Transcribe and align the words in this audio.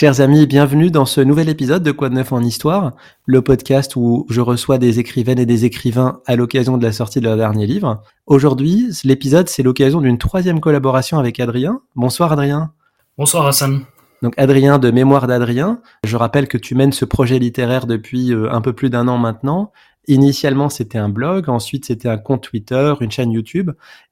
Chers 0.00 0.22
amis, 0.22 0.46
bienvenue 0.46 0.90
dans 0.90 1.04
ce 1.04 1.20
nouvel 1.20 1.50
épisode 1.50 1.82
de 1.82 1.92
Quoi 1.92 2.08
de 2.08 2.14
neuf 2.14 2.32
en 2.32 2.40
histoire, 2.40 2.92
le 3.26 3.42
podcast 3.42 3.96
où 3.96 4.24
je 4.30 4.40
reçois 4.40 4.78
des 4.78 4.98
écrivaines 4.98 5.38
et 5.38 5.44
des 5.44 5.66
écrivains 5.66 6.22
à 6.24 6.36
l'occasion 6.36 6.78
de 6.78 6.82
la 6.82 6.92
sortie 6.92 7.20
de 7.20 7.26
leur 7.26 7.36
dernier 7.36 7.66
livre. 7.66 8.02
Aujourd'hui, 8.24 8.88
l'épisode, 9.04 9.50
c'est 9.50 9.62
l'occasion 9.62 10.00
d'une 10.00 10.16
troisième 10.16 10.58
collaboration 10.58 11.18
avec 11.18 11.38
Adrien. 11.38 11.82
Bonsoir 11.96 12.32
Adrien. 12.32 12.72
Bonsoir 13.18 13.46
Hassan. 13.46 13.82
Donc 14.22 14.32
Adrien 14.38 14.78
de 14.78 14.90
Mémoire 14.90 15.26
d'Adrien. 15.26 15.80
Je 16.04 16.16
rappelle 16.16 16.48
que 16.48 16.56
tu 16.56 16.74
mènes 16.74 16.92
ce 16.92 17.04
projet 17.04 17.38
littéraire 17.38 17.86
depuis 17.86 18.32
euh, 18.32 18.50
un 18.50 18.62
peu 18.62 18.72
plus 18.72 18.88
d'un 18.88 19.06
an 19.06 19.18
maintenant. 19.18 19.70
Initialement, 20.08 20.68
c'était 20.68 20.98
un 20.98 21.08
blog, 21.08 21.48
ensuite 21.48 21.84
c'était 21.84 22.08
un 22.08 22.18
compte 22.18 22.42
Twitter, 22.42 22.94
une 23.00 23.10
chaîne 23.10 23.30
YouTube, 23.30 23.70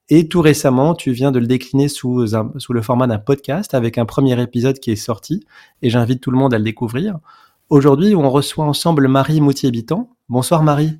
et 0.09 0.27
tout 0.27 0.41
récemment, 0.41 0.95
tu 0.95 1.11
viens 1.11 1.31
de 1.31 1.39
le 1.39 1.47
décliner 1.47 1.87
sous, 1.87 2.25
sous 2.57 2.73
le 2.73 2.81
format 2.81 3.07
d'un 3.07 3.19
podcast 3.19 3.73
avec 3.73 3.97
un 3.97 4.05
premier 4.05 4.41
épisode 4.41 4.79
qui 4.79 4.91
est 4.91 4.95
sorti, 4.95 5.45
et 5.81 5.89
j'invite 5.89 6.21
tout 6.21 6.31
le 6.31 6.37
monde 6.37 6.53
à 6.53 6.57
le 6.57 6.63
découvrir. 6.63 7.19
Aujourd'hui, 7.69 8.15
on 8.15 8.29
reçoit 8.29 8.65
ensemble 8.65 9.07
Marie 9.07 9.41
Moutier-Bitan. 9.41 10.09
Bonsoir 10.29 10.63
Marie. 10.63 10.99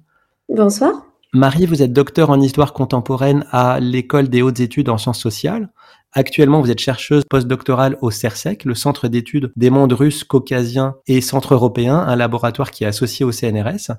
Bonsoir. 0.50 1.06
Marie, 1.34 1.68
vous 1.68 1.84
êtes 1.84 1.94
docteur 1.94 2.32
en 2.32 2.42
histoire 2.42 2.74
contemporaine 2.74 3.46
à 3.52 3.80
l'école 3.80 4.30
des 4.30 4.42
hautes 4.42 4.60
études 4.60 4.90
en 4.90 4.98
sciences 4.98 5.20
sociales. 5.20 5.70
Actuellement, 6.14 6.60
vous 6.60 6.72
êtes 6.72 6.80
chercheuse 6.80 7.24
postdoctorale 7.30 7.98
au 8.02 8.10
CERSEC, 8.10 8.66
le 8.66 8.74
centre 8.74 9.08
d'études 9.08 9.52
des 9.56 9.70
mondes 9.70 9.94
russes, 9.94 10.24
caucasiens 10.24 10.96
et 11.06 11.22
centre 11.22 11.54
européen, 11.54 11.98
un 11.98 12.16
laboratoire 12.16 12.72
qui 12.72 12.84
est 12.84 12.88
associé 12.88 13.26
au 13.26 13.32
CNRS. 13.32 13.92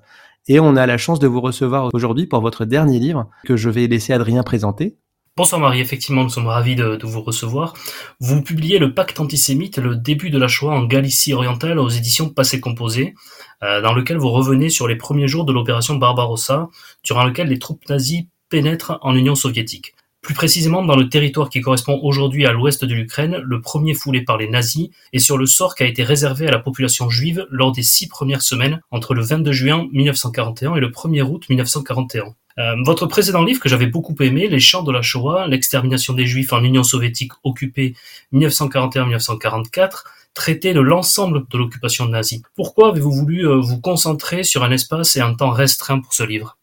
Et 0.48 0.58
on 0.58 0.76
a 0.76 0.86
la 0.86 0.98
chance 0.98 1.18
de 1.18 1.26
vous 1.26 1.40
recevoir 1.40 1.90
aujourd'hui 1.92 2.26
pour 2.26 2.40
votre 2.40 2.64
dernier 2.64 2.98
livre 2.98 3.28
que 3.44 3.56
je 3.56 3.70
vais 3.70 3.86
laisser 3.86 4.12
Adrien 4.12 4.42
présenter. 4.42 4.96
Bonsoir 5.36 5.60
Marie, 5.60 5.80
effectivement, 5.80 6.24
nous 6.24 6.28
sommes 6.28 6.48
ravis 6.48 6.74
de, 6.74 6.98
vous 7.02 7.22
recevoir. 7.22 7.74
Vous 8.20 8.42
publiez 8.42 8.78
le 8.78 8.92
Pacte 8.92 9.20
antisémite, 9.20 9.78
le 9.78 9.96
début 9.96 10.28
de 10.28 10.38
la 10.38 10.48
Shoah 10.48 10.74
en 10.74 10.84
Galicie 10.84 11.32
orientale 11.32 11.78
aux 11.78 11.88
éditions 11.88 12.28
Passé 12.28 12.60
Composé, 12.60 13.14
euh, 13.62 13.80
dans 13.80 13.92
lequel 13.92 14.18
vous 14.18 14.30
revenez 14.30 14.70
sur 14.70 14.88
les 14.88 14.96
premiers 14.96 15.28
jours 15.28 15.44
de 15.44 15.52
l'opération 15.52 15.94
Barbarossa, 15.94 16.68
durant 17.04 17.24
lequel 17.24 17.48
les 17.48 17.58
troupes 17.58 17.88
nazies 17.88 18.28
pénètrent 18.48 18.98
en 19.02 19.14
Union 19.14 19.34
soviétique 19.34 19.94
plus 20.22 20.34
précisément 20.34 20.84
dans 20.84 20.96
le 20.96 21.08
territoire 21.08 21.48
qui 21.48 21.60
correspond 21.60 21.98
aujourd'hui 22.02 22.46
à 22.46 22.52
l'ouest 22.52 22.84
de 22.84 22.94
l'Ukraine, 22.94 23.38
le 23.42 23.60
premier 23.60 23.94
foulé 23.94 24.22
par 24.22 24.36
les 24.36 24.48
nazis, 24.48 24.88
et 25.12 25.18
sur 25.18 25.38
le 25.38 25.46
sort 25.46 25.74
qui 25.74 25.82
a 25.82 25.86
été 25.86 26.02
réservé 26.02 26.46
à 26.46 26.50
la 26.50 26.58
population 26.58 27.08
juive 27.08 27.46
lors 27.50 27.72
des 27.72 27.82
six 27.82 28.08
premières 28.08 28.42
semaines 28.42 28.80
entre 28.90 29.14
le 29.14 29.22
22 29.22 29.52
juin 29.52 29.88
1941 29.92 30.76
et 30.76 30.80
le 30.80 30.88
1er 30.88 31.22
août 31.22 31.46
1941. 31.48 32.34
Euh, 32.58 32.74
votre 32.84 33.06
précédent 33.06 33.42
livre 33.42 33.60
que 33.60 33.68
j'avais 33.68 33.86
beaucoup 33.86 34.14
aimé, 34.20 34.48
Les 34.48 34.60
Chants 34.60 34.82
de 34.82 34.92
la 34.92 35.02
Shoah, 35.02 35.46
l'extermination 35.46 36.12
des 36.12 36.26
Juifs 36.26 36.52
en 36.52 36.62
Union 36.62 36.82
soviétique 36.82 37.32
occupée 37.42 37.94
1941-1944, 38.34 40.04
traitait 40.34 40.74
de 40.74 40.80
l'ensemble 40.80 41.44
de 41.50 41.58
l'occupation 41.58 42.06
nazie. 42.06 42.42
Pourquoi 42.54 42.88
avez-vous 42.88 43.12
voulu 43.12 43.48
euh, 43.48 43.56
vous 43.56 43.80
concentrer 43.80 44.42
sur 44.42 44.62
un 44.64 44.70
espace 44.70 45.16
et 45.16 45.20
un 45.20 45.34
temps 45.34 45.50
restreint 45.50 46.00
pour 46.00 46.12
ce 46.12 46.22
livre? 46.22 46.59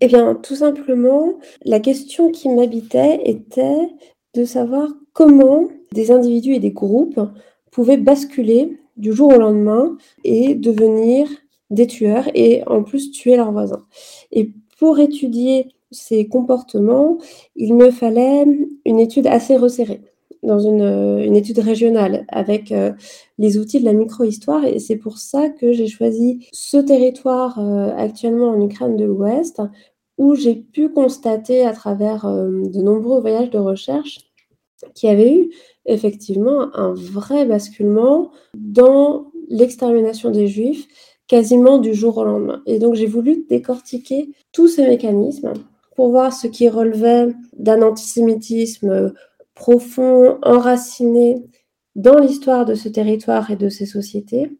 Eh 0.00 0.06
bien, 0.06 0.34
tout 0.34 0.56
simplement, 0.56 1.38
la 1.64 1.80
question 1.80 2.30
qui 2.30 2.48
m'habitait 2.48 3.20
était 3.24 3.88
de 4.34 4.44
savoir 4.44 4.88
comment 5.12 5.68
des 5.92 6.10
individus 6.10 6.54
et 6.54 6.60
des 6.60 6.72
groupes 6.72 7.20
pouvaient 7.70 7.96
basculer 7.96 8.78
du 8.96 9.12
jour 9.12 9.34
au 9.34 9.38
lendemain 9.38 9.96
et 10.24 10.54
devenir 10.54 11.28
des 11.70 11.86
tueurs 11.86 12.28
et 12.34 12.62
en 12.66 12.82
plus 12.82 13.10
tuer 13.10 13.36
leurs 13.36 13.52
voisins. 13.52 13.86
Et 14.32 14.52
pour 14.78 14.98
étudier 14.98 15.68
ces 15.90 16.26
comportements, 16.26 17.18
il 17.56 17.74
me 17.74 17.90
fallait 17.90 18.46
une 18.84 19.00
étude 19.00 19.26
assez 19.26 19.56
resserrée 19.56 20.00
dans 20.44 20.58
une, 20.58 20.82
euh, 20.82 21.24
une 21.24 21.36
étude 21.36 21.58
régionale 21.58 22.24
avec 22.28 22.70
euh, 22.70 22.92
les 23.38 23.58
outils 23.58 23.80
de 23.80 23.84
la 23.84 23.92
micro-histoire. 23.92 24.64
Et 24.64 24.78
c'est 24.78 24.96
pour 24.96 25.18
ça 25.18 25.48
que 25.48 25.72
j'ai 25.72 25.88
choisi 25.88 26.46
ce 26.52 26.76
territoire 26.76 27.58
euh, 27.58 27.90
actuellement 27.96 28.50
en 28.50 28.60
Ukraine 28.60 28.96
de 28.96 29.04
l'Ouest, 29.04 29.62
où 30.18 30.34
j'ai 30.34 30.54
pu 30.54 30.90
constater 30.90 31.64
à 31.66 31.72
travers 31.72 32.24
de 32.24 32.80
nombreux 32.80 33.20
voyages 33.20 33.50
de 33.50 33.58
recherche 33.58 34.20
qu'il 34.94 35.08
y 35.08 35.12
avait 35.12 35.34
eu 35.34 35.50
effectivement 35.86 36.68
un 36.76 36.94
vrai 36.94 37.46
basculement 37.46 38.30
dans 38.54 39.32
l'extermination 39.48 40.30
des 40.30 40.46
Juifs 40.46 40.86
quasiment 41.26 41.78
du 41.78 41.94
jour 41.94 42.18
au 42.18 42.24
lendemain. 42.24 42.62
Et 42.66 42.78
donc 42.78 42.94
j'ai 42.94 43.06
voulu 43.06 43.44
décortiquer 43.48 44.30
tous 44.52 44.68
ces 44.68 44.86
mécanismes 44.86 45.54
pour 45.96 46.10
voir 46.10 46.32
ce 46.32 46.46
qui 46.46 46.68
relevait 46.68 47.34
d'un 47.56 47.82
antisémitisme 47.82 49.12
profond, 49.54 50.38
enraciné 50.42 51.42
dans 51.94 52.18
l'histoire 52.18 52.64
de 52.64 52.74
ce 52.74 52.88
territoire 52.88 53.50
et 53.50 53.56
de 53.56 53.68
ces 53.68 53.86
sociétés, 53.86 54.50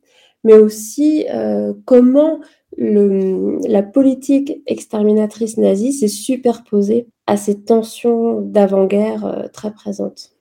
mais 0.44 0.54
aussi 0.54 1.26
euh, 1.30 1.72
comment 1.84 2.40
la 2.76 3.82
politique 3.82 4.62
exterminatrice 4.66 5.58
nazie 5.58 5.92
s'est 5.92 6.08
superposée 6.08 7.06
à 7.26 7.36
ces 7.36 7.62
tensions 7.62 8.40
d'avant-guerre 8.40 9.24
euh, 9.24 9.48
très 9.52 9.72
présentes. 9.72 10.33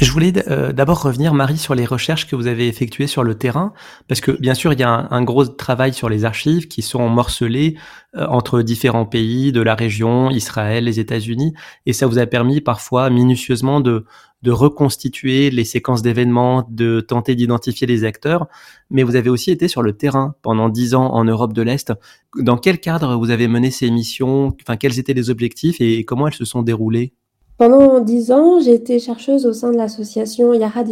Je 0.00 0.12
voulais 0.12 0.32
euh, 0.48 0.72
d'abord 0.72 1.02
revenir, 1.02 1.34
Marie, 1.34 1.58
sur 1.58 1.74
les 1.74 1.84
recherches 1.84 2.26
que 2.26 2.34
vous 2.34 2.46
avez 2.46 2.68
effectuées 2.68 3.06
sur 3.06 3.22
le 3.22 3.34
terrain, 3.34 3.74
parce 4.08 4.22
que 4.22 4.30
bien 4.30 4.54
sûr, 4.54 4.72
il 4.72 4.80
y 4.80 4.82
a 4.82 5.08
un, 5.10 5.22
gros 5.22 5.44
travail 5.44 5.92
sur 5.92 6.08
les 6.08 6.24
archives 6.24 6.68
qui 6.68 6.80
sont 6.80 7.06
morcelées 7.10 7.76
euh, 8.16 8.26
entre 8.28 8.62
différents 8.62 9.04
pays 9.04 9.52
de 9.52 9.60
la 9.60 9.74
région, 9.74 10.30
Israël, 10.30 10.84
les 10.84 11.00
États-Unis, 11.00 11.52
et 11.84 11.92
ça 11.92 12.06
vous 12.06 12.18
a 12.18 12.24
permis 12.24 12.62
parfois 12.62 13.10
minutieusement 13.10 13.80
de, 13.80 14.06
de 14.40 14.50
reconstituer 14.50 15.50
les 15.50 15.64
séquences 15.64 16.00
d'événements, 16.00 16.66
de 16.70 17.00
tenter 17.00 17.34
d'identifier 17.34 17.86
les 17.86 18.04
acteurs, 18.04 18.46
mais 18.88 19.02
vous 19.02 19.16
avez 19.16 19.28
aussi 19.28 19.50
été 19.50 19.68
sur 19.68 19.82
le 19.82 19.92
terrain 19.92 20.34
pendant 20.40 20.70
dix 20.70 20.94
ans 20.94 21.12
en 21.12 21.24
Europe 21.24 21.52
de 21.52 21.60
l'Est. 21.60 21.92
Dans 22.36 22.56
quel 22.56 22.80
cadre 22.80 23.16
vous 23.16 23.28
avez 23.28 23.48
mené 23.48 23.70
ces 23.70 23.90
missions? 23.90 24.56
Enfin, 24.62 24.78
quels 24.78 24.98
étaient 24.98 25.12
les 25.12 25.28
objectifs 25.28 25.78
et 25.82 26.06
comment 26.06 26.26
elles 26.26 26.32
se 26.32 26.46
sont 26.46 26.62
déroulées? 26.62 27.12
Pendant 27.60 28.00
dix 28.00 28.32
ans, 28.32 28.58
j'ai 28.58 28.72
été 28.72 28.98
chercheuse 28.98 29.44
au 29.44 29.52
sein 29.52 29.70
de 29.70 29.76
l'association 29.76 30.54
Yahad 30.54 30.88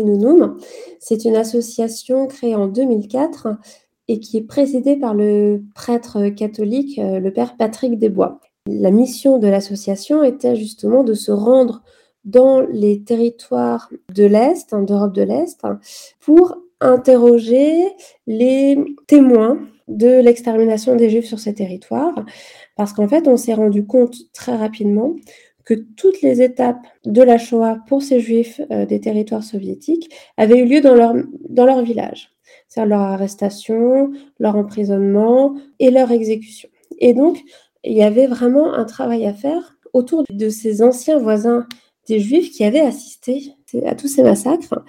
C'est 1.01 1.25
une 1.25 1.35
association 1.35 2.27
créée 2.27 2.55
en 2.55 2.67
2004 2.67 3.49
et 4.07 4.21
qui 4.21 4.37
est 4.37 4.43
présidée 4.43 4.97
par 4.97 5.15
le 5.15 5.63
prêtre 5.75 6.29
catholique, 6.29 6.99
euh, 6.99 7.21
le 7.21 7.33
père 7.33 7.57
Patrick 7.57 7.99
Desbois. 7.99 8.39
La 8.67 8.91
mission 8.91 9.39
de 9.39 9.49
l'association 9.49 10.23
était 10.23 10.57
justement 10.57 11.05
de 11.05 11.15
se 11.15 11.33
rendre 11.33 11.83
dans 12.27 12.61
les 12.61 13.03
territoires 13.03 13.91
de 14.15 14.25
l'Est, 14.25 14.75
hein, 14.75 14.83
d'Europe 14.83 15.15
de 15.15 15.23
l'Est, 15.23 15.63
pour 16.21 16.59
interroger 16.83 17.83
les 18.27 18.77
témoins 19.07 19.59
de 19.89 20.21
l'extermination 20.21 20.97
des 20.97 21.09
Juifs 21.09 21.25
sur 21.25 21.39
ces 21.39 21.55
territoires, 21.55 22.27
parce 22.77 22.93
qu'en 22.93 23.09
fait, 23.09 23.27
on 23.27 23.39
s'est 23.39 23.55
rendu 23.55 23.87
compte 23.87 24.17
très 24.35 24.55
rapidement 24.55 25.15
que 25.69 25.75
toutes 25.75 26.23
les 26.23 26.41
étapes 26.41 26.81
de 27.05 27.21
la 27.21 27.37
Shoah 27.37 27.81
pour 27.87 28.01
ces 28.01 28.21
juifs 28.21 28.59
euh, 28.71 28.87
des 28.87 29.01
territoires 29.01 29.43
soviétiques 29.43 30.11
avaient 30.39 30.61
eu 30.61 30.65
lieu 30.65 30.81
dans 30.81 30.95
leur, 30.95 31.13
dans 31.51 31.67
leur 31.67 31.83
village. 31.83 32.31
C'est-à-dire 32.69 32.97
leur 32.97 33.01
arrestation, 33.03 34.11
leur 34.39 34.57
emprisonnement 34.57 35.55
et 35.79 35.91
leur 35.91 36.11
exécution. 36.11 36.71
Et 37.01 37.13
donc, 37.13 37.39
il 37.85 37.93
y 37.93 38.03
avait 38.03 38.27
vraiment 38.27 38.73
un 38.73 38.87
travail 38.87 39.27
à 39.27 39.35
faire 39.35 39.77
autour 39.93 40.25
de 40.31 40.49
ces 40.49 40.83
anciens 40.83 41.19
voisins 41.19 41.67
des 42.09 42.19
juifs 42.19 42.51
qui 42.51 42.65
avaient 42.65 42.81
assisté 42.81 43.53
à 43.85 43.95
tous 43.95 44.09
ces 44.09 44.23
massacres. 44.23 44.83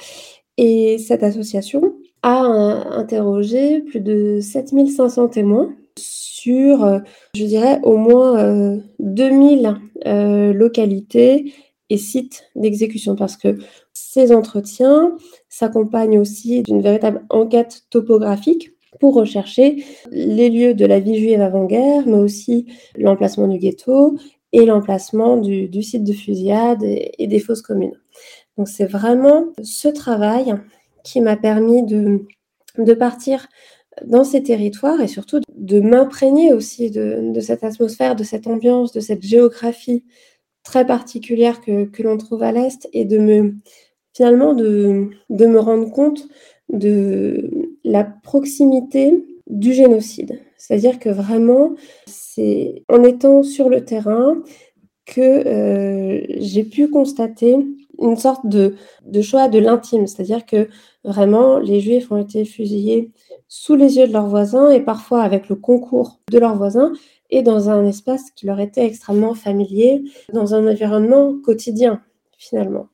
Et 0.56 0.98
cette 0.98 1.24
association 1.24 1.94
a 2.22 2.40
interrogé 2.40 3.82
plus 3.82 4.00
de 4.00 4.40
7500 4.40 5.28
témoins 5.28 5.76
sur, 6.00 6.84
euh, 6.84 7.00
je 7.36 7.46
dirais, 7.46 7.80
au 7.84 7.98
moins 7.98 8.80
2000 9.00 9.68
euh, 9.68 9.74
euh, 10.08 10.54
localités 10.54 11.54
et 11.90 11.98
sites 11.98 12.44
d'exécution 12.56 13.16
parce 13.16 13.36
que 13.36 13.58
ces 13.94 14.32
entretiens 14.34 15.16
s'accompagnent 15.50 16.20
aussi 16.20 16.62
d'une 16.64 16.82
véritable 16.82 17.26
enquête 17.30 17.84
topographique 17.90 18.72
pour 19.00 19.16
rechercher 19.16 19.84
les 20.12 20.50
lieux 20.50 20.74
de 20.74 20.86
la 20.86 21.00
vie 21.00 21.20
juive 21.20 21.42
avant-guerre, 21.42 22.04
mais 22.06 22.18
aussi 22.18 22.66
l'emplacement 22.96 23.48
du 23.48 23.58
ghetto 23.58 24.18
et 24.52 24.66
l'emplacement 24.66 25.38
du, 25.38 25.84
site 25.84 26.04
de 26.04 26.14
fusillade 26.14 26.84
et, 26.84 27.28
des 27.28 27.40
fosses 27.40 27.62
communes. 27.62 28.00
Donc 28.58 28.68
c'est 28.68 28.88
vraiment 28.88 29.46
ce 29.64 29.88
travail 29.88 30.56
qui 31.04 31.22
m'a 31.22 31.38
permis 31.38 31.84
de, 31.84 32.26
de 32.78 32.94
partir 32.94 33.48
dans 34.06 34.24
ces 34.24 34.44
territoires 34.44 35.02
et 35.02 35.08
surtout 35.08 35.40
de 35.60 35.80
m'imprégner 35.80 36.54
aussi 36.54 36.90
de, 36.90 37.40
cette 37.42 37.64
atmosphère, 37.64 38.16
de 38.16 38.24
cette 38.24 38.48
ambiance, 38.48 38.92
de 38.92 39.00
cette 39.00 39.24
géographie 39.24 40.04
très 40.64 40.86
particulière 40.86 41.62
que, 41.62 41.86
que 41.86 42.02
l'on 42.02 42.18
trouve 42.18 42.44
à 42.44 42.52
l'Est 42.52 42.88
et 42.94 43.06
de 43.06 43.18
me 43.18 43.56
finalement 44.14 44.54
de, 44.54 45.10
me 45.30 45.60
rendre 45.60 45.92
compte 45.92 46.28
de 46.68 47.78
la 47.84 48.04
proximité 48.04 49.24
du 49.48 49.74
génocide. 49.74 50.42
C'est-à-dire 50.58 51.00
que 51.00 51.10
vraiment, 51.10 51.76
c'est 52.06 52.84
en 52.90 53.04
étant 53.04 53.44
sur 53.44 53.70
le 53.70 53.86
terrain 53.86 54.42
que 55.06 55.22
euh, 55.22 56.26
j'ai 56.38 56.64
pu 56.64 56.90
constater 56.90 57.56
une 58.02 58.18
sorte 58.18 58.46
de, 58.46 58.76
choix 59.22 59.48
de 59.48 59.60
l'intime, 59.60 60.08
c'est-à-dire 60.08 60.46
que 60.46 60.70
vraiment 61.04 61.60
les 61.60 61.80
Juifs 61.80 62.12
ont 62.12 62.18
été 62.18 62.46
fusillés 62.46 63.12
sous 63.48 63.76
les 63.76 63.98
yeux 63.98 64.08
de 64.08 64.14
leurs 64.14 64.28
voisins 64.28 64.70
et 64.70 64.82
parfois 64.82 65.24
avec 65.24 65.50
le 65.50 65.56
concours 65.56 66.20
de 66.32 66.40
leurs 66.40 66.56
voisins 66.56 66.92
et 67.30 67.42
dans 67.42 67.70
un 67.70 67.86
espace 67.86 68.32
qui 68.36 68.46
leur 68.46 68.60
était 68.60 68.86
extrêmement 68.86 69.34
familier, 69.34 70.04
dans 70.34 70.56
un 70.56 70.68
environnement 70.68 71.36
quotidien 71.44 72.02
finalement. 72.38 72.88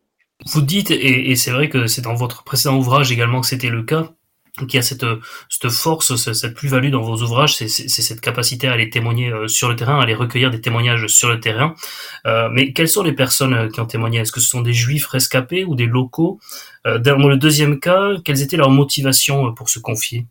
Vous 0.46 0.62
dites, 0.62 0.92
et, 0.92 1.36
c'est 1.36 1.52
vrai 1.52 1.70
que 1.70 1.88
c'est 1.88 2.02
dans 2.02 2.16
votre 2.16 2.44
précédent 2.44 2.78
ouvrage 2.78 3.12
également 3.12 3.42
que 3.42 3.48
c'était 3.48 3.70
le 3.70 3.84
cas, 3.84 4.14
qu'il 4.60 4.76
y 4.76 4.78
a 4.78 4.82
cette, 4.82 5.06
cette 5.50 5.70
force, 5.70 6.16
cette 6.16 6.54
plus-value 6.54 6.90
dans 6.90 7.02
vos 7.02 7.22
ouvrages, 7.22 7.56
c'est 7.56 7.68
cette 7.68 8.22
capacité 8.22 8.68
à 8.68 8.74
aller 8.74 8.90
témoigner 8.90 9.30
euh, 9.30 9.48
sur 9.48 9.68
le 9.68 9.76
terrain, 9.76 10.00
à 10.00 10.04
aller 10.04 10.14
recueillir 10.14 10.50
des 10.50 10.62
témoignages 10.62 11.08
sur 11.08 11.30
le 11.30 11.40
terrain. 11.40 11.76
Euh, 12.26 12.50
mais 12.52 12.72
quelles 12.72 12.88
sont 12.88 13.04
les 13.04 13.14
personnes 13.14 13.54
euh, 13.54 13.70
qui 13.70 13.82
ont 13.82 13.86
témoigné? 13.86 14.20
Est-ce 14.20 14.32
que 14.32 14.40
ce 14.40 14.48
sont 14.48 14.62
des 14.62 14.74
juifs 14.74 15.08
rescapés 15.08 15.66
ou 15.66 15.76
des 15.76 15.86
locaux? 15.86 16.40
Dans 16.86 17.28
le 17.28 17.38
deuxième 17.38 17.80
cas, 17.80 18.12
quelles 18.24 18.44
étaient 18.44 18.58
leurs 18.58 18.70
motivations 18.70 19.56
pour 19.56 19.70
se 19.70 19.80
confier? 19.80 20.28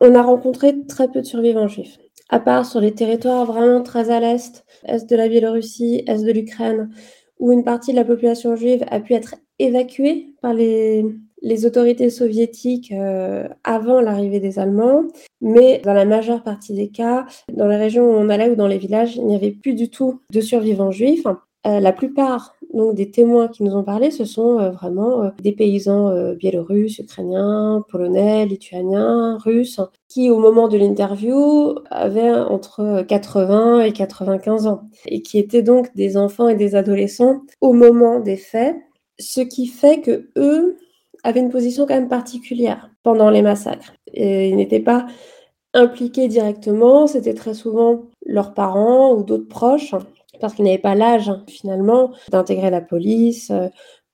On 0.00 0.14
a 0.14 0.22
rencontré 0.22 0.74
très 0.86 1.10
peu 1.10 1.22
de 1.22 1.26
survivants 1.26 1.66
juifs, 1.66 1.96
à 2.28 2.40
part 2.40 2.66
sur 2.66 2.78
les 2.78 2.92
territoires 2.92 3.46
vraiment 3.46 3.82
très 3.82 4.10
à 4.10 4.20
l'est, 4.20 4.66
est 4.84 5.08
de 5.08 5.16
la 5.16 5.28
Biélorussie, 5.28 6.04
est 6.06 6.22
de 6.22 6.30
l'Ukraine, 6.30 6.90
où 7.38 7.52
une 7.52 7.64
partie 7.64 7.92
de 7.92 7.96
la 7.96 8.04
population 8.04 8.54
juive 8.54 8.84
a 8.90 9.00
pu 9.00 9.14
être 9.14 9.36
évacuée 9.58 10.34
par 10.42 10.52
les, 10.52 11.06
les 11.44 11.66
autorités 11.66 12.08
soviétiques 12.08 12.90
euh, 12.90 13.46
avant 13.62 14.00
l'arrivée 14.00 14.40
des 14.40 14.58
Allemands, 14.58 15.04
mais 15.42 15.80
dans 15.84 15.92
la 15.92 16.06
majeure 16.06 16.42
partie 16.42 16.72
des 16.72 16.88
cas, 16.88 17.26
dans 17.52 17.68
les 17.68 17.76
régions 17.76 18.04
où 18.04 18.14
on 18.14 18.30
allait 18.30 18.50
ou 18.50 18.56
dans 18.56 18.66
les 18.66 18.78
villages, 18.78 19.16
il 19.16 19.26
n'y 19.26 19.36
avait 19.36 19.50
plus 19.50 19.74
du 19.74 19.90
tout 19.90 20.22
de 20.32 20.40
survivants 20.40 20.90
juifs. 20.90 21.26
Euh, 21.66 21.80
la 21.80 21.92
plupart 21.92 22.56
donc 22.72 22.94
des 22.94 23.10
témoins 23.10 23.48
qui 23.48 23.62
nous 23.62 23.76
ont 23.76 23.84
parlé, 23.84 24.10
ce 24.10 24.24
sont 24.24 24.58
euh, 24.58 24.70
vraiment 24.70 25.30
des 25.42 25.52
paysans 25.52 26.32
biélorusses, 26.32 26.98
ukrainiens, 26.98 27.84
polonais, 27.90 28.46
lituaniens, 28.46 29.36
russes, 29.36 29.80
qui 30.08 30.30
au 30.30 30.38
moment 30.38 30.66
de 30.68 30.78
l'interview 30.78 31.74
avaient 31.90 32.32
entre 32.32 33.04
80 33.06 33.82
et 33.82 33.92
95 33.92 34.66
ans, 34.66 34.88
et 35.06 35.20
qui 35.20 35.38
étaient 35.38 35.62
donc 35.62 35.94
des 35.94 36.16
enfants 36.16 36.48
et 36.48 36.56
des 36.56 36.74
adolescents 36.74 37.42
au 37.60 37.74
moment 37.74 38.18
des 38.18 38.36
faits, 38.36 38.76
ce 39.18 39.42
qui 39.42 39.66
fait 39.66 40.00
que 40.00 40.30
eux 40.36 40.78
avaient 41.24 41.40
une 41.40 41.50
position 41.50 41.86
quand 41.86 41.94
même 41.94 42.08
particulière 42.08 42.90
pendant 43.02 43.30
les 43.30 43.42
massacres. 43.42 43.94
Et 44.12 44.48
ils 44.48 44.56
n'étaient 44.56 44.78
pas 44.78 45.06
impliqués 45.72 46.28
directement, 46.28 47.08
c'était 47.08 47.34
très 47.34 47.54
souvent 47.54 48.02
leurs 48.24 48.54
parents 48.54 49.12
ou 49.14 49.24
d'autres 49.24 49.48
proches, 49.48 49.94
parce 50.40 50.54
qu'ils 50.54 50.64
n'avaient 50.64 50.78
pas 50.78 50.94
l'âge 50.94 51.32
finalement 51.48 52.12
d'intégrer 52.30 52.70
la 52.70 52.80
police 52.80 53.50
euh, 53.50 53.68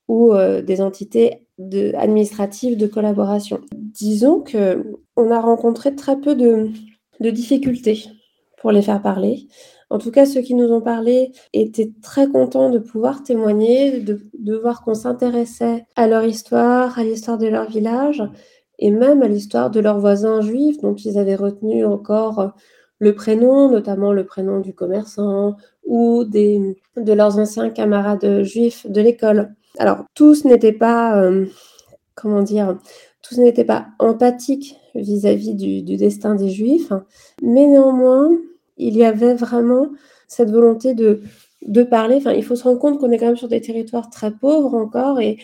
ou 0.08 0.32
euh, 0.32 0.62
des 0.62 0.80
entités 0.80 1.46
administratives 1.94 2.78
de 2.78 2.86
collaboration. 2.86 3.60
Disons 3.72 4.40
que 4.40 4.94
on 5.16 5.30
a 5.30 5.40
rencontré 5.40 5.94
très 5.94 6.18
peu 6.18 6.34
de 6.34 6.70
difficultés 7.20 8.04
pour 8.56 8.72
les 8.72 8.80
faire 8.80 9.02
parler. 9.02 9.46
En 9.90 9.98
tout 9.98 10.12
cas, 10.12 10.24
ceux 10.24 10.40
qui 10.40 10.54
nous 10.54 10.72
ont 10.72 10.80
parlé 10.80 11.32
étaient 11.52 11.92
très 12.00 12.28
contents 12.28 12.70
de 12.70 12.78
pouvoir 12.78 13.24
témoigner, 13.24 14.00
de, 14.00 14.56
voir 14.56 14.82
qu'on 14.82 14.94
s'intéressait 14.94 15.84
à 15.96 16.06
leur 16.06 16.24
histoire, 16.24 16.96
à 16.98 17.02
l'histoire 17.02 17.38
de 17.38 17.48
leur 17.48 17.68
village 17.68 18.22
et 18.78 18.92
même 18.92 19.22
à 19.22 19.28
l'histoire 19.28 19.68
de 19.68 19.80
leurs 19.80 19.98
voisins 19.98 20.40
juifs 20.40 20.78
dont 20.80 20.94
ils 20.94 21.18
avaient 21.18 21.34
retenu 21.34 21.84
encore 21.84 22.52
le 23.00 23.14
prénom, 23.14 23.68
notamment 23.68 24.12
le 24.12 24.24
prénom 24.24 24.60
du 24.60 24.74
commerçant 24.74 25.56
ou 25.84 26.24
de 26.24 27.12
leurs 27.12 27.38
anciens 27.38 27.70
camarades 27.70 28.44
juifs 28.44 28.86
de 28.88 29.00
l'école. 29.00 29.54
Alors, 29.78 30.04
tous 30.14 30.44
n'étaient 30.44 30.72
pas, 30.72 31.20
euh, 31.20 31.46
comment 32.14 32.42
dire, 32.42 32.78
tous 33.22 33.38
n'étaient 33.38 33.64
pas 33.64 33.88
empathiques 33.98 34.76
vis-à-vis 34.94 35.54
du, 35.54 35.82
du, 35.82 35.96
destin 35.96 36.34
des 36.34 36.50
juifs, 36.50 36.92
mais 37.42 37.66
néanmoins, 37.66 38.30
il 38.88 38.96
y 38.96 39.04
avait 39.04 39.34
vraiment 39.34 39.88
cette 40.28 40.50
volonté 40.50 40.94
de, 40.94 41.22
de 41.66 41.82
parler. 41.82 42.16
Enfin, 42.16 42.32
il 42.32 42.44
faut 42.44 42.56
se 42.56 42.64
rendre 42.64 42.78
compte 42.78 42.98
qu'on 42.98 43.10
est 43.10 43.18
quand 43.18 43.26
même 43.26 43.36
sur 43.36 43.48
des 43.48 43.60
territoires 43.60 44.10
très 44.10 44.30
pauvres 44.32 44.74
encore 44.74 45.20
et, 45.20 45.38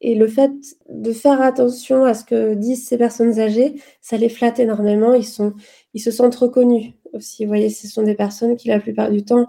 et 0.00 0.14
le 0.16 0.26
fait 0.26 0.50
de 0.88 1.12
faire 1.12 1.40
attention 1.40 2.04
à 2.04 2.14
ce 2.14 2.24
que 2.24 2.54
disent 2.54 2.86
ces 2.86 2.98
personnes 2.98 3.38
âgées, 3.38 3.80
ça 4.00 4.16
les 4.16 4.28
flatte 4.28 4.58
énormément. 4.58 5.14
Ils, 5.14 5.24
sont, 5.24 5.54
ils 5.94 6.00
se 6.00 6.10
sentent 6.10 6.34
reconnus 6.34 6.92
aussi. 7.12 7.44
Vous 7.44 7.48
voyez, 7.48 7.70
ce 7.70 7.86
sont 7.86 8.02
des 8.02 8.14
personnes 8.14 8.56
qui, 8.56 8.68
la 8.68 8.80
plupart 8.80 9.10
du 9.10 9.24
temps, 9.24 9.46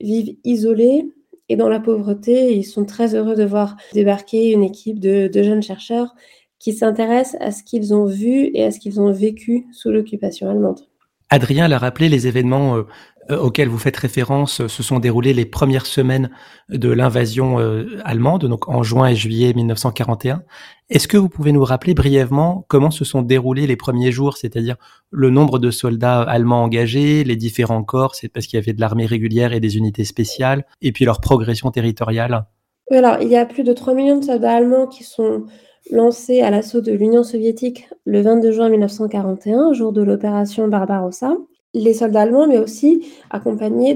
vivent 0.00 0.36
isolées 0.44 1.06
et 1.50 1.56
dans 1.56 1.68
la 1.68 1.80
pauvreté. 1.80 2.54
ils 2.56 2.64
sont 2.64 2.86
très 2.86 3.14
heureux 3.14 3.34
de 3.34 3.44
voir 3.44 3.76
débarquer 3.92 4.52
une 4.52 4.62
équipe 4.62 5.00
de, 5.00 5.28
de 5.28 5.42
jeunes 5.42 5.62
chercheurs 5.62 6.14
qui 6.58 6.72
s'intéressent 6.72 7.40
à 7.40 7.50
ce 7.50 7.62
qu'ils 7.62 7.92
ont 7.92 8.06
vu 8.06 8.50
et 8.54 8.64
à 8.64 8.70
ce 8.70 8.78
qu'ils 8.78 9.00
ont 9.00 9.12
vécu 9.12 9.66
sous 9.72 9.90
l'occupation 9.90 10.48
allemande. 10.48 10.89
Adrien 11.30 11.68
l'a 11.68 11.78
rappelé, 11.78 12.08
les 12.08 12.26
événements 12.26 12.76
euh, 12.76 12.86
euh, 13.30 13.38
auxquels 13.38 13.68
vous 13.68 13.78
faites 13.78 13.96
référence 13.96 14.60
euh, 14.60 14.68
se 14.68 14.82
sont 14.82 14.98
déroulés 14.98 15.32
les 15.32 15.44
premières 15.44 15.86
semaines 15.86 16.30
de 16.68 16.90
l'invasion 16.90 17.58
allemande, 18.04 18.46
donc 18.46 18.68
en 18.68 18.82
juin 18.82 19.08
et 19.08 19.14
juillet 19.14 19.52
1941. 19.54 20.42
Est-ce 20.88 21.06
que 21.06 21.16
vous 21.16 21.28
pouvez 21.28 21.52
nous 21.52 21.62
rappeler 21.64 21.94
brièvement 21.94 22.64
comment 22.66 22.90
se 22.90 23.04
sont 23.04 23.22
déroulés 23.22 23.68
les 23.68 23.76
premiers 23.76 24.10
jours, 24.10 24.36
c'est-à-dire 24.36 24.74
le 25.10 25.30
nombre 25.30 25.60
de 25.60 25.70
soldats 25.70 26.22
allemands 26.22 26.64
engagés, 26.64 27.22
les 27.22 27.36
différents 27.36 27.84
corps, 27.84 28.16
c'est 28.16 28.28
parce 28.28 28.46
qu'il 28.46 28.58
y 28.58 28.62
avait 28.62 28.72
de 28.72 28.80
l'armée 28.80 29.06
régulière 29.06 29.52
et 29.52 29.60
des 29.60 29.76
unités 29.76 30.04
spéciales, 30.04 30.64
et 30.82 30.90
puis 30.90 31.04
leur 31.04 31.20
progression 31.20 31.70
territoriale? 31.70 32.46
Oui, 32.90 32.96
alors 32.96 33.18
il 33.22 33.28
y 33.28 33.36
a 33.36 33.46
plus 33.46 33.62
de 33.62 33.72
3 33.72 33.94
millions 33.94 34.18
de 34.18 34.24
soldats 34.24 34.56
allemands 34.56 34.88
qui 34.88 35.04
sont 35.04 35.44
lancé 35.92 36.40
à 36.40 36.50
l'assaut 36.50 36.80
de 36.80 36.92
l'Union 36.92 37.22
soviétique 37.22 37.88
le 38.04 38.20
22 38.20 38.52
juin 38.52 38.68
1941, 38.68 39.72
jour 39.72 39.92
de 39.92 40.02
l'opération 40.02 40.68
Barbarossa. 40.68 41.36
Les 41.74 41.94
soldats 41.94 42.22
allemands, 42.22 42.48
mais 42.48 42.58
aussi 42.58 43.06
accompagnés 43.30 43.94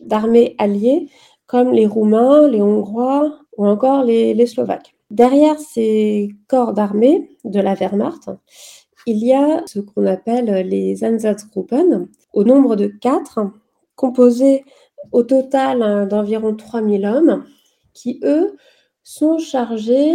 d'armées 0.00 0.54
alliées 0.58 1.08
comme 1.46 1.72
les 1.72 1.86
Roumains, 1.86 2.48
les 2.48 2.62
Hongrois 2.62 3.38
ou 3.56 3.66
encore 3.66 4.04
les, 4.04 4.34
les 4.34 4.46
Slovaques. 4.46 4.94
Derrière 5.10 5.58
ces 5.58 6.28
corps 6.46 6.72
d'armée 6.72 7.36
de 7.44 7.60
la 7.60 7.74
Wehrmacht, 7.74 8.30
il 9.06 9.24
y 9.24 9.32
a 9.32 9.62
ce 9.66 9.80
qu'on 9.80 10.06
appelle 10.06 10.68
les 10.68 11.04
Einsatzgruppen, 11.04 12.08
au 12.32 12.44
nombre 12.44 12.76
de 12.76 12.86
quatre, 12.86 13.40
composés 13.96 14.64
au 15.12 15.22
total 15.22 16.06
d'environ 16.08 16.54
3000 16.54 17.06
hommes, 17.06 17.44
qui, 17.94 18.20
eux, 18.22 18.56
sont 19.02 19.38
chargés 19.38 20.14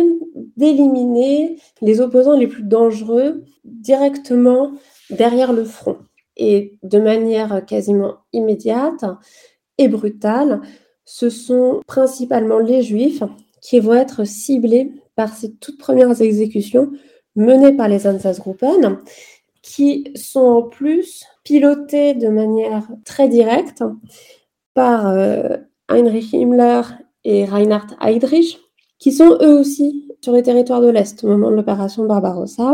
d'éliminer 0.55 1.59
les 1.81 2.01
opposants 2.01 2.37
les 2.37 2.47
plus 2.47 2.63
dangereux 2.63 3.43
directement 3.63 4.71
derrière 5.09 5.53
le 5.53 5.65
front. 5.65 5.97
Et 6.37 6.77
de 6.83 6.99
manière 6.99 7.65
quasiment 7.65 8.15
immédiate 8.33 9.05
et 9.77 9.87
brutale, 9.87 10.61
ce 11.05 11.29
sont 11.29 11.81
principalement 11.87 12.59
les 12.59 12.81
juifs 12.81 13.23
qui 13.61 13.79
vont 13.79 13.93
être 13.93 14.25
ciblés 14.25 14.91
par 15.15 15.33
ces 15.33 15.53
toutes 15.55 15.77
premières 15.77 16.21
exécutions 16.21 16.91
menées 17.35 17.73
par 17.73 17.87
les 17.87 18.07
Einsatzgruppen, 18.07 18.99
qui 19.61 20.11
sont 20.15 20.39
en 20.39 20.61
plus 20.61 21.25
pilotées 21.43 22.13
de 22.13 22.27
manière 22.27 22.87
très 23.03 23.27
directe 23.27 23.83
par 24.73 25.07
euh, 25.07 25.57
Heinrich 25.89 26.33
Himmler 26.33 26.81
et 27.23 27.45
Reinhard 27.45 27.95
Heydrich, 28.01 28.59
qui 29.05 29.11
sont 29.11 29.37
eux 29.39 29.59
aussi 29.59 30.07
sur 30.19 30.33
les 30.33 30.41
territoires 30.41 30.81
de 30.81 30.89
l'Est 30.89 31.23
au 31.23 31.27
moment 31.27 31.51
de 31.51 31.55
l'opération 31.55 32.07
Barbarossa, 32.07 32.73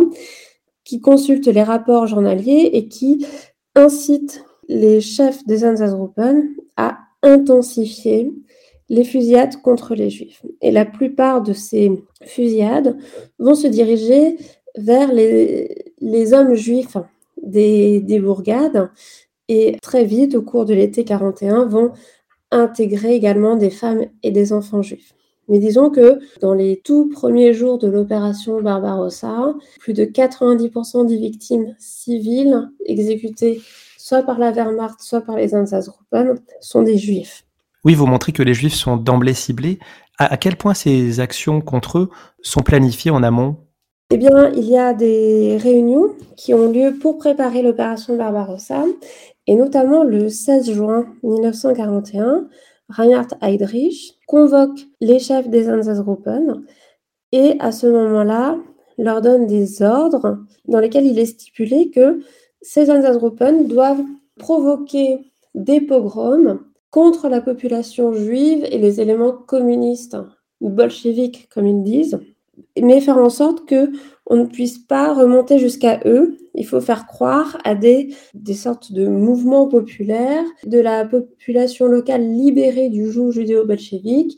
qui 0.85 1.01
consultent 1.01 1.49
les 1.49 1.61
rapports 1.61 2.07
journaliers 2.07 2.69
et 2.71 2.87
qui 2.87 3.25
incitent 3.75 4.45
les 4.69 5.01
chefs 5.01 5.45
des 5.45 5.65
Einsatzgruppen 5.65 6.55
à 6.77 6.99
intensifier 7.21 8.31
les 8.87 9.03
fusillades 9.03 9.61
contre 9.61 9.93
les 9.93 10.09
juifs. 10.09 10.45
Et 10.61 10.71
la 10.71 10.85
plupart 10.85 11.41
de 11.41 11.51
ces 11.51 12.01
fusillades 12.23 12.95
vont 13.37 13.55
se 13.55 13.67
diriger 13.67 14.37
vers 14.77 15.11
les, 15.11 16.33
hommes 16.33 16.53
juifs 16.53 16.95
des, 17.43 17.99
des 17.99 18.21
bourgades 18.21 18.89
et 19.49 19.75
très 19.81 20.05
vite, 20.05 20.35
au 20.35 20.43
cours 20.43 20.63
de 20.63 20.73
l'été 20.73 21.03
41, 21.03 21.65
vont 21.65 21.91
intégrer 22.51 23.15
également 23.15 23.57
des 23.57 23.69
femmes 23.69 24.05
et 24.23 24.31
des 24.31 24.53
enfants 24.53 24.81
juifs. 24.81 25.13
Mais 25.51 25.59
disons 25.59 25.89
que 25.89 26.19
dans 26.39 26.53
les 26.53 26.81
tout 26.81 27.09
premiers 27.09 27.53
jours 27.53 27.77
de 27.77 27.89
l'opération 27.89 28.61
Barbarossa, 28.61 29.53
plus 29.81 29.91
de 29.91 30.05
90% 30.05 31.05
des 31.05 31.17
victimes 31.17 31.75
civiles 31.77 32.69
exécutées 32.85 33.61
soit 33.97 34.23
par 34.23 34.39
la 34.39 34.53
Wehrmacht, 34.53 35.01
soit 35.01 35.19
par 35.19 35.35
les 35.35 35.53
Einsatzgruppen 35.53 36.35
sont 36.61 36.83
des 36.83 36.97
juifs. 36.97 37.43
Oui, 37.83 37.95
vous 37.95 38.05
montrez 38.05 38.31
que 38.31 38.43
les 38.43 38.53
juifs 38.53 38.75
sont 38.75 38.95
d'emblée 38.95 39.33
ciblés. 39.33 39.79
À, 40.17 40.37
quel 40.37 40.55
point 40.55 40.73
ces 40.73 41.19
actions 41.19 41.59
contre 41.59 41.97
eux 41.97 42.09
sont 42.41 42.61
planifiées 42.61 43.11
en 43.11 43.21
amont? 43.21 43.57
Eh 44.09 44.17
bien, 44.17 44.51
il 44.55 44.63
y 44.63 44.77
a 44.77 44.93
des 44.93 45.57
réunions 45.57 46.15
qui 46.37 46.53
ont 46.53 46.71
lieu 46.71 46.95
pour 46.97 47.17
préparer 47.17 47.61
l'opération 47.61 48.15
Barbarossa, 48.15 48.85
et 49.47 49.55
notamment 49.55 50.05
le 50.05 50.29
16 50.29 50.71
juin 50.71 51.07
1941, 51.23 52.47
Reinhard 52.89 53.27
Heydrich 53.41 54.19
convoque 54.31 54.87
les 55.01 55.19
chefs 55.19 55.49
des 55.49 55.67
Einsatzgruppen 55.67 56.63
et 57.33 57.57
à 57.59 57.73
ce 57.73 57.85
moment-là, 57.85 58.57
leur 58.97 59.21
donne 59.21 59.45
des 59.45 59.81
ordres 59.81 60.37
dans 60.69 60.79
lesquels 60.79 61.05
il 61.05 61.19
est 61.19 61.25
stipulé 61.25 61.89
que 61.89 62.21
ces 62.61 62.89
Einsatzgruppen 62.89 63.67
doivent 63.67 64.05
provoquer 64.39 65.33
des 65.53 65.81
pogroms 65.81 66.61
contre 66.91 67.27
la 67.27 67.41
population 67.41 68.13
juive 68.13 68.65
et 68.71 68.77
les 68.77 69.01
éléments 69.01 69.33
communistes 69.33 70.15
ou 70.61 70.69
bolcheviques, 70.69 71.49
comme 71.49 71.67
ils 71.67 71.83
disent, 71.83 72.21
mais 72.79 73.01
faire 73.01 73.17
en 73.17 73.29
sorte 73.29 73.65
que 73.65 73.91
on 74.25 74.37
ne 74.37 74.45
puisse 74.45 74.77
pas 74.77 75.13
remonter 75.13 75.59
jusqu'à 75.59 75.99
eux. 76.05 76.37
Il 76.55 76.65
faut 76.65 76.81
faire 76.81 77.05
croire 77.05 77.57
à 77.63 77.75
des, 77.75 78.13
des 78.33 78.53
sortes 78.53 78.91
de 78.91 79.07
mouvements 79.07 79.67
populaires 79.67 80.45
de 80.65 80.79
la 80.79 81.05
population 81.05 81.87
locale 81.87 82.21
libérée 82.21 82.89
du 82.89 83.11
joug 83.11 83.31
judéo-bolchevique 83.31 84.37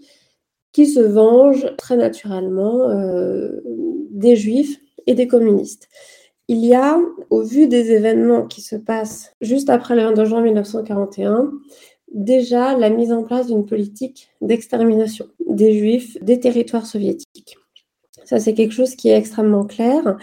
qui 0.71 0.87
se 0.87 0.99
venge 0.99 1.67
très 1.77 1.95
naturellement 1.95 2.89
euh, 2.89 3.61
des 4.09 4.35
juifs 4.35 4.79
et 5.05 5.13
des 5.13 5.27
communistes. 5.27 5.87
Il 6.47 6.65
y 6.65 6.73
a, 6.73 6.99
au 7.29 7.41
vu 7.41 7.67
des 7.67 7.91
événements 7.91 8.47
qui 8.47 8.61
se 8.61 8.75
passent 8.75 9.33
juste 9.39 9.69
après 9.69 9.95
le 9.95 10.01
22 10.03 10.25
juin 10.25 10.41
1941, 10.41 11.51
déjà 12.11 12.77
la 12.77 12.89
mise 12.89 13.11
en 13.11 13.23
place 13.23 13.47
d'une 13.47 13.65
politique 13.65 14.29
d'extermination 14.41 15.27
des 15.47 15.77
juifs 15.77 16.17
des 16.21 16.39
territoires 16.39 16.85
soviétiques. 16.85 17.57
Ça, 18.33 18.39
c'est 18.39 18.55
quelque 18.55 18.73
chose 18.73 18.95
qui 18.95 19.09
est 19.09 19.15
extrêmement 19.15 19.63
clair. 19.63 20.17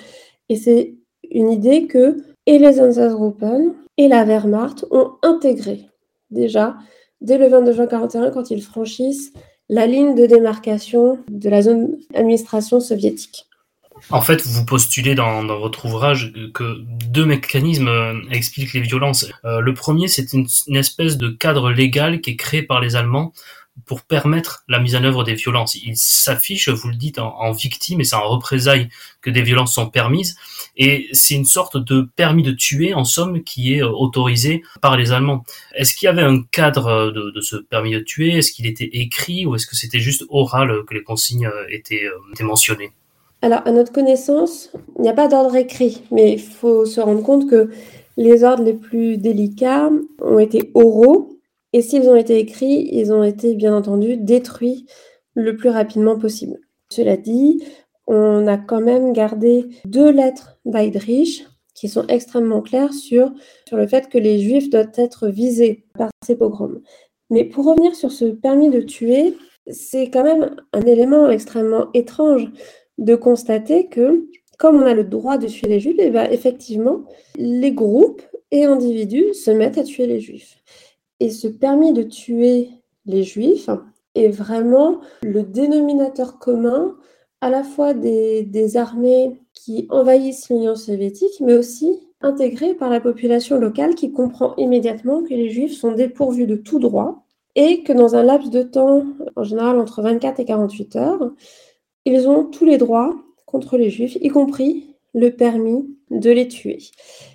Et 0.48 0.56
c'est 0.56 0.96
une 1.30 1.48
idée 1.48 1.86
que 1.86 2.16
et 2.44 2.58
les 2.58 2.80
Einsatzgruppen 2.80 3.72
et 3.98 4.08
la 4.08 4.24
Wehrmacht 4.24 4.84
ont 4.90 5.12
intégré 5.22 5.86
déjà 6.32 6.74
dès 7.20 7.38
le 7.38 7.46
22 7.46 7.72
juin 7.72 7.84
1941 7.84 8.30
quand 8.32 8.50
ils 8.50 8.62
franchissent 8.62 9.32
la 9.68 9.86
ligne 9.86 10.16
de 10.16 10.26
démarcation 10.26 11.20
de 11.28 11.48
la 11.48 11.62
zone 11.62 11.98
administration 12.12 12.80
soviétique. 12.80 13.46
En 14.10 14.22
fait, 14.22 14.44
vous 14.44 14.64
postulez 14.64 15.14
dans, 15.14 15.46
votre 15.46 15.84
ouvrage 15.84 16.32
que 16.52 16.78
deux 16.80 17.26
mécanismes 17.26 17.86
euh, 17.86 18.14
expliquent 18.32 18.72
les 18.72 18.80
violences. 18.80 19.30
Euh, 19.44 19.60
le 19.60 19.74
premier, 19.74 20.08
c'est 20.08 20.32
une, 20.32 20.48
espèce 20.74 21.16
de 21.16 21.28
cadre 21.28 21.70
légal 21.70 22.20
qui 22.20 22.30
est 22.30 22.36
créé 22.36 22.62
par 22.62 22.80
les 22.80 22.96
Allemands 22.96 23.32
pour 23.87 24.02
permettre 24.02 24.64
la 24.68 24.78
mise 24.78 24.96
en 24.96 25.04
œuvre 25.04 25.25
des 25.25 25.34
violences. 25.34 25.75
Il 25.75 25.96
s'affiche, 25.96 26.68
vous 26.68 26.88
le 26.88 26.96
dites, 26.96 27.18
en, 27.18 27.52
victime 27.52 28.00
et 28.00 28.04
c'est 28.04 28.16
en 28.16 28.28
représailles 28.28 28.88
que 29.20 29.30
des 29.30 29.42
violences 29.42 29.75
sont 29.75 29.88
permises. 29.88 30.37
Et 30.76 31.08
c'est 31.12 31.34
une 31.34 31.44
sorte 31.44 31.76
de 31.76 32.08
permis 32.16 32.42
de 32.42 32.52
tuer, 32.52 32.94
en 32.94 33.04
somme, 33.04 33.42
qui 33.42 33.75
est 33.75 33.82
euh, 33.82 33.88
autorisé 33.88 34.62
par 34.80 34.96
les 34.96 35.12
Allemands. 35.12 35.44
Est-ce 35.75 35.94
qu'il 35.94 36.06
y 36.06 36.08
avait 36.08 36.22
un 36.22 36.42
cadre 36.42 37.10
de, 37.10 37.40
ce 37.40 37.56
permis 37.56 37.92
de 37.92 38.00
tuer? 38.00 38.38
Est-ce 38.38 38.52
qu'il 38.52 38.66
était 38.66 38.90
écrit 38.92 39.46
ou 39.46 39.54
est-ce 39.54 39.66
que 39.66 39.76
c'était 39.76 40.00
juste 40.00 40.25
oral 40.28 40.84
que 40.87 40.94
les 40.94 41.02
consignes 41.02 41.50
étaient 41.68 42.08
mentionnées? 42.40 42.92
Alors, 43.42 43.62
à 43.64 43.72
notre 43.72 43.92
connaissance, 43.92 44.70
il 44.96 45.02
n'y 45.02 45.08
a 45.08 45.14
pas 45.14 45.28
d'ordre 45.28 45.56
écrit, 45.56 46.02
mais 46.10 46.32
il 46.32 46.40
faut 46.40 46.84
se 46.84 47.00
rendre 47.00 47.22
compte 47.22 47.49
que 47.49 47.70
les 48.18 48.44
ordres 48.44 48.64
les 48.64 48.75
plus 48.75 49.16
délicats 49.16 49.88
ont 50.20 50.38
été 50.38 50.70
oraux, 50.75 51.39
et 51.72 51.82
s'ils 51.82 52.08
ont 52.08 52.16
été 52.16 52.38
écrits, 52.38 52.88
ils 52.92 53.12
ont 53.12 53.22
été 53.22 53.54
bien 53.54 53.74
entendu 53.74 54.16
détruits 54.16 54.86
le 55.34 55.56
plus 55.56 55.68
rapidement 55.68 56.18
possible. 56.18 56.58
Cela 56.90 57.16
dit, 57.16 57.62
on 58.06 58.46
a 58.48 58.56
quand 58.56 58.80
même 58.80 59.12
gardé 59.12 59.66
deux 59.84 60.10
lettres 60.10 60.58
d'Heydrich 60.64 61.46
qui 61.74 61.88
sont 61.88 62.06
extrêmement 62.08 62.60
claires 62.60 62.92
sur, 62.92 63.32
sur 63.66 63.76
le 63.76 63.86
fait 63.86 64.08
que 64.08 64.18
les 64.18 64.40
juifs 64.40 64.68
doivent 64.68 64.92
être 64.96 65.28
visés 65.28 65.86
par 65.96 66.10
ces 66.24 66.36
pogroms. 66.36 66.80
Mais 67.30 67.44
pour 67.44 67.64
revenir 67.64 67.94
sur 67.94 68.10
ce 68.10 68.24
permis 68.24 68.70
de 68.70 68.80
tuer, 68.80 69.36
c'est 69.68 70.10
quand 70.10 70.24
même 70.24 70.56
un 70.72 70.82
élément 70.82 71.30
extrêmement 71.30 71.86
étrange 71.94 72.50
de 72.98 73.14
constater 73.14 73.86
que, 73.88 74.26
comme 74.58 74.82
on 74.82 74.86
a 74.86 74.94
le 74.94 75.04
droit 75.04 75.38
de 75.38 75.46
tuer 75.46 75.68
les 75.68 75.80
juifs, 75.80 75.96
eh 75.98 76.10
bien, 76.10 76.28
effectivement, 76.30 77.04
les 77.36 77.72
groupes 77.72 78.22
et 78.50 78.64
individus 78.64 79.32
se 79.32 79.50
mettent 79.50 79.78
à 79.78 79.84
tuer 79.84 80.06
les 80.06 80.20
juifs. 80.20 80.58
Et 81.20 81.30
ce 81.30 81.46
permis 81.46 81.92
de 81.92 82.02
tuer 82.02 82.70
les 83.06 83.22
juifs 83.22 83.70
est 84.14 84.28
vraiment 84.28 85.00
le 85.22 85.42
dénominateur 85.42 86.38
commun 86.38 86.96
à 87.40 87.50
la 87.50 87.62
fois 87.62 87.94
des, 87.94 88.76
armées 88.76 89.40
qui 89.54 89.86
envahissent 89.90 90.50
l'Union 90.50 90.74
soviétique, 90.74 91.40
mais 91.40 91.54
aussi 91.54 92.00
intégré 92.20 92.74
par 92.74 92.90
la 92.90 93.00
population 93.00 93.58
locale 93.58 93.94
qui 93.94 94.12
comprend 94.12 94.54
immédiatement 94.56 95.22
que 95.22 95.30
les 95.30 95.48
juifs 95.50 95.78
sont 95.78 95.92
dépourvus 95.92 96.46
de 96.46 96.56
tout 96.56 96.78
droit 96.78 97.24
et 97.54 97.82
que 97.82 97.92
dans 97.92 98.14
un 98.14 98.22
laps 98.22 98.50
de 98.50 98.62
temps, 98.62 99.04
en 99.36 99.42
général 99.42 99.78
entre 99.78 100.02
24 100.02 100.40
et 100.40 100.44
48 100.44 100.96
heures, 100.96 101.30
ils 102.04 102.28
ont 102.28 102.44
tous 102.44 102.64
les 102.64 102.78
droits 102.78 103.14
contre 103.46 103.76
les 103.76 103.90
juifs, 103.90 104.16
y 104.20 104.28
compris 104.28 104.89
le 105.14 105.30
permis 105.30 105.88
de 106.10 106.30
les 106.30 106.48
tuer. 106.48 106.78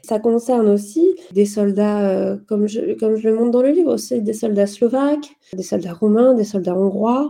Ça 0.04 0.20
concerne 0.20 0.70
aussi 0.70 1.16
des 1.32 1.46
soldats, 1.46 2.10
euh, 2.10 2.38
comme, 2.48 2.68
je, 2.68 2.94
comme 2.94 3.16
je 3.16 3.28
le 3.30 3.36
montre 3.36 3.52
dans 3.52 3.62
le 3.62 3.72
livre, 3.72 3.94
aussi 3.94 4.22
des 4.22 4.34
soldats 4.34 4.68
slovaques, 4.68 5.36
des 5.54 5.64
soldats 5.64 5.94
roumains, 5.94 6.34
des 6.34 6.44
soldats 6.44 6.76
hongrois, 6.76 7.30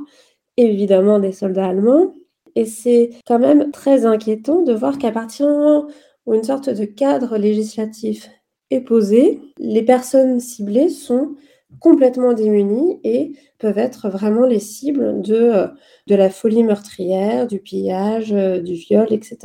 évidemment 0.58 1.20
des 1.20 1.32
soldats 1.32 1.68
allemands. 1.68 2.14
Et 2.56 2.66
c'est 2.66 3.12
quand 3.28 3.40
même 3.40 3.72
très 3.72 4.06
inquiétant 4.06 4.62
de 4.64 4.74
voir 4.74 4.98
qu'à 4.98 5.12
partir 5.12 5.48
du 5.48 5.54
moment 5.54 5.88
où 6.26 6.34
une 6.34 6.44
sorte 6.44 6.70
de 6.70 6.86
cadre 6.86 7.38
législatif 7.38 8.30
est 8.72 8.82
posé, 8.82 9.40
les 9.60 9.84
personnes 9.84 10.40
ciblées 10.40 10.90
sont 10.90 11.36
complètement 11.80 12.34
démunis 12.34 13.00
et 13.04 13.34
peuvent 13.60 13.78
être 13.78 14.10
vraiment 14.10 14.46
les 14.46 14.60
cibles 14.60 15.22
de, 15.22 15.36
euh, 15.36 15.68
de 16.08 16.16
la 16.16 16.30
folie 16.30 16.64
meurtrière, 16.64 17.48
du 17.48 17.60
pillage, 17.60 18.34
euh, 18.34 18.60
du 18.62 18.74
viol, 18.74 19.08
etc. 19.12 19.38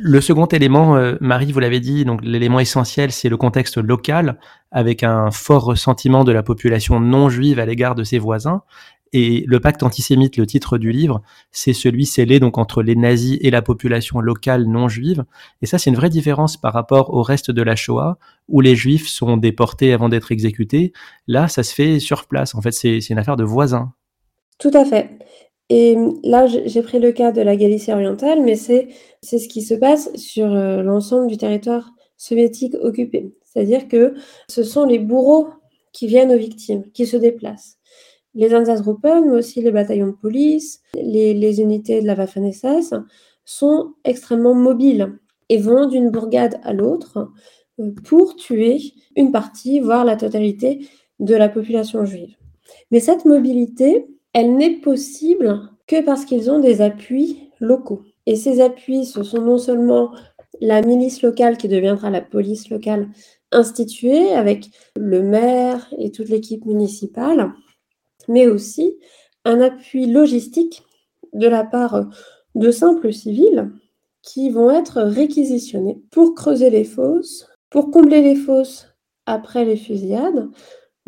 Le 0.00 0.20
second 0.20 0.46
élément, 0.46 0.96
euh, 0.96 1.16
Marie, 1.20 1.50
vous 1.50 1.58
l'avez 1.58 1.80
dit, 1.80 2.04
donc 2.04 2.20
l'élément 2.22 2.60
essentiel, 2.60 3.10
c'est 3.10 3.28
le 3.28 3.36
contexte 3.36 3.78
local, 3.78 4.38
avec 4.70 5.02
un 5.02 5.30
fort 5.30 5.64
ressentiment 5.64 6.22
de 6.22 6.30
la 6.30 6.42
population 6.42 7.00
non 7.00 7.28
juive 7.28 7.58
à 7.58 7.66
l'égard 7.66 7.94
de 7.96 8.04
ses 8.04 8.18
voisins. 8.18 8.62
Et 9.12 9.44
le 9.46 9.58
pacte 9.58 9.82
antisémite, 9.82 10.36
le 10.36 10.46
titre 10.46 10.78
du 10.78 10.92
livre, 10.92 11.22
c'est 11.50 11.72
celui 11.72 12.06
scellé 12.06 12.40
donc 12.40 12.58
entre 12.58 12.82
les 12.82 12.94
nazis 12.94 13.38
et 13.40 13.50
la 13.50 13.62
population 13.62 14.20
locale 14.20 14.66
non 14.66 14.88
juive. 14.88 15.24
Et 15.62 15.66
ça, 15.66 15.78
c'est 15.78 15.90
une 15.90 15.96
vraie 15.96 16.10
différence 16.10 16.56
par 16.56 16.74
rapport 16.74 17.12
au 17.14 17.22
reste 17.22 17.50
de 17.50 17.62
la 17.62 17.74
Shoah, 17.74 18.18
où 18.48 18.60
les 18.60 18.76
juifs 18.76 19.08
sont 19.08 19.36
déportés 19.36 19.92
avant 19.92 20.08
d'être 20.08 20.30
exécutés. 20.30 20.92
Là, 21.26 21.48
ça 21.48 21.62
se 21.62 21.74
fait 21.74 21.98
sur 21.98 22.26
place. 22.26 22.54
En 22.54 22.60
fait, 22.60 22.72
c'est 22.72 22.98
une 22.98 23.18
affaire 23.18 23.36
de 23.36 23.44
voisins. 23.44 23.92
Tout 24.58 24.72
à 24.74 24.84
fait. 24.84 25.18
Et 25.70 25.96
là, 26.24 26.46
j'ai 26.46 26.82
pris 26.82 26.98
le 26.98 27.12
cas 27.12 27.30
de 27.30 27.42
la 27.42 27.56
Galicie 27.56 27.92
orientale, 27.92 28.42
mais 28.42 28.56
c'est 28.56 28.88
ce 29.22 29.48
qui 29.48 29.62
se 29.62 29.74
passe 29.74 30.14
sur 30.16 30.46
euh, 30.46 30.82
l'ensemble 30.82 31.26
du 31.26 31.36
territoire 31.36 31.92
soviétique 32.16 32.74
occupé. 32.80 33.34
C'est-à-dire 33.44 33.86
que 33.88 34.14
ce 34.48 34.62
sont 34.62 34.84
les 34.84 34.98
bourreaux 34.98 35.48
qui 35.92 36.06
viennent 36.06 36.32
aux 36.32 36.38
victimes, 36.38 36.84
qui 36.92 37.06
se 37.06 37.16
déplacent 37.16 37.78
les 38.38 38.54
Einsatzgruppen, 38.54 39.24
mais 39.26 39.38
aussi 39.38 39.60
les 39.60 39.72
bataillons 39.72 40.08
de 40.08 40.12
police, 40.12 40.80
les, 40.94 41.60
unités 41.60 42.00
de 42.00 42.06
la 42.06 42.14
Waffen-SS, 42.14 42.94
sont 43.44 43.94
extrêmement 44.04 44.54
mobiles 44.54 45.18
et 45.48 45.58
vont 45.58 45.86
d'une 45.86 46.10
bourgade 46.10 46.60
à 46.62 46.72
l'autre 46.72 47.30
euh, 47.80 47.90
pour 48.04 48.36
tuer 48.36 48.78
une 49.16 49.32
partie, 49.32 49.80
voire 49.80 50.04
la 50.04 50.16
totalité 50.16 50.86
de 51.18 51.34
la 51.34 51.48
population 51.48 52.04
juive. 52.04 52.36
Mais 52.90 53.00
cette 53.00 53.24
mobilité, 53.24 54.06
elle 54.38 54.54
n'est 54.54 54.76
possible 54.76 55.68
que 55.88 56.00
parce 56.00 56.24
qu'ils 56.24 56.48
ont 56.48 56.60
des 56.60 56.80
appuis 56.80 57.50
locaux. 57.58 58.02
Et 58.24 58.36
ces 58.36 58.60
appuis, 58.60 59.04
ce 59.04 59.24
sont 59.24 59.42
non 59.42 59.58
seulement 59.58 60.12
la 60.60 60.80
milice 60.80 61.22
locale 61.22 61.56
qui 61.56 61.66
deviendra 61.66 62.08
la 62.08 62.20
police 62.20 62.70
locale 62.70 63.08
instituée 63.50 64.30
avec 64.34 64.70
le 64.96 65.22
maire 65.22 65.92
et 65.98 66.12
toute 66.12 66.28
l'équipe 66.28 66.64
municipale, 66.66 67.52
mais 68.28 68.46
aussi 68.46 68.96
un 69.44 69.60
appui 69.60 70.06
logistique 70.06 70.84
de 71.32 71.48
la 71.48 71.64
part 71.64 72.08
de 72.54 72.70
simples 72.70 73.12
civils 73.12 73.72
qui 74.22 74.50
vont 74.50 74.70
être 74.70 75.00
réquisitionnés 75.02 76.00
pour 76.12 76.36
creuser 76.36 76.70
les 76.70 76.84
fosses, 76.84 77.48
pour 77.70 77.90
combler 77.90 78.22
les 78.22 78.36
fosses 78.36 78.86
après 79.26 79.64
les 79.64 79.76
fusillades, 79.76 80.48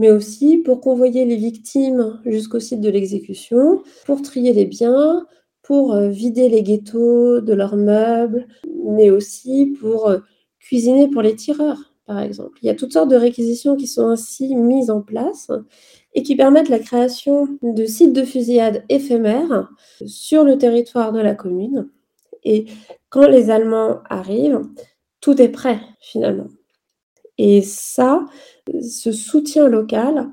mais 0.00 0.10
aussi 0.10 0.56
pour 0.56 0.80
convoyer 0.80 1.26
les 1.26 1.36
victimes 1.36 2.20
jusqu'au 2.24 2.58
site 2.58 2.80
de 2.80 2.88
l'exécution, 2.88 3.82
pour 4.06 4.22
trier 4.22 4.54
les 4.54 4.64
biens, 4.64 5.26
pour 5.62 5.92
euh, 5.92 6.08
vider 6.08 6.48
les 6.48 6.62
ghettos 6.62 7.42
de 7.42 7.52
leurs 7.52 7.76
meubles, 7.76 8.48
mais 8.82 9.10
aussi 9.10 9.76
pour 9.78 10.08
euh, 10.08 10.20
cuisiner 10.58 11.06
pour 11.08 11.20
les 11.20 11.36
tireurs, 11.36 11.92
par 12.06 12.18
exemple. 12.18 12.58
Il 12.62 12.66
y 12.66 12.70
a 12.70 12.74
toutes 12.74 12.94
sortes 12.94 13.10
de 13.10 13.16
réquisitions 13.16 13.76
qui 13.76 13.86
sont 13.86 14.08
ainsi 14.08 14.56
mises 14.56 14.88
en 14.88 15.02
place 15.02 15.50
et 16.14 16.22
qui 16.22 16.34
permettent 16.34 16.70
la 16.70 16.78
création 16.78 17.58
de 17.62 17.84
sites 17.84 18.14
de 18.14 18.24
fusillade 18.24 18.84
éphémères 18.88 19.68
sur 20.06 20.44
le 20.44 20.56
territoire 20.56 21.12
de 21.12 21.20
la 21.20 21.34
commune. 21.34 21.90
Et 22.42 22.64
quand 23.10 23.28
les 23.28 23.50
Allemands 23.50 23.98
arrivent, 24.08 24.62
tout 25.20 25.42
est 25.42 25.50
prêt 25.50 25.78
finalement. 26.00 26.48
Et 27.42 27.62
ça, 27.62 28.26
ce 28.82 29.12
soutien 29.12 29.66
local 29.66 30.28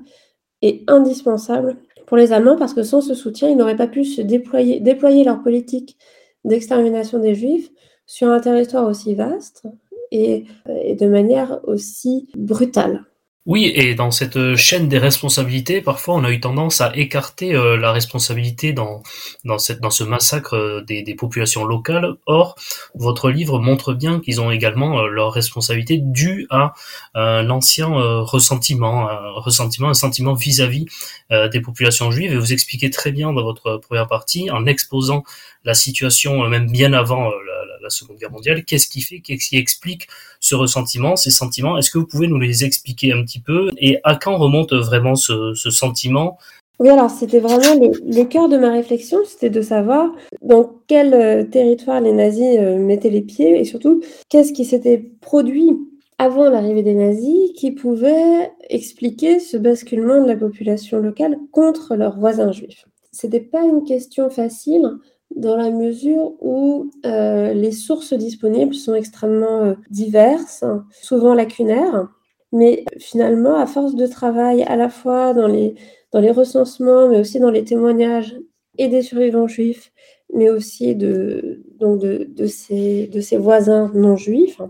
est 0.60 0.82
indispensable 0.90 1.78
pour 2.06 2.18
les 2.18 2.34
Allemands 2.34 2.58
parce 2.58 2.74
que 2.74 2.82
sans 2.82 3.00
ce 3.00 3.14
soutien, 3.14 3.48
ils 3.48 3.56
n'auraient 3.56 3.78
pas 3.78 3.86
pu 3.86 4.04
se 4.04 4.20
déployer, 4.20 5.24
leur 5.24 5.42
politique 5.42 5.96
d'extermination 6.44 7.18
des 7.18 7.34
Juifs 7.34 7.70
sur 8.04 8.28
un 8.28 8.40
territoire 8.40 8.86
aussi 8.86 9.14
vaste 9.14 9.64
et 10.10 10.44
de 10.66 11.06
manière 11.06 11.60
aussi 11.64 12.28
brutale. 12.36 13.06
Oui, 13.48 13.72
et 13.74 13.94
dans 13.94 14.10
cette 14.10 14.56
chaîne 14.56 14.90
des 14.90 14.98
responsabilités, 14.98 15.80
parfois 15.80 16.16
on 16.16 16.24
a 16.24 16.30
eu 16.30 16.38
tendance 16.38 16.82
à 16.82 16.94
écarter 16.94 17.54
euh, 17.54 17.78
la 17.78 17.92
responsabilité 17.92 18.74
dans, 18.74 19.02
dans, 19.46 19.58
cette, 19.58 19.80
dans 19.80 19.88
ce 19.88 20.04
massacre 20.04 20.54
euh, 20.54 20.82
des, 20.82 21.00
des 21.00 21.14
populations 21.14 21.64
locales. 21.64 22.16
Or, 22.26 22.56
votre 22.94 23.30
livre 23.30 23.58
montre 23.58 23.94
bien 23.94 24.20
qu'ils 24.20 24.42
ont 24.42 24.50
également 24.50 24.98
euh, 24.98 25.06
leur 25.08 25.32
responsabilité 25.32 25.96
due 25.96 26.46
à 26.50 26.74
un 27.14 27.48
ancien 27.48 27.88
ressentiment, 27.88 29.08
un 29.08 29.30
ressentiment, 29.30 29.88
un 29.88 29.94
sentiment 29.94 30.34
vis-à-vis 30.34 30.84
des 31.30 31.60
populations 31.60 32.10
juives. 32.10 32.32
Et 32.32 32.36
vous 32.36 32.52
expliquez 32.52 32.90
très 32.90 33.12
bien 33.12 33.32
dans 33.32 33.42
votre 33.42 33.78
première 33.78 34.08
partie, 34.08 34.50
en 34.50 34.66
exposant 34.66 35.24
la 35.64 35.74
situation 35.74 36.46
même 36.48 36.70
bien 36.70 36.92
avant 36.92 37.30
la 37.30 37.77
Seconde 37.88 38.18
Guerre 38.18 38.30
mondiale, 38.30 38.64
qu'est-ce 38.64 38.88
qui 38.88 39.00
fait, 39.00 39.20
qu'est-ce 39.20 39.48
qui 39.48 39.56
explique 39.56 40.08
ce 40.40 40.54
ressentiment, 40.54 41.16
ces 41.16 41.30
sentiments? 41.30 41.78
Est-ce 41.78 41.90
que 41.90 41.98
vous 41.98 42.06
pouvez 42.06 42.28
nous 42.28 42.38
les 42.38 42.64
expliquer 42.64 43.12
un 43.12 43.22
petit 43.24 43.40
peu? 43.40 43.70
Et 43.78 43.98
à 44.04 44.16
quand 44.16 44.36
remonte 44.36 44.72
vraiment 44.72 45.14
ce, 45.14 45.54
sentiment? 45.54 46.38
Oui, 46.78 46.88
alors 46.90 47.10
c'était 47.10 47.40
vraiment 47.40 47.74
le, 47.74 48.24
cœur 48.24 48.48
de 48.48 48.56
ma 48.56 48.70
réflexion, 48.70 49.18
c'était 49.26 49.50
de 49.50 49.62
savoir 49.62 50.14
dans 50.42 50.80
quel 50.86 51.12
euh, 51.12 51.42
territoire 51.42 52.00
les 52.00 52.12
nazis 52.12 52.56
euh, 52.58 52.78
mettaient 52.78 53.10
les 53.10 53.22
pieds 53.22 53.58
et 53.58 53.64
surtout 53.64 54.00
qu'est-ce 54.28 54.52
qui 54.52 54.64
s'était 54.64 54.98
produit 55.20 55.76
avant 56.18 56.48
l'arrivée 56.48 56.84
des 56.84 56.94
nazis 56.94 57.52
qui 57.56 57.72
pouvait 57.72 58.52
expliquer 58.70 59.40
ce 59.40 59.56
basculement 59.56 60.22
de 60.22 60.28
la 60.28 60.36
population 60.36 60.98
locale 60.98 61.36
contre 61.50 61.96
leurs 61.96 62.18
voisins 62.18 62.52
juifs? 62.52 62.84
C'était 63.10 63.40
pas 63.40 63.64
une 63.64 63.82
question 63.82 64.30
facile 64.30 64.88
dans 65.38 65.56
la 65.56 65.70
mesure 65.70 66.32
où 66.40 66.90
euh, 67.06 67.54
les 67.54 67.70
sources 67.72 68.12
disponibles 68.12 68.74
sont 68.74 68.94
extrêmement 68.94 69.64
euh, 69.64 69.74
diverses, 69.88 70.64
souvent 70.90 71.32
lacunaires, 71.32 72.08
mais 72.52 72.84
finalement, 72.98 73.54
à 73.54 73.66
force 73.66 73.94
de 73.94 74.06
travail 74.06 74.64
à 74.64 74.76
la 74.76 74.88
fois 74.88 75.34
dans 75.34 75.46
les, 75.46 75.76
dans 76.12 76.20
les 76.20 76.32
recensements, 76.32 77.08
mais 77.08 77.20
aussi 77.20 77.38
dans 77.38 77.50
les 77.50 77.64
témoignages 77.64 78.36
et 78.78 78.88
des 78.88 79.02
survivants 79.02 79.46
juifs, 79.46 79.92
mais 80.34 80.50
aussi 80.50 80.96
de, 80.96 81.62
donc 81.78 82.00
de, 82.00 82.28
de, 82.28 82.46
ces, 82.46 83.06
de 83.06 83.20
ces 83.20 83.36
voisins 83.36 83.90
non 83.94 84.16
juifs, 84.16 84.60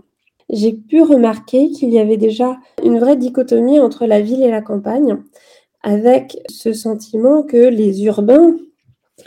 j'ai 0.51 0.73
pu 0.73 1.01
remarquer 1.01 1.69
qu'il 1.69 1.89
y 1.89 1.99
avait 1.99 2.17
déjà 2.17 2.57
une 2.83 2.99
vraie 2.99 3.17
dichotomie 3.17 3.79
entre 3.79 4.05
la 4.05 4.21
ville 4.21 4.43
et 4.43 4.51
la 4.51 4.61
campagne, 4.61 5.17
avec 5.81 6.37
ce 6.49 6.73
sentiment 6.73 7.43
que 7.43 7.57
les 7.57 8.03
urbains 8.03 8.55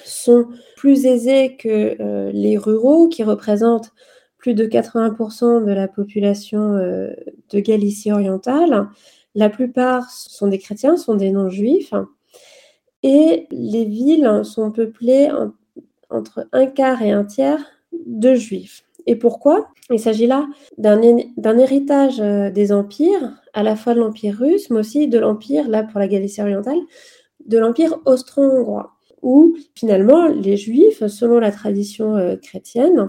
sont 0.05 0.47
plus 0.83 1.07
aisés 1.07 1.55
que 1.55 1.95
euh, 2.01 2.33
les 2.33 2.59
ruraux, 2.59 3.07
qui 3.07 3.23
représentent 3.23 3.93
plus 4.37 4.53
de 4.53 4.67
80% 4.67 5.65
de 5.65 5.71
la 5.71 5.87
population 5.87 6.73
euh, 6.73 7.13
de 7.51 7.61
Galicie 7.61 8.11
orientale. 8.11 8.89
La 9.37 9.49
plupart 9.49 10.11
sont 10.11 10.49
des 10.49 10.59
chrétiens, 10.59 10.97
sont 10.97 11.15
des 11.15 11.31
non-juifs. 11.31 11.95
Et 13.05 13.47
les 13.53 13.85
villes 13.85 14.41
sont 14.43 14.73
peuplées 14.73 15.31
entre 16.11 16.49
un 16.51 16.67
quart 16.67 17.01
et 17.01 17.13
un 17.13 17.23
tiers 17.23 17.65
de 18.05 18.35
juifs. 18.35 18.83
Et 19.07 19.15
pourquoi? 19.15 19.69
Il 19.89 20.01
s'agit 20.01 20.27
là 20.27 20.49
d'un 20.79 21.59
héritage 21.59 22.21
euh, 22.21 22.51
des 22.51 22.73
empires, 22.73 23.41
à 23.53 23.63
la 23.63 23.77
fois 23.77 23.95
de 23.95 24.01
l'empire 24.01 24.37
russe, 24.37 24.69
mais 24.69 24.81
aussi 24.81 25.07
de 25.07 25.21
l'empire, 25.21 25.69
là 25.69 25.85
pour 25.85 26.01
la 26.01 26.09
Galicie 26.09 26.43
orientale, 26.43 26.81
de 27.47 27.59
l'empire 27.59 28.01
austro-hongrois 28.05 28.97
où 29.23 29.57
finalement 29.75 30.27
les 30.27 30.57
juifs, 30.57 31.07
selon 31.07 31.39
la 31.39 31.53
tradition 31.53 32.17
euh, 32.17 32.37
chrétienne, 32.37 33.07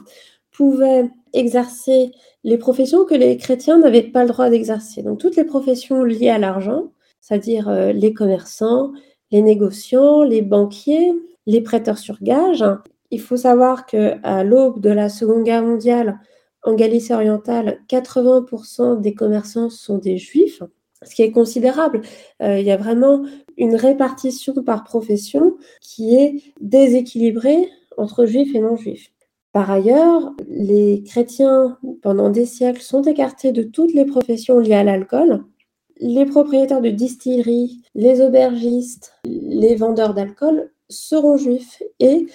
pouvaient 0.51 1.09
exercer 1.33 2.11
les 2.43 2.57
professions 2.57 3.05
que 3.05 3.15
les 3.15 3.37
chrétiens 3.37 3.79
n'avaient 3.79 4.03
pas 4.03 4.23
le 4.23 4.29
droit 4.29 4.49
d'exercer. 4.49 5.01
Donc 5.01 5.19
toutes 5.19 5.35
les 5.35 5.43
professions 5.43 6.03
liées 6.03 6.29
à 6.29 6.37
l'argent, 6.37 6.91
c'est-à-dire 7.21 7.69
euh, 7.69 7.91
les 7.91 8.13
commerçants, 8.13 8.91
les 9.31 9.41
négociants, 9.41 10.23
les 10.23 10.41
banquiers, 10.41 11.13
les 11.45 11.61
prêteurs 11.61 11.97
sur 11.97 12.21
gage. 12.21 12.63
Il 13.11 13.21
faut 13.21 13.37
savoir 13.37 13.85
que 13.85 14.15
à 14.23 14.43
l'aube 14.43 14.79
de 14.79 14.89
la 14.89 15.09
Seconde 15.09 15.43
Guerre 15.43 15.63
mondiale, 15.63 16.19
en 16.63 16.75
Galicie 16.75 17.13
orientale, 17.13 17.79
80% 17.89 19.01
des 19.01 19.13
commerçants 19.13 19.69
sont 19.69 19.97
des 19.97 20.17
juifs 20.17 20.61
ce 21.05 21.15
qui 21.15 21.21
est 21.21 21.31
considérable. 21.31 22.01
Euh, 22.41 22.59
il 22.59 22.65
y 22.65 22.71
a 22.71 22.77
vraiment 22.77 23.23
une 23.57 23.75
répartition 23.75 24.53
par 24.65 24.83
profession 24.83 25.57
qui 25.81 26.15
est 26.15 26.53
déséquilibrée 26.61 27.69
entre 27.97 28.25
juifs 28.25 28.55
et 28.55 28.59
non-juifs. 28.59 29.09
Par 29.51 29.69
ailleurs, 29.69 30.33
les 30.47 31.03
chrétiens, 31.03 31.77
pendant 32.01 32.29
des 32.29 32.45
siècles, 32.45 32.81
sont 32.81 33.03
écartés 33.03 33.51
de 33.51 33.61
toutes 33.61 33.93
les 33.93 34.05
professions 34.05 34.59
liées 34.59 34.73
à 34.73 34.83
l'alcool. 34.83 35.43
Les 35.99 36.25
propriétaires 36.25 36.81
de 36.81 36.89
distilleries, 36.89 37.81
les 37.93 38.19
aubergistes, 38.21 39.13
les 39.25 39.75
vendeurs 39.75 40.15
d'alcool 40.15 40.71
seront 40.89 41.37
juifs 41.37 41.83
et 41.99 42.25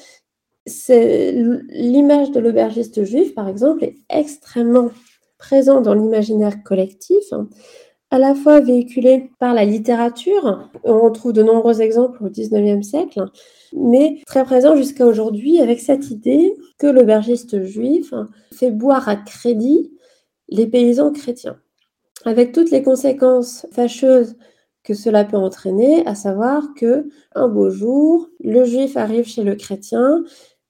l'image 1.71 2.31
de 2.31 2.41
l'aubergiste 2.41 3.05
juif, 3.05 3.35
par 3.35 3.49
exemple, 3.49 3.85
est 3.85 3.97
extrêmement 4.11 4.91
présente 5.39 5.85
dans 5.85 5.95
l'imaginaire 5.95 6.63
collectif 6.63 7.33
à 8.11 8.19
la 8.19 8.35
fois 8.35 8.61
véhiculé 8.61 9.31
par 9.39 9.55
la 9.55 9.65
littérature, 9.65 10.71
on 10.85 11.11
trouve 11.11 11.33
de 11.33 11.43
nombreux 11.43 11.83
exemples 11.83 12.25
au 12.25 12.31
XIXe 12.31 12.87
siècle, 12.87 13.25
mais 13.77 14.21
très 14.27 14.45
présent 14.45 14.77
jusqu'à 14.77 15.07
aujourd'hui 15.07 15.61
avec 15.61 15.81
cette 15.81 16.11
idée 16.11 16.55
que 16.79 16.87
l'aubergiste 16.87 17.63
juif 17.65 18.15
fait 18.53 18.71
boire 18.71 19.09
à 19.09 19.17
crédit 19.17 19.93
les 20.49 20.67
paysans 20.67 21.13
chrétiens, 21.13 21.59
avec 22.25 22.53
toutes 22.53 22.71
les 22.71 22.83
conséquences 22.83 23.67
fâcheuses 23.73 24.37
que 24.85 24.95
cela 24.95 25.25
peut 25.25 25.37
entraîner, 25.37 26.07
à 26.07 26.15
savoir 26.15 26.73
que 26.75 27.09
un 27.35 27.49
beau 27.49 27.69
jour, 27.69 28.31
le 28.41 28.65
juif 28.65 28.97
arrive 28.97 29.27
chez 29.27 29.45
le 29.45 29.55
chrétien 29.55 30.25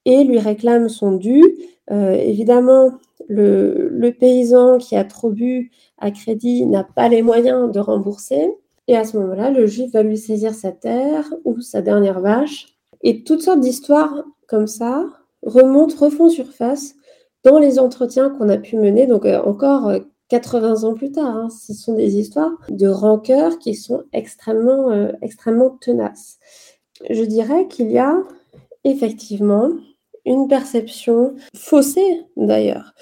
et 0.09 0.25
lui 0.25 0.39
réclame 0.39 0.89
son 0.89 1.13
dû. 1.13 1.45
Euh, 1.91 2.13
évidemment, 2.13 2.93
le, 3.29 4.11
paysan 4.19 4.79
qui 4.79 4.97
a 4.97 5.05
trop 5.05 5.29
bu 5.29 5.71
à 5.99 6.11
crédit 6.11 6.65
n'a 6.65 6.83
pas 6.83 7.11
les 7.11 7.21
moyens 7.21 7.71
de 7.71 7.79
rembourser. 7.79 8.55
Et 8.89 8.97
à 8.97 9.05
ce 9.05 9.19
moment-là, 9.19 9.51
le 9.51 9.67
juif 9.67 9.93
va 9.93 10.03
lui 10.03 10.17
saisir 10.17 10.55
sa 10.55 10.73
terre 10.73 11.29
ou 11.45 11.61
sa 11.61 11.83
dernière 11.83 12.21
vache. 12.21 12.69
Et 13.03 13.23
toutes 13.23 13.43
sortes 13.43 13.61
d'histoires 13.61 14.25
comme 14.47 14.67
ça 14.67 15.05
remontent, 15.43 15.95
refont 15.99 16.31
surface 16.31 16.95
dans 17.45 17.59
les 17.59 17.79
entretiens 17.79 18.31
qu'on 18.31 18.49
a 18.49 18.57
pu 18.57 18.77
mener, 18.77 19.07
donc 19.07 19.27
euh, 19.27 19.43
encore 19.43 19.93
80 20.31 20.85
euh, 20.85 20.89
ans 20.89 20.95
plus 20.95 21.13
tard. 21.13 21.37
Hein. 21.37 21.49
Ce 21.51 21.75
sont 21.75 21.93
des 21.93 22.17
histoires 22.17 22.53
de 22.71 22.89
rancœur 22.89 23.59
qui 23.59 23.75
sont 23.75 24.05
extrêmement, 24.15 24.91
extrêmement 25.21 25.69
tenaces. 25.69 26.39
Je 27.11 27.23
dirais 27.25 27.69
qu'il 27.69 27.93
y 27.93 27.99
a 27.99 28.17
effectivement 28.85 29.71
une 30.25 30.49
perception 30.49 31.35
faussée 31.55 32.23
d'ailleurs, 32.37 32.93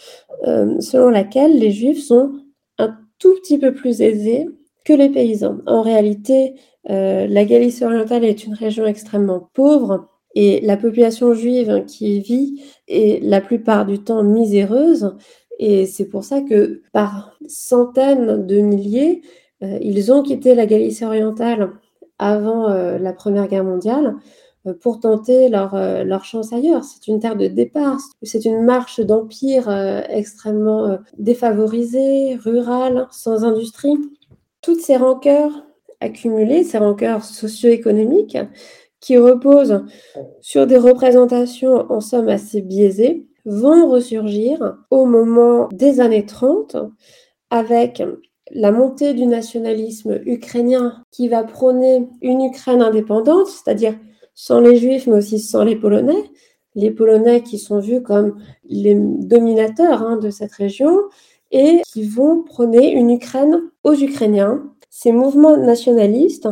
euh, 0.46 0.81
selon 0.81 1.11
laquelle 1.11 1.59
les 1.59 1.70
juifs 1.70 2.05
sont 2.05 2.33
un 2.79 2.96
tout 3.18 3.35
petit 3.42 3.59
peu 3.59 3.72
plus 3.74 4.00
aisés 4.02 4.46
que 4.85 4.92
les 4.92 5.09
paysans. 5.09 5.59
En 5.66 5.83
réalité, 5.83 6.55
euh, 6.90 7.26
la 7.26 7.44
Galicie 7.44 7.85
orientale 7.85 8.24
est 8.24 8.44
une 8.44 8.55
région 8.55 8.87
extrêmement 8.87 9.48
pauvre 9.52 10.09
et 10.35 10.61
la 10.61 10.76
population 10.76 11.35
juive 11.35 11.85
qui 11.87 12.18
y 12.18 12.20
vit 12.20 12.62
est 12.87 13.22
la 13.22 13.40
plupart 13.40 13.87
du 13.87 13.98
temps 13.98 14.22
miséreuse. 14.22 15.16
Et 15.59 15.87
c'est 15.87 16.05
pour 16.05 16.24
ça 16.24 16.42
que 16.42 16.83
par 16.92 17.37
centaines 17.48 18.46
de 18.46 18.61
milliers, 18.61 19.22
euh, 19.62 19.79
ils 19.81 20.12
ont 20.12 20.22
quitté 20.22 20.55
la 20.55 20.66
Galicie 20.66 21.05
orientale 21.05 21.70
avant 22.18 22.68
la 22.68 23.12
Première 23.12 23.46
Guerre 23.46 23.64
mondiale 23.64 24.16
pour 24.72 25.00
tenter 25.00 25.48
leur, 25.48 25.74
euh, 25.74 26.05
leur 26.05 26.24
chance 26.24 26.52
ailleurs. 26.52 26.85
C'est 26.85 27.09
une 27.09 27.20
terre 27.20 27.37
de 27.37 27.46
départ, 27.46 27.98
c'est 28.22 28.44
une 28.44 28.62
marche 28.62 29.00
d'empire 29.00 29.68
euh, 29.68 30.02
extrêmement 30.09 30.98
défavorisée, 31.18 32.37
rurale, 32.37 33.07
sans 33.11 33.44
industrie. 33.44 33.96
Toutes 34.62 34.81
ces 34.81 34.96
rancœurs 34.96 35.64
accumulées, 36.00 36.64
ces 36.64 36.79
rancœurs 36.79 37.24
socio-économiques, 37.24 38.38
qui 39.00 39.18
reposent 39.18 39.85
sur 40.40 40.66
des 40.66 40.79
représentations 40.79 41.90
en 41.92 42.00
somme 42.00 42.29
assez 42.29 42.61
biaisées, 42.61 43.26
vont 43.44 43.88
ressurgir 43.88 44.76
au 44.90 45.07
moment 45.07 45.68
des 45.72 46.00
années 46.00 46.26
30 46.26 46.76
avec 47.50 48.02
la 48.50 48.72
montée 48.72 49.14
du 49.14 49.26
nationalisme 49.26 50.20
ukrainien 50.26 51.02
qui 51.11 51.29
va 51.29 51.44
prôner 51.44 52.09
une 52.20 52.44
Ukraine 52.44 52.83
indépendante, 52.83 53.48
c'est-à-dire 53.48 53.94
sans 54.37 54.61
les 54.61 54.77
Juifs, 54.77 55.09
mais 55.09 55.16
aussi 55.16 55.40
sans 55.40 55.64
les 55.64 55.75
Polonais. 55.75 56.31
Les 56.77 56.92
Polonais 56.92 57.42
qui 57.42 57.59
sont 57.59 57.81
vus 57.81 58.03
comme 58.03 58.38
les 58.68 58.94
dominateurs 58.94 60.03
hein, 60.03 60.18
de 60.18 60.31
cette 60.31 60.53
région 60.53 61.01
et 61.51 61.81
qui 61.90 62.05
vont 62.05 62.42
prôner 62.42 62.92
une 62.92 63.11
Ukraine 63.11 63.62
aux 63.83 63.94
Ukrainiens. 63.94 64.62
Ces 64.90 65.11
mouvements 65.11 65.57
nationalistes 65.57 66.49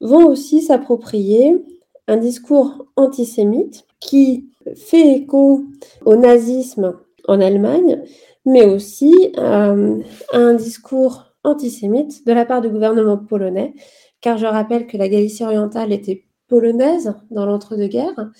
vont 0.00 0.26
aussi 0.26 0.60
s'approprier 0.60 1.64
un 2.08 2.16
discours 2.16 2.86
antisémite 2.96 3.86
qui 4.00 4.48
fait 4.74 5.18
écho 5.18 5.64
au 6.04 6.16
nazisme 6.16 6.98
en 7.28 7.40
Allemagne, 7.40 8.02
mais 8.44 8.64
aussi 8.64 9.14
euh, 9.38 9.98
un 10.32 10.54
discours 10.54 11.26
antisémite 11.44 12.26
de 12.26 12.32
la 12.32 12.44
part 12.44 12.60
du 12.60 12.70
gouvernement 12.70 13.18
polonais, 13.18 13.74
car 14.20 14.36
je 14.36 14.46
rappelle 14.46 14.88
que 14.88 14.96
la 14.96 15.08
Galicie 15.08 15.44
orientale 15.44 15.92
était 15.92 16.24
polonaise 16.50 17.14
dans 17.30 17.46
l'entre-deux-guerres, 17.46 18.30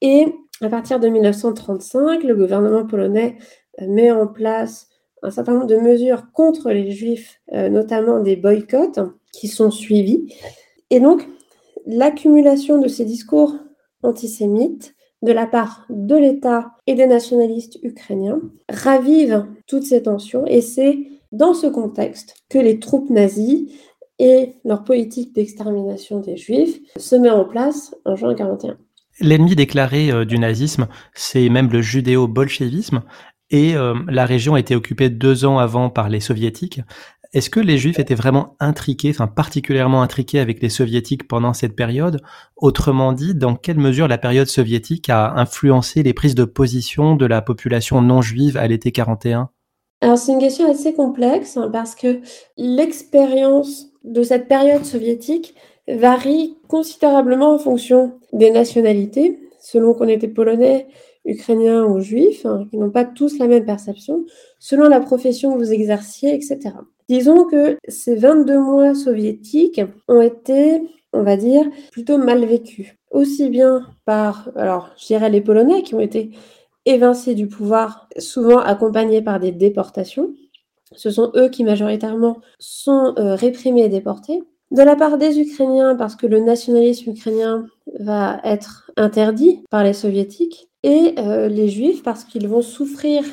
et 0.00 0.32
à 0.62 0.68
partir 0.68 1.00
de 1.00 1.08
1935, 1.08 2.22
le 2.22 2.36
gouvernement 2.36 2.86
polonais 2.86 3.36
euh, 3.80 3.86
met 3.88 4.10
en 4.10 4.26
place 4.26 4.88
un 5.22 5.30
certain 5.30 5.54
nombre 5.54 5.66
de 5.66 5.76
mesures 5.76 6.30
contre 6.32 6.70
les 6.70 6.92
juifs, 6.92 7.40
euh, 7.52 7.68
notamment 7.68 8.20
des 8.20 8.36
boycotts 8.36 9.00
qui 9.32 9.48
sont 9.48 9.70
suivis. 9.70 10.32
Et 10.90 11.00
donc, 11.00 11.28
l'accumulation 11.86 12.78
de 12.78 12.88
ces 12.88 13.04
discours 13.04 13.56
antisémites 14.02 14.94
de 15.22 15.32
la 15.32 15.46
part 15.46 15.86
de 15.88 16.14
l'État 16.14 16.72
et 16.86 16.94
des 16.94 17.06
nationalistes 17.06 17.78
ukrainiens 17.82 18.40
ravive 18.68 19.46
toutes 19.66 19.84
ces 19.84 20.02
tensions 20.02 20.46
et 20.46 20.60
c'est 20.60 20.98
dans 21.32 21.54
ce 21.54 21.66
contexte 21.66 22.36
que 22.48 22.58
les 22.58 22.78
troupes 22.78 23.10
nazies 23.10 23.74
et 24.18 24.54
leur 24.64 24.84
politique 24.84 25.34
d'extermination 25.34 26.20
des 26.20 26.36
juifs 26.36 26.78
se 26.96 27.16
met 27.16 27.30
en 27.30 27.44
place 27.44 27.94
en 28.04 28.16
juin 28.16 28.34
1941. 28.34 28.78
L'ennemi 29.20 29.56
déclaré 29.56 30.10
euh, 30.10 30.24
du 30.24 30.38
nazisme, 30.38 30.88
c'est 31.14 31.48
même 31.48 31.70
le 31.70 31.80
judéo-bolchevisme, 31.80 33.02
et 33.50 33.76
euh, 33.76 33.94
la 34.08 34.26
région 34.26 34.54
a 34.54 34.60
été 34.60 34.74
occupée 34.74 35.08
deux 35.08 35.44
ans 35.44 35.58
avant 35.58 35.88
par 35.88 36.08
les 36.08 36.20
soviétiques. 36.20 36.80
Est-ce 37.32 37.50
que 37.50 37.60
les 37.60 37.78
juifs 37.78 37.98
étaient 37.98 38.14
vraiment 38.14 38.56
intriqués, 38.60 39.10
enfin 39.10 39.26
particulièrement 39.26 40.02
intriqués 40.02 40.38
avec 40.38 40.62
les 40.62 40.68
soviétiques 40.68 41.28
pendant 41.28 41.52
cette 41.52 41.76
période? 41.76 42.22
Autrement 42.56 43.12
dit, 43.12 43.34
dans 43.34 43.56
quelle 43.56 43.78
mesure 43.78 44.08
la 44.08 44.18
période 44.18 44.48
soviétique 44.48 45.10
a 45.10 45.34
influencé 45.36 46.02
les 46.02 46.14
prises 46.14 46.34
de 46.34 46.44
position 46.44 47.14
de 47.14 47.26
la 47.26 47.42
population 47.42 48.00
non 48.00 48.22
juive 48.22 48.56
à 48.56 48.66
l'été 48.66 48.92
41 48.92 49.50
alors 50.02 50.18
c'est 50.18 50.32
une 50.32 50.40
question 50.40 50.70
assez 50.70 50.92
complexe 50.92 51.56
hein, 51.56 51.70
parce 51.72 51.94
que 51.94 52.20
l'expérience 52.58 53.86
de 54.06 54.22
cette 54.22 54.48
période 54.48 54.84
soviétique 54.84 55.54
varie 55.88 56.56
considérablement 56.68 57.54
en 57.54 57.58
fonction 57.58 58.14
des 58.32 58.50
nationalités, 58.50 59.38
selon 59.60 59.94
qu'on 59.94 60.08
était 60.08 60.28
polonais, 60.28 60.86
ukrainien 61.24 61.84
ou 61.84 62.00
juif, 62.00 62.46
hein, 62.46 62.66
qui 62.70 62.78
n'ont 62.78 62.90
pas 62.90 63.04
tous 63.04 63.38
la 63.38 63.48
même 63.48 63.64
perception, 63.64 64.24
selon 64.58 64.88
la 64.88 65.00
profession 65.00 65.52
que 65.52 65.58
vous 65.58 65.72
exerciez, 65.72 66.34
etc. 66.34 66.70
Disons 67.08 67.44
que 67.44 67.76
ces 67.88 68.16
22 68.16 68.58
mois 68.58 68.94
soviétiques 68.94 69.80
ont 70.08 70.20
été, 70.20 70.82
on 71.12 71.22
va 71.22 71.36
dire, 71.36 71.64
plutôt 71.92 72.18
mal 72.18 72.44
vécus. 72.44 72.94
Aussi 73.10 73.48
bien 73.48 73.82
par, 74.04 74.50
alors 74.56 74.90
je 74.98 75.06
dirais 75.06 75.30
les 75.30 75.40
Polonais 75.40 75.82
qui 75.82 75.94
ont 75.94 76.00
été 76.00 76.30
évincés 76.84 77.34
du 77.34 77.48
pouvoir, 77.48 78.08
souvent 78.18 78.58
accompagnés 78.58 79.22
par 79.22 79.40
des 79.40 79.52
déportations. 79.52 80.32
Ce 80.94 81.10
sont 81.10 81.32
eux 81.34 81.48
qui 81.48 81.64
majoritairement 81.64 82.40
sont 82.58 83.14
euh, 83.18 83.34
réprimés 83.34 83.84
et 83.84 83.88
déportés. 83.88 84.42
De 84.70 84.82
la 84.82 84.96
part 84.96 85.18
des 85.18 85.38
Ukrainiens, 85.40 85.94
parce 85.96 86.16
que 86.16 86.26
le 86.26 86.40
nationalisme 86.40 87.10
ukrainien 87.10 87.66
va 88.00 88.40
être 88.44 88.90
interdit 88.96 89.62
par 89.70 89.84
les 89.84 89.92
soviétiques, 89.92 90.68
et 90.82 91.14
euh, 91.18 91.48
les 91.48 91.68
juifs, 91.68 92.02
parce 92.02 92.24
qu'ils 92.24 92.48
vont 92.48 92.62
souffrir 92.62 93.24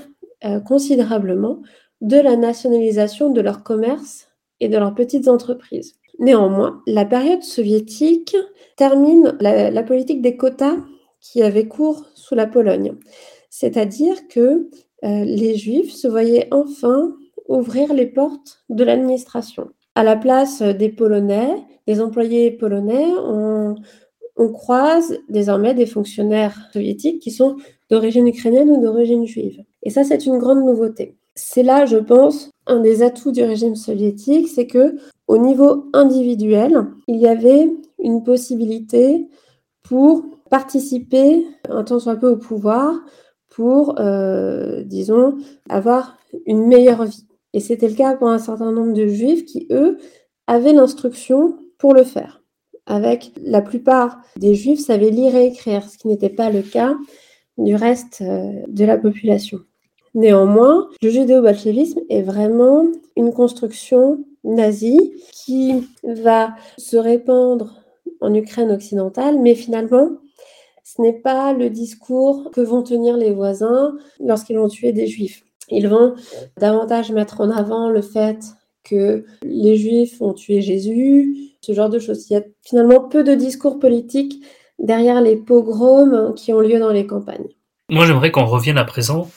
euh, 0.45 0.59
considérablement 0.59 1.61
de 2.01 2.17
la 2.17 2.35
nationalisation 2.35 3.29
de 3.29 3.41
leur 3.41 3.63
commerce 3.63 4.27
et 4.59 4.69
de 4.69 4.77
leurs 4.77 4.95
petites 4.95 5.27
entreprises. 5.27 5.95
Néanmoins, 6.19 6.81
la 6.87 7.05
période 7.05 7.43
soviétique 7.43 8.35
termine 8.75 9.35
la, 9.39 9.83
politique 9.83 10.21
des 10.21 10.35
quotas 10.37 10.77
qui 11.19 11.41
avait 11.41 11.67
cours 11.67 12.05
sous 12.13 12.35
la 12.35 12.47
Pologne. 12.47 12.95
C'est-à-dire 13.49 14.27
que 14.27 14.69
les 15.01 15.55
Juifs 15.55 15.91
se 15.91 16.07
voyaient 16.07 16.47
enfin 16.51 17.15
ouvrir 17.47 17.93
les 17.93 18.05
portes 18.05 18.63
de 18.69 18.83
l'administration. 18.83 19.69
À 19.95 20.03
la 20.03 20.15
place 20.15 20.61
des 20.61 20.89
Polonais, 20.89 21.63
des 21.87 22.01
employés 22.01 22.51
polonais, 22.51 23.05
on, 23.17 23.75
croise 24.53 25.17
désormais 25.29 25.73
des 25.73 25.85
fonctionnaires 25.85 26.69
soviétiques 26.73 27.21
qui 27.21 27.31
sont 27.31 27.55
d'origine 27.89 28.27
ukrainienne 28.27 28.69
ou 28.69 28.81
d'origine 28.81 29.25
juive. 29.25 29.63
Et 29.83 29.89
ça, 29.89 30.03
c'est 30.03 30.25
une 30.25 30.37
grande 30.37 30.65
nouveauté. 30.65 31.17
C'est 31.35 31.63
là, 31.63 31.85
je 31.85 31.97
pense, 31.97 32.49
un 32.67 32.79
des 32.79 33.03
atouts 33.03 33.31
du 33.31 33.43
régime 33.43 33.75
soviétique, 33.75 34.47
c'est 34.47 34.67
que 34.67 34.95
au 35.27 35.37
niveau 35.37 35.85
individuel, 35.93 36.85
il 37.07 37.17
y 37.17 37.27
avait 37.27 37.71
une 37.99 38.23
possibilité 38.23 39.27
pour 39.81 40.25
participer 40.49 41.45
un 41.69 41.83
tant 41.83 41.99
soit 41.99 42.17
peu 42.17 42.29
au 42.29 42.37
pouvoir, 42.37 42.99
pour, 43.49 43.99
euh, 43.99 44.83
disons, 44.83 45.37
avoir 45.69 46.17
une 46.45 46.67
meilleure 46.67 47.05
vie. 47.05 47.25
Et 47.53 47.59
c'était 47.59 47.87
le 47.87 47.95
cas 47.95 48.15
pour 48.15 48.29
un 48.29 48.39
certain 48.39 48.71
nombre 48.71 48.93
de 48.93 49.07
juifs 49.07 49.45
qui, 49.45 49.67
eux, 49.71 49.97
avaient 50.47 50.73
l'instruction 50.73 51.57
pour 51.77 51.93
le 51.93 52.03
faire. 52.03 52.43
Avec 52.85 53.31
la 53.41 53.61
plupart 53.61 54.21
des 54.37 54.55
juifs 54.55 54.79
savaient 54.79 55.11
lire 55.11 55.35
et 55.35 55.47
écrire, 55.47 55.87
ce 55.89 55.97
qui 55.97 56.07
n'était 56.07 56.29
pas 56.29 56.49
le 56.49 56.61
cas 56.61 56.95
du 57.57 57.75
reste 57.75 58.21
euh, 58.21 58.51
de 58.67 58.85
la 58.85 58.97
population. 58.97 59.59
Néanmoins, 60.15 60.89
le 61.01 61.09
judéo-bolchevisme 61.09 62.01
est 62.09 62.21
vraiment 62.21 62.85
une 63.15 63.33
construction 63.33 64.25
nazie 64.43 65.13
qui 65.31 65.87
va 66.03 66.55
se 66.77 66.97
répandre 66.97 67.81
en 68.21 68.33
Ukraine 68.33 68.71
occidentale, 68.71 69.39
mais 69.39 69.55
finalement, 69.55 70.09
ce 70.83 71.01
n'est 71.01 71.19
pas 71.19 71.53
le 71.53 71.69
discours 71.69 72.51
que 72.51 72.61
vont 72.61 72.83
tenir 72.83 73.17
les 73.17 73.31
voisins 73.31 73.95
lorsqu'ils 74.19 74.57
vont 74.57 74.67
tuer 74.67 74.91
des 74.91 75.07
juifs. 75.07 75.43
Ils 75.69 75.87
vont 75.87 76.15
davantage 76.57 77.11
mettre 77.11 77.41
en 77.41 77.49
avant 77.49 77.89
le 77.89 78.01
fait 78.01 78.39
que 78.83 79.25
les 79.43 79.77
juifs 79.77 80.21
ont 80.21 80.33
tué 80.33 80.61
Jésus, 80.61 81.35
ce 81.61 81.73
genre 81.73 81.89
de 81.89 81.99
choses. 81.99 82.29
Il 82.29 82.33
y 82.33 82.35
a 82.35 82.43
finalement 82.65 83.01
peu 83.01 83.23
de 83.23 83.33
discours 83.33 83.79
politiques 83.79 84.43
derrière 84.79 85.21
les 85.21 85.37
pogroms 85.37 86.33
qui 86.35 86.53
ont 86.53 86.59
lieu 86.59 86.79
dans 86.79 86.91
les 86.91 87.07
campagnes. 87.07 87.47
Moi, 87.89 88.05
j'aimerais 88.05 88.31
qu'on 88.31 88.45
revienne 88.45 88.77
à 88.77 88.85
présent 88.85 89.29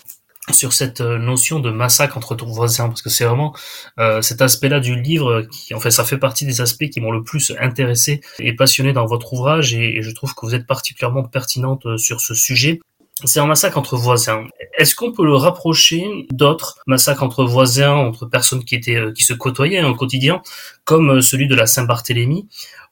sur 0.52 0.72
cette 0.72 1.00
euh, 1.00 1.18
notion 1.18 1.60
de 1.60 1.70
massacre 1.70 2.16
entre 2.16 2.34
ton 2.34 2.46
voisin 2.46 2.88
parce 2.88 3.02
que 3.02 3.10
c'est 3.10 3.24
vraiment 3.24 3.54
euh, 3.98 4.22
cet 4.22 4.42
aspect-là 4.42 4.80
du 4.80 5.00
livre 5.00 5.42
qui 5.50 5.74
en 5.74 5.80
fait 5.80 5.90
ça 5.90 6.04
fait 6.04 6.18
partie 6.18 6.46
des 6.46 6.60
aspects 6.60 6.88
qui 6.88 7.00
m'ont 7.00 7.10
le 7.10 7.24
plus 7.24 7.52
intéressé 7.58 8.20
et 8.38 8.54
passionné 8.54 8.92
dans 8.92 9.06
votre 9.06 9.32
ouvrage 9.32 9.74
et, 9.74 10.02
je 10.02 10.10
trouve 10.12 10.34
que 10.34 10.46
vous 10.46 10.54
êtes 10.54 10.66
particulièrement 10.66 11.24
pertinente 11.24 11.86
euh, 11.86 11.96
sur 11.96 12.20
ce 12.20 12.34
sujet. 12.34 12.80
C'est 13.24 13.40
un 13.40 13.46
massacre 13.46 13.78
entre 13.78 13.96
voisins. 13.96 14.44
Est-ce 14.76 14.94
qu'on 14.94 15.10
peut 15.10 15.24
le 15.24 15.36
rapprocher 15.36 16.04
d'autres 16.30 16.78
massacres 16.86 17.22
entre 17.22 17.44
voisins, 17.44 17.94
entre 17.94 18.26
personnes 18.26 18.62
qui 18.62 18.74
étaient 18.74 19.00
qui 19.14 19.22
se 19.22 19.32
côtoyaient 19.32 19.82
au 19.82 19.94
quotidien, 19.94 20.42
comme 20.84 21.22
celui 21.22 21.48
de 21.48 21.54
la 21.54 21.66
Saint-Barthélemy 21.66 22.46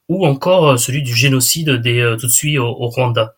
ou 0.09 0.25
encore 0.25 0.79
celui 0.79 1.03
du 1.03 1.13
génocide 1.13 1.69
des 1.69 2.01
de 2.01 2.27
suite 2.27 2.57
au 2.57 2.87
Rwanda? 2.87 3.35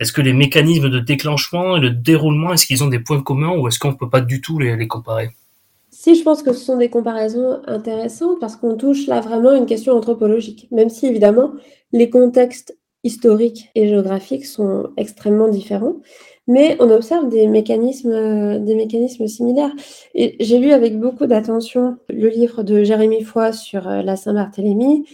Est-ce 0.00 0.12
que 0.12 0.22
les 0.22 0.32
mécanismes 0.32 0.88
de 0.88 0.98
déclenchement 0.98 1.76
et 1.76 1.80
le 1.80 1.90
déroulement, 1.90 2.54
est-ce 2.54 2.66
qu'ils 2.66 2.82
ont 2.82 2.88
des 2.88 3.00
points 3.00 3.22
communs 3.22 3.54
ou 3.56 3.68
est-ce 3.68 3.78
qu'on 3.78 3.90
ne 3.92 3.96
peut 3.96 4.08
pas 4.08 4.22
du 4.22 4.40
tout 4.40 4.58
les, 4.58 4.88
comparer? 4.88 5.30
Si, 5.90 6.14
je 6.14 6.22
pense 6.22 6.42
que 6.42 6.54
ce 6.54 6.64
sont 6.64 6.78
des 6.78 6.88
comparaisons 6.88 7.60
intéressantes 7.66 8.40
parce 8.40 8.56
qu'on 8.56 8.76
touche 8.76 9.06
là 9.06 9.20
vraiment 9.20 9.54
une 9.54 9.66
question 9.66 9.92
anthropologique, 9.92 10.68
même 10.70 10.88
si 10.88 11.06
évidemment 11.06 11.52
les 11.92 12.08
contextes 12.08 12.78
historiques 13.04 13.70
et 13.74 13.88
géographiques 13.88 14.46
sont 14.46 14.90
extrêmement 14.96 15.48
différents, 15.48 15.96
mais 16.50 16.76
on 16.80 16.90
observe 16.90 17.28
des 17.28 17.46
mécanismes, 17.46 18.64
des 18.64 18.74
mécanismes 18.74 19.26
similaires. 19.26 19.72
Et 20.14 20.36
j'ai 20.40 20.58
lu 20.58 20.72
avec 20.72 20.98
beaucoup 20.98 21.26
d'attention 21.26 21.96
le 22.08 22.28
livre 22.28 22.62
de 22.62 22.82
Jérémy 22.82 23.22
Foy 23.22 23.52
sur 23.52 23.88
euh, 23.88 24.02
la 24.02 24.16
Saint-Barthélemy, 24.16 25.06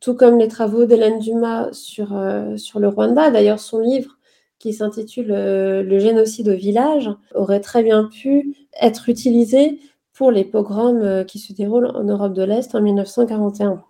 tout 0.00 0.14
comme 0.14 0.38
les 0.38 0.48
travaux 0.48 0.86
d'Hélène 0.86 1.18
Dumas 1.18 1.72
sur, 1.72 2.16
euh, 2.16 2.56
sur 2.56 2.80
le 2.80 2.88
Rwanda. 2.88 3.30
D'ailleurs, 3.30 3.60
son 3.60 3.78
livre 3.78 4.18
qui 4.60 4.72
s'intitule 4.74 5.32
euh, 5.32 5.82
Le 5.82 5.98
génocide 5.98 6.48
au 6.50 6.54
village, 6.54 7.10
aurait 7.34 7.60
très 7.60 7.82
bien 7.82 8.04
pu 8.04 8.54
être 8.80 9.08
utilisé 9.08 9.80
pour 10.12 10.30
les 10.30 10.44
pogroms 10.44 11.02
euh, 11.02 11.24
qui 11.24 11.38
se 11.40 11.52
déroulent 11.52 11.90
en 11.94 12.04
Europe 12.04 12.34
de 12.34 12.42
l'Est 12.42 12.74
en 12.74 12.82
1941. 12.82 13.82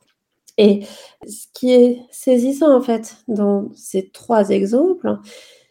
Et 0.58 0.84
ce 1.26 1.46
qui 1.54 1.72
est 1.72 2.02
saisissant 2.10 2.74
en 2.74 2.80
fait 2.80 3.16
dans 3.28 3.68
ces 3.74 4.10
trois 4.10 4.50
exemples, 4.50 5.18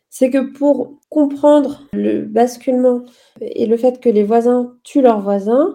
c'est 0.09 0.29
que 0.29 0.51
pour 0.51 0.99
comprendre 1.09 1.87
le 1.93 2.21
basculement 2.21 3.03
et 3.41 3.65
le 3.65 3.77
fait 3.77 3.99
que 3.99 4.09
les 4.09 4.23
voisins 4.23 4.73
tuent 4.83 5.01
leurs 5.01 5.21
voisins, 5.21 5.73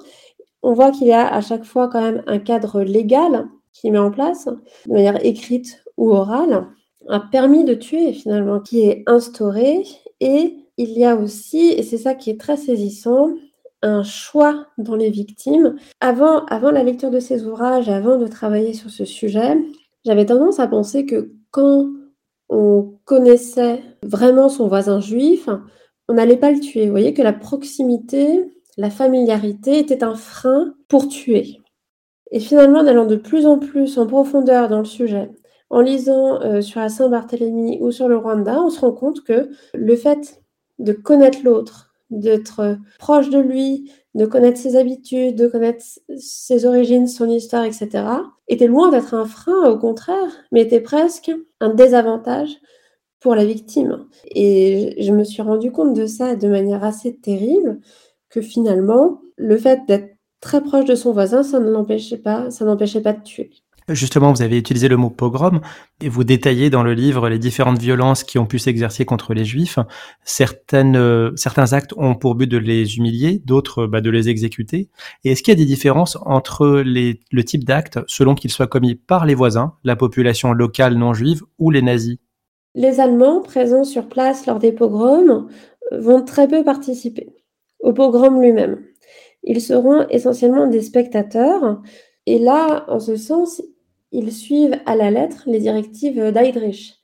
on 0.63 0.73
voit 0.73 0.91
qu'il 0.91 1.07
y 1.07 1.13
a 1.13 1.27
à 1.27 1.41
chaque 1.41 1.65
fois 1.65 1.89
quand 1.89 2.01
même 2.01 2.23
un 2.27 2.39
cadre 2.39 2.83
légal 2.83 3.49
qui 3.73 3.91
met 3.91 3.99
en 3.99 4.11
place, 4.11 4.47
de 4.87 4.93
manière 4.93 5.25
écrite 5.25 5.83
ou 5.97 6.13
orale, 6.13 6.67
un 7.09 7.21
permis 7.21 7.65
de 7.65 7.75
tuer 7.75 8.13
finalement 8.13 8.61
qui 8.61 8.83
est 8.83 9.03
instauré 9.07 9.85
et 10.21 10.57
il 10.77 10.91
y 10.91 11.05
a 11.05 11.17
aussi, 11.17 11.69
et 11.69 11.83
c'est 11.83 11.99
ça 11.99 12.15
qui 12.15 12.31
est 12.31 12.41
très 12.41 12.57
saisissant, 12.57 13.31
un 13.83 14.03
choix 14.03 14.67
dans 14.79 14.97
les 14.97 15.11
victimes. 15.11 15.77
Avant, 16.01 16.47
avant 16.47 16.71
la 16.71 16.83
lecture 16.83 17.11
de 17.11 17.21
ces 17.21 17.45
ouvrages, 17.45 17.89
avant 17.89 18.17
de 18.17 18.27
travailler 18.27 18.73
sur 18.73 18.91
ce 18.91 19.05
sujet, 19.05 19.57
j'avais 20.05 20.27
tendance 20.27 20.59
à 20.59 20.67
penser 20.67 21.05
que 21.05 21.33
quand 21.51 21.91
on 22.49 22.99
connaissait 23.05 23.83
vraiment 24.03 24.49
son 24.49 24.69
voisin 24.69 25.01
juif, 25.01 25.49
on 26.09 26.15
n'allait 26.15 26.37
pas 26.37 26.51
le 26.51 26.61
tuer. 26.61 26.87
Vous 26.87 26.91
voyez 26.91 27.15
que 27.15 27.23
la 27.23 27.33
proximité, 27.33 28.45
la 28.77 28.91
familiarité 28.91 29.79
était 29.79 30.05
un 30.05 30.15
frein 30.15 30.75
pour 30.89 31.09
tuer. 31.09 31.61
Et 32.31 32.41
finalement, 32.41 32.81
en 32.81 32.87
allant 32.87 33.07
de 33.07 33.17
plus 33.17 33.47
en 33.47 33.59
plus 33.59 33.99
en 33.99 34.07
profondeur 34.07 34.69
dans 34.69 34.81
le 34.81 34.85
sujet, 34.85 35.31
en 35.71 35.81
lisant 35.81 36.41
euh, 36.43 36.61
sur 36.61 36.81
la 36.81 36.89
Saint-Barthélemy 36.89 37.79
ou 37.81 37.91
sur 37.91 38.09
le 38.09 38.17
Rwanda, 38.17 38.63
on 38.63 38.71
se 38.71 38.81
rend 38.81 38.93
compte 38.93 39.23
que 39.23 39.51
le 39.75 39.97
fait 39.97 40.43
de 40.79 40.93
connaître 40.93 41.39
l'autre, 41.45 41.84
d'être 42.11 42.79
proche 42.99 43.31
de 43.31 43.39
lui, 43.39 43.91
de 44.15 44.27
connaître 44.27 44.59
ses 44.59 44.77
habitudes, 44.77 45.37
de 45.37 45.49
connaître 45.49 45.85
ses 46.17 46.67
origines, 46.67 47.09
son 47.09 47.29
histoire, 47.29 47.65
etc., 47.65 48.05
était 48.49 48.67
loin 48.67 48.91
d'être 48.91 49.15
un 49.15 49.25
frein, 49.25 49.69
au 49.71 49.79
contraire, 49.79 50.31
mais 50.53 50.63
était 50.63 50.81
presque 50.81 51.33
un 51.61 51.75
désavantage 51.75 52.51
pour 53.21 53.35
la 53.35 53.45
victime. 53.45 54.07
Et 54.27 55.03
je 55.03 55.13
me 55.13 55.25
suis 55.25 55.43
rendu 55.43 55.73
compte 55.73 55.95
de 55.95 56.07
ça 56.07 56.37
de 56.37 56.49
manière 56.49 56.85
assez 56.85 57.17
terrible, 57.17 57.81
que 58.29 58.41
finalement, 58.41 59.21
le 59.37 59.57
fait 59.57 59.81
d'être 59.89 60.17
très 60.41 60.63
proche 60.63 60.85
de 60.85 60.95
son 60.95 61.13
voisin, 61.13 61.43
ça 61.43 61.59
ne 61.59 61.71
l'empêchait 61.71 62.19
pas, 62.19 62.51
ça 62.51 62.65
n'empêchait 62.65 63.01
pas 63.01 63.15
de 63.15 63.23
tuer. 63.23 63.51
Justement, 63.91 64.33
vous 64.33 64.41
avez 64.41 64.57
utilisé 64.57 64.89
le 64.89 64.97
mot 64.97 65.11
pogrom 65.11 65.61
et 66.01 66.09
vous 66.09 66.25
détaillez 66.25 66.71
dans 66.71 66.83
le 66.83 66.95
livre 66.95 67.29
les 67.29 67.39
différentes 67.39 67.79
violences 67.79 68.25
qui 68.25 68.39
ont 68.39 68.47
pu 68.47 68.59
s'exercer 68.59 69.05
contre 69.05 69.35
les 69.35 69.45
juifs. 69.45 69.79
Euh, 70.73 71.33
certains 71.37 71.73
actes 71.75 71.93
ont 71.99 72.15
pour 72.15 72.35
but 72.35 72.47
de 72.47 72.57
les 72.57 72.97
humilier, 72.97 73.43
d'autres 73.45 73.87
bah, 73.87 74.01
de 74.01 74.09
les 74.09 74.31
exécuter. 74.31 74.89
Et 75.23 75.33
est-ce 75.33 75.43
qu'il 75.43 75.53
y 75.53 75.57
a 75.57 75.59
des 75.59 75.67
différences 75.67 76.17
entre 76.25 76.83
le 76.85 77.43
type 77.43 77.65
d'acte 77.65 77.99
selon 78.07 78.35
qu'ils 78.35 78.53
soient 78.53 78.67
commis 78.67 78.95
par 78.95 79.27
les 79.27 79.35
voisins, 79.35 79.75
la 79.85 79.97
population 79.97 80.55
locale 80.55 80.97
non 80.97 81.13
juive 81.13 81.43
ou 81.59 81.71
les 81.71 81.83
nazis? 81.83 82.17
Les 82.75 83.01
Allemands 83.01 83.43
présents 83.43 83.85
sur 83.85 84.09
place 84.09 84.47
lors 84.47 84.59
des 84.59 84.73
pogroms 84.73 85.47
vont 85.93 86.25
très 86.25 86.49
peu 86.49 86.65
participer 86.65 87.35
au 87.81 87.93
pogrom 87.93 88.41
lui-même. 88.41 88.83
Ils 89.43 89.61
seront 89.61 90.09
essentiellement 90.09 90.67
des 90.67 90.81
spectateurs. 90.81 91.83
Et 92.27 92.39
là, 92.39 92.87
en 92.89 92.99
ce 92.99 93.17
sens, 93.17 93.63
ils 94.15 94.33
suivent 94.33 94.79
à 94.87 94.97
la 94.97 95.11
lettre 95.11 95.43
les 95.47 95.59
directives 95.59 96.33
d'Heydrich, 96.33 97.01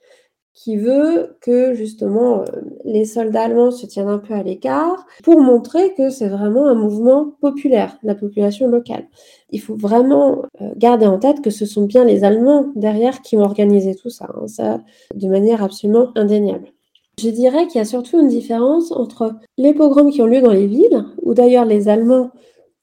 qui 0.54 0.76
veut 0.76 1.36
que 1.40 1.72
justement 1.74 2.42
euh, 2.42 2.44
les 2.84 3.04
soldats 3.04 3.44
allemands 3.44 3.70
se 3.70 3.86
tiennent 3.86 4.08
un 4.08 4.18
peu 4.18 4.34
à 4.34 4.42
l'écart 4.42 5.06
pour 5.22 5.40
montrer 5.40 5.94
que 5.94 6.10
c'est 6.10 6.28
vraiment 6.28 6.66
un 6.66 6.74
mouvement 6.74 7.32
populaire 7.40 7.96
la 8.02 8.14
population 8.14 8.68
locale. 8.68 9.08
Il 9.50 9.60
faut 9.60 9.76
vraiment 9.76 10.42
euh, 10.60 10.70
garder 10.76 11.06
en 11.06 11.18
tête 11.18 11.40
que 11.40 11.50
ce 11.50 11.64
sont 11.64 11.86
bien 11.86 12.04
les 12.04 12.24
Allemands 12.24 12.72
derrière 12.76 13.22
qui 13.22 13.36
ont 13.36 13.42
organisé 13.42 13.94
tout 13.94 14.10
ça, 14.10 14.28
hein, 14.34 14.46
ça 14.48 14.80
de 15.14 15.28
manière 15.28 15.62
absolument 15.62 16.10
indéniable. 16.14 16.72
Je 17.18 17.30
dirais 17.30 17.66
qu'il 17.66 17.78
y 17.78 17.82
a 17.82 17.86
surtout 17.86 18.20
une 18.20 18.28
différence 18.28 18.92
entre 18.92 19.34
les 19.56 19.74
pogroms 19.74 20.10
qui 20.10 20.20
ont 20.22 20.26
lieu 20.26 20.40
dans 20.42 20.52
les 20.52 20.66
villes, 20.66 21.06
où 21.22 21.34
d'ailleurs 21.34 21.64
les 21.64 21.88
Allemands 21.88 22.30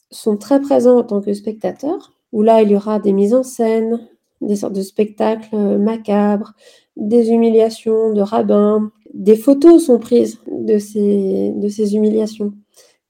sont 0.09 0.37
très 0.37 0.61
présents 0.61 0.97
en 0.97 1.03
tant 1.03 1.21
que 1.21 1.33
spectateurs, 1.33 2.13
où 2.31 2.41
là 2.41 2.61
il 2.61 2.71
y 2.71 2.75
aura 2.75 2.99
des 2.99 3.13
mises 3.13 3.33
en 3.33 3.43
scène, 3.43 4.07
des 4.41 4.56
sortes 4.56 4.76
de 4.76 4.82
spectacles 4.82 5.50
euh, 5.54 5.78
macabres, 5.78 6.54
des 6.95 7.30
humiliations 7.30 8.13
de 8.13 8.21
rabbins. 8.21 8.91
Des 9.13 9.36
photos 9.36 9.86
sont 9.86 10.00
prises 10.00 10.39
de 10.47 10.78
ces, 10.78 11.95
humiliations 11.95 12.54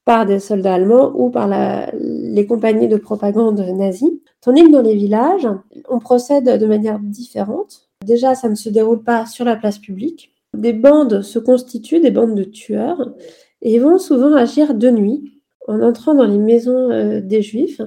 par 0.04 0.24
des 0.24 0.38
soldats 0.38 0.74
allemands 0.74 1.12
ou 1.14 1.28
par 1.28 1.48
les 1.92 2.46
compagnies 2.46 2.88
de 2.88 2.96
propagande 2.96 3.60
nazies. 3.60 4.22
Tandis 4.40 4.62
que 4.64 4.72
dans 4.72 4.82
les 4.82 4.94
villages, 4.94 5.48
on 5.88 5.98
procède 5.98 6.58
de 6.58 6.66
manière 6.66 6.98
différente. 6.98 7.88
Déjà, 8.06 8.34
ça 8.34 8.48
ne 8.48 8.54
se 8.54 8.68
déroule 8.68 9.02
pas 9.02 9.26
sur 9.26 9.44
la 9.44 9.56
place 9.56 9.78
publique. 9.78 10.32
Des 10.56 10.72
bandes 10.72 11.20
se 11.22 11.38
constituent, 11.38 12.00
des 12.00 12.10
bandes 12.10 12.34
de 12.34 12.44
tueurs, 12.44 13.12
et 13.60 13.78
vont 13.78 13.98
souvent 13.98 14.34
agir 14.34 14.74
de 14.74 14.90
nuit 14.90 15.38
en 15.66 15.82
entrant 15.82 16.14
dans 16.14 16.24
les 16.24 16.38
maisons 16.38 16.90
euh, 16.90 17.20
des 17.20 17.42
juifs 17.42 17.82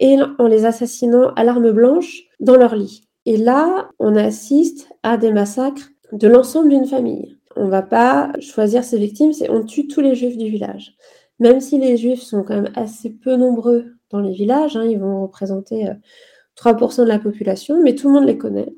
et 0.00 0.16
en 0.38 0.46
les 0.46 0.64
assassinant 0.64 1.32
à 1.34 1.44
l'arme 1.44 1.70
blanche 1.72 2.22
dans 2.40 2.56
leur 2.56 2.76
lit. 2.76 3.02
Et 3.26 3.36
là, 3.36 3.90
on 3.98 4.16
assiste 4.16 4.88
à 5.02 5.16
des 5.16 5.32
massacres 5.32 5.90
de 6.12 6.28
l'ensemble 6.28 6.70
d'une 6.70 6.86
famille. 6.86 7.36
On 7.56 7.66
ne 7.66 7.70
va 7.70 7.82
pas 7.82 8.32
choisir 8.40 8.84
ses 8.84 8.98
victimes, 8.98 9.32
on 9.48 9.64
tue 9.64 9.88
tous 9.88 10.00
les 10.00 10.14
juifs 10.14 10.38
du 10.38 10.48
village. 10.48 10.94
Même 11.40 11.60
si 11.60 11.78
les 11.78 11.96
juifs 11.96 12.22
sont 12.22 12.42
quand 12.42 12.54
même 12.54 12.72
assez 12.74 13.10
peu 13.10 13.36
nombreux 13.36 13.86
dans 14.10 14.20
les 14.20 14.32
villages, 14.32 14.76
hein, 14.76 14.84
ils 14.84 14.98
vont 14.98 15.22
représenter 15.22 15.88
3% 16.56 17.00
euh, 17.00 17.04
de 17.04 17.08
la 17.08 17.18
population, 17.18 17.82
mais 17.82 17.94
tout 17.94 18.08
le 18.08 18.14
monde 18.14 18.26
les 18.26 18.38
connaît. 18.38 18.72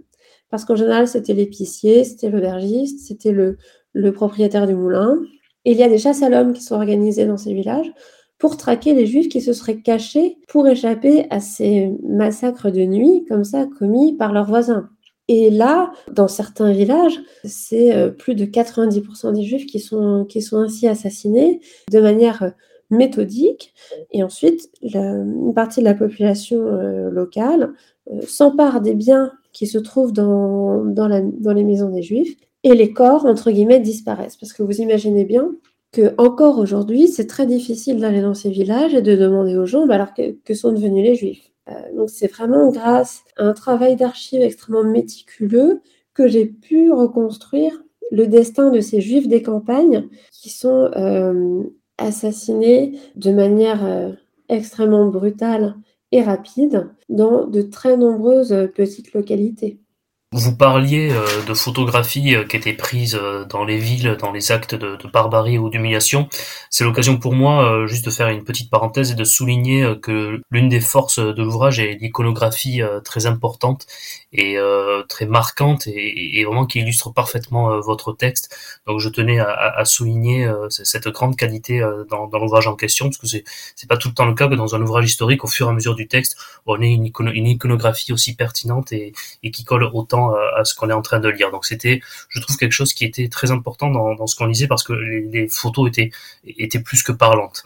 Parce 0.50 0.64
qu'en 0.64 0.74
général, 0.74 1.06
c'était 1.06 1.32
l'épicier, 1.32 2.04
c'était 2.04 2.28
l'aubergiste, 2.28 3.06
c'était 3.06 3.32
le, 3.32 3.56
le 3.92 4.12
propriétaire 4.12 4.66
du 4.66 4.74
moulin. 4.74 5.18
Et 5.64 5.72
il 5.72 5.78
y 5.78 5.82
a 5.82 5.88
des 5.88 5.98
chasses 5.98 6.22
à 6.22 6.28
l'homme 6.28 6.52
qui 6.52 6.62
sont 6.62 6.74
organisées 6.74 7.26
dans 7.26 7.36
ces 7.36 7.54
villages 7.54 7.92
pour 8.40 8.56
traquer 8.56 8.94
les 8.94 9.06
juifs 9.06 9.28
qui 9.28 9.40
se 9.40 9.52
seraient 9.52 9.80
cachés 9.80 10.38
pour 10.48 10.66
échapper 10.66 11.26
à 11.30 11.38
ces 11.38 11.92
massacres 12.02 12.70
de 12.70 12.80
nuit 12.80 13.24
comme 13.28 13.44
ça 13.44 13.66
commis 13.78 14.16
par 14.16 14.32
leurs 14.32 14.46
voisins. 14.46 14.88
Et 15.28 15.50
là, 15.50 15.92
dans 16.10 16.26
certains 16.26 16.72
villages, 16.72 17.20
c'est 17.44 17.94
euh, 17.94 18.08
plus 18.08 18.34
de 18.34 18.46
90% 18.46 19.32
des 19.32 19.44
juifs 19.44 19.66
qui 19.66 19.78
sont, 19.78 20.24
qui 20.28 20.42
sont 20.42 20.56
ainsi 20.56 20.88
assassinés 20.88 21.60
de 21.92 22.00
manière 22.00 22.42
euh, 22.42 22.50
méthodique. 22.90 23.72
Et 24.10 24.24
ensuite, 24.24 24.70
une 24.82 25.52
partie 25.54 25.80
de 25.80 25.84
la 25.84 25.94
population 25.94 26.58
euh, 26.66 27.10
locale 27.10 27.74
s'empare 28.26 28.80
des 28.80 28.94
biens 28.94 29.30
qui 29.52 29.68
se 29.68 29.78
trouvent 29.78 30.12
dans, 30.12 30.84
dans, 30.84 31.08
dans 31.38 31.52
les 31.52 31.64
maisons 31.64 31.90
des 31.90 32.02
juifs 32.02 32.36
et 32.64 32.74
les 32.74 32.92
corps, 32.92 33.24
entre 33.26 33.50
guillemets, 33.50 33.80
disparaissent. 33.80 34.36
Parce 34.36 34.52
que 34.52 34.62
vous 34.62 34.80
imaginez 34.80 35.24
bien 35.24 35.52
que 35.92 36.14
encore 36.18 36.58
aujourd'hui, 36.58 37.08
c'est 37.08 37.26
très 37.26 37.46
difficile 37.46 37.98
d'aller 38.00 38.22
dans 38.22 38.34
ces 38.34 38.50
villages 38.50 38.94
et 38.94 39.02
de 39.02 39.16
demander 39.16 39.56
aux 39.56 39.66
gens 39.66 39.86
bah, 39.86 39.96
alors 39.96 40.14
que, 40.14 40.54
sont 40.54 40.72
devenus 40.72 41.04
les 41.04 41.14
juifs. 41.14 41.50
Euh, 41.68 41.72
donc 41.96 42.10
c'est 42.10 42.28
vraiment 42.30 42.70
grâce 42.70 43.24
à 43.36 43.44
un 43.44 43.52
travail 43.52 43.96
d'archives 43.96 44.42
extrêmement 44.42 44.84
méticuleux 44.84 45.80
que 46.14 46.28
j'ai 46.28 46.46
pu 46.46 46.92
reconstruire 46.92 47.82
le 48.10 48.26
destin 48.26 48.70
de 48.70 48.80
ces 48.80 49.00
juifs 49.00 49.28
des 49.28 49.42
campagnes 49.42 50.08
qui 50.32 50.50
sont 50.50 50.90
euh, 50.96 51.62
assassinés 51.98 52.98
de 53.16 53.30
manière 53.30 53.84
euh, 53.84 54.12
extrêmement 54.48 55.06
brutale 55.06 55.76
et 56.12 56.22
rapide 56.22 56.88
dans 57.08 57.46
de 57.46 57.62
très 57.62 57.96
nombreuses 57.96 58.68
petites 58.74 59.12
localités. 59.12 59.79
Vous 60.32 60.54
parliez 60.56 61.10
euh, 61.10 61.42
de 61.42 61.54
photographies 61.54 62.36
euh, 62.36 62.44
qui 62.44 62.56
étaient 62.56 62.72
prises 62.72 63.18
euh, 63.20 63.44
dans 63.46 63.64
les 63.64 63.78
villes, 63.78 64.16
dans 64.20 64.30
les 64.30 64.52
actes 64.52 64.76
de, 64.76 64.96
barbarie 65.12 65.58
ou 65.58 65.68
d'humiliation. 65.70 66.28
C'est 66.70 66.84
l'occasion 66.84 67.18
pour 67.18 67.32
moi 67.32 67.84
juste 67.88 68.04
de 68.04 68.12
faire 68.12 68.28
une 68.28 68.44
petite 68.44 68.70
parenthèse 68.70 69.10
et 69.10 69.14
de 69.16 69.24
souligner 69.24 69.98
que 70.00 70.40
l'une 70.52 70.68
des 70.68 70.78
forces 70.78 71.18
de 71.18 71.42
l'ouvrage 71.42 71.80
est 71.80 71.98
l'iconographie 72.00 72.80
très 73.04 73.26
importante 73.26 73.86
et 74.32 74.56
très 75.08 75.26
marquante 75.26 75.88
et, 75.88 76.44
vraiment 76.44 76.64
qui 76.64 76.78
illustre 76.78 77.12
parfaitement 77.12 77.80
votre 77.80 78.12
texte. 78.12 78.56
Donc 78.86 79.00
je 79.00 79.08
tenais 79.08 79.40
à, 79.40 79.84
souligner 79.84 80.48
cette 80.68 81.08
grande 81.08 81.36
qualité 81.36 81.80
dans, 82.08 82.26
l'ouvrage 82.38 82.68
en 82.68 82.76
question 82.76 83.06
parce 83.06 83.18
que 83.18 83.26
c'est 83.26 83.88
pas 83.88 83.96
tout 83.96 84.08
le 84.08 84.14
temps 84.14 84.26
le 84.26 84.34
cas 84.34 84.46
que 84.46 84.54
dans 84.54 84.76
un 84.76 84.82
ouvrage 84.82 85.06
historique, 85.06 85.42
au 85.42 85.48
fur 85.48 85.66
et 85.66 85.70
à 85.70 85.72
mesure 85.72 85.96
du 85.96 86.06
texte, 86.06 86.36
on 86.66 86.80
ait 86.80 86.92
une, 86.92 87.10
une 87.34 87.46
iconographie 87.48 88.12
aussi 88.12 88.36
pertinente 88.36 88.92
et, 88.92 89.12
et 89.42 89.50
qui 89.50 89.64
colle 89.64 89.90
autant 89.92 90.19
euh, 90.28 90.60
à 90.60 90.64
ce 90.64 90.74
qu'on 90.74 90.90
est 90.90 90.94
en 90.94 91.02
train 91.02 91.20
de 91.20 91.28
lire. 91.28 91.50
Donc 91.50 91.64
c'était, 91.64 92.00
je 92.28 92.40
trouve, 92.40 92.56
quelque 92.56 92.72
chose 92.72 92.92
qui 92.92 93.04
était 93.04 93.28
très 93.28 93.50
important 93.50 93.90
dans, 93.90 94.26
ce 94.26 94.36
qu'on 94.36 94.46
lisait 94.46 94.66
parce 94.66 94.82
que 94.82 94.92
les, 94.92 95.48
photos 95.48 95.90
étaient 96.44 96.80
plus 96.80 97.02
que 97.02 97.12
parlantes 97.12 97.62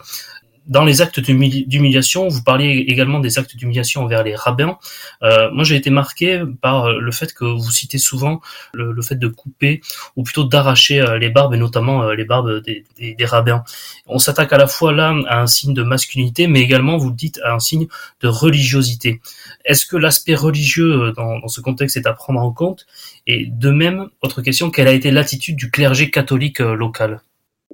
dans 0.67 0.83
les 0.83 1.01
actes 1.01 1.19
d'humiliation, 1.19 2.27
vous 2.27 2.43
parliez 2.43 2.85
également 2.87 3.19
des 3.19 3.37
actes 3.37 3.55
d'humiliation 3.55 4.03
envers 4.03 4.23
les 4.23 4.35
rabbins. 4.35 4.77
Euh, 5.23 5.51
moi, 5.51 5.63
j'ai 5.63 5.75
été 5.75 5.89
marqué 5.89 6.41
par 6.61 6.91
le 6.91 7.11
fait 7.11 7.33
que 7.33 7.45
vous 7.45 7.71
citez 7.71 7.97
souvent 7.97 8.41
le, 8.73 9.01
fait 9.01 9.15
de 9.15 9.27
couper, 9.27 9.81
ou 10.15 10.23
plutôt 10.23 10.43
d'arracher 10.43 10.99
euh, 10.99 11.17
les 11.17 11.29
barbes, 11.29 11.53
et 11.53 11.57
notamment 11.57 12.03
euh, 12.03 12.15
les 12.15 12.25
barbes 12.25 12.61
des, 12.63 12.83
rabbins. 13.25 13.63
On 14.07 14.19
s'attaque 14.19 14.53
à 14.53 14.57
la 14.57 14.67
fois 14.67 14.91
là 14.91 15.15
à 15.27 15.41
un 15.41 15.47
signe 15.47 15.73
de 15.73 15.83
masculinité, 15.83 16.47
mais 16.47 16.61
également, 16.61 16.97
vous 16.97 17.09
le 17.09 17.15
dites, 17.15 17.39
à 17.43 17.53
un 17.53 17.59
signe 17.59 17.87
de 18.21 18.27
religiosité. 18.27 19.21
Est-ce 19.65 19.85
que 19.85 19.97
l'aspect 19.97 20.35
religieux 20.35 20.91
euh, 20.91 21.11
dans, 21.11 21.47
ce 21.47 21.61
contexte 21.61 21.97
est 21.97 22.07
à 22.07 22.13
prendre 22.13 22.39
en 22.39 22.51
compte? 22.51 22.85
Et 23.27 23.45
de 23.45 23.69
même, 23.69 24.09
autre 24.21 24.41
question, 24.41 24.69
quelle 24.69 24.87
a 24.87 24.93
été 24.93 25.11
l'attitude 25.11 25.55
du 25.55 25.71
clergé 25.71 26.09
catholique 26.09 26.59
local? 26.59 27.21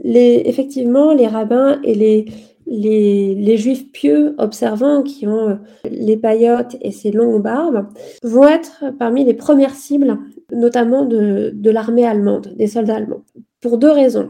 Effectivement, 0.04 1.14
les 1.14 1.28
rabbins 1.28 1.80
et 1.84 1.94
les 1.94 2.26
les, 2.72 3.58
juifs 3.58 3.92
pieux 3.92 4.34
observants 4.38 5.04
qui 5.04 5.28
ont 5.28 5.50
euh, 5.50 5.56
les 5.90 6.18
paillotes 6.18 6.78
et 6.82 6.92
ces 6.92 7.12
longues 7.12 7.42
barbes 7.42 7.88
vont 8.24 8.48
être 8.48 8.86
parmi 8.98 9.26
les 9.26 9.34
premières 9.34 9.76
cibles, 9.76 10.18
notamment 10.52 11.06
de, 11.06 11.54
l'armée 11.70 12.06
allemande, 12.06 12.54
des 12.58 12.68
soldats 12.68 12.96
allemands, 12.96 13.24
pour 13.60 13.78
deux 13.78 13.92
raisons. 13.92 14.30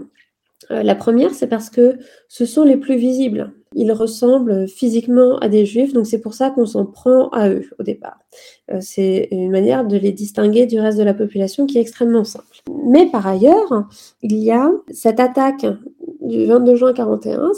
Euh, 0.72 0.84
la 0.84 0.96
première, 0.96 1.34
c'est 1.34 1.48
parce 1.48 1.70
que 1.70 1.98
ce 2.28 2.46
sont 2.46 2.64
les 2.64 2.78
plus 2.78 2.98
visibles. 2.98 3.54
Ils 3.74 3.92
ressemblent 3.94 4.68
physiquement 4.68 5.38
à 5.38 5.48
des 5.48 5.66
juifs, 5.66 5.94
donc 5.94 6.06
c'est 6.06 6.20
pour 6.20 6.34
ça 6.34 6.50
qu'on 6.50 6.66
s'en 6.66 6.86
prend 6.86 7.30
à 7.30 7.50
eux 7.50 7.70
au 7.80 7.84
départ. 7.84 8.20
Euh, 8.72 8.80
c'est 8.82 9.30
une 9.32 9.52
manière 9.52 9.86
de 9.86 9.98
les 9.98 10.12
distinguer 10.12 10.66
du 10.66 10.80
reste 10.80 10.98
de 10.98 11.04
la 11.04 11.14
population 11.14 11.68
qui 11.68 11.78
est 11.78 11.82
extrêmement 11.82 12.24
simple. 12.24 12.62
Mais 12.86 13.06
par 13.06 13.28
ailleurs, 13.28 13.88
il 14.22 14.36
y 14.38 14.52
a 14.52 14.72
cette 14.92 15.20
attaque 15.20 15.66
du 16.22 16.46
22 16.46 16.76
juin 16.76 16.94
41 16.94 17.52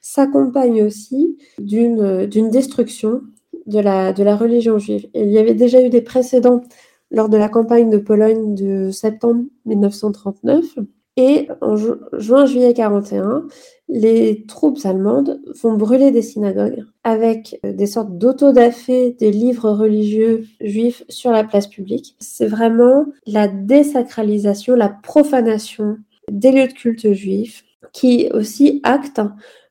s'accompagne 0.00 0.82
aussi 0.82 1.36
d'une 1.58 2.50
destruction 2.50 3.22
de 3.66 3.80
la, 3.80 4.36
religion 4.36 4.78
juive. 4.78 5.08
il 5.14 5.30
y 5.30 5.38
avait 5.38 5.54
déjà 5.54 5.82
eu 5.82 5.90
des 5.90 6.00
précédents 6.00 6.62
lors 7.10 7.28
de 7.28 7.36
la 7.36 7.48
campagne 7.48 7.90
de 7.90 7.98
Pologne 7.98 8.54
de 8.54 8.90
septembre 8.90 9.44
1939. 9.66 10.78
Et 11.16 11.48
en 11.60 11.74
juin-juillet 12.16 12.74
41, 12.74 13.48
les 13.88 14.44
troupes 14.46 14.78
allemandes 14.84 15.40
vont 15.60 15.76
brûler 15.76 16.12
des 16.12 16.22
synagogues 16.22 16.84
avec 17.02 17.58
euh, 17.64 17.72
des 17.72 17.86
sortes 17.86 18.16
d'autodafés 18.18 19.16
des 19.18 19.32
livres 19.32 19.68
religieux 19.68 20.44
juifs 20.60 21.02
sur 21.08 21.32
la 21.32 21.42
place 21.42 21.66
publique. 21.66 22.14
C'est 22.20 22.46
vraiment 22.46 23.06
la 23.26 23.48
désacralisation, 23.48 24.76
la 24.76 24.90
profanation 24.90 25.98
des 26.30 26.52
lieux 26.52 26.68
de 26.68 26.72
culte 26.72 27.12
juifs 27.12 27.64
qui 27.92 28.28
aussi 28.32 28.80
acte 28.82 29.20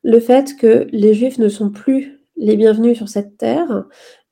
le 0.02 0.20
fait 0.20 0.56
que 0.56 0.86
les 0.92 1.14
juifs 1.14 1.38
ne 1.38 1.48
sont 1.48 1.70
plus 1.70 2.18
les 2.36 2.56
bienvenus 2.56 2.96
sur 2.96 3.08
cette 3.08 3.36
terre 3.36 3.84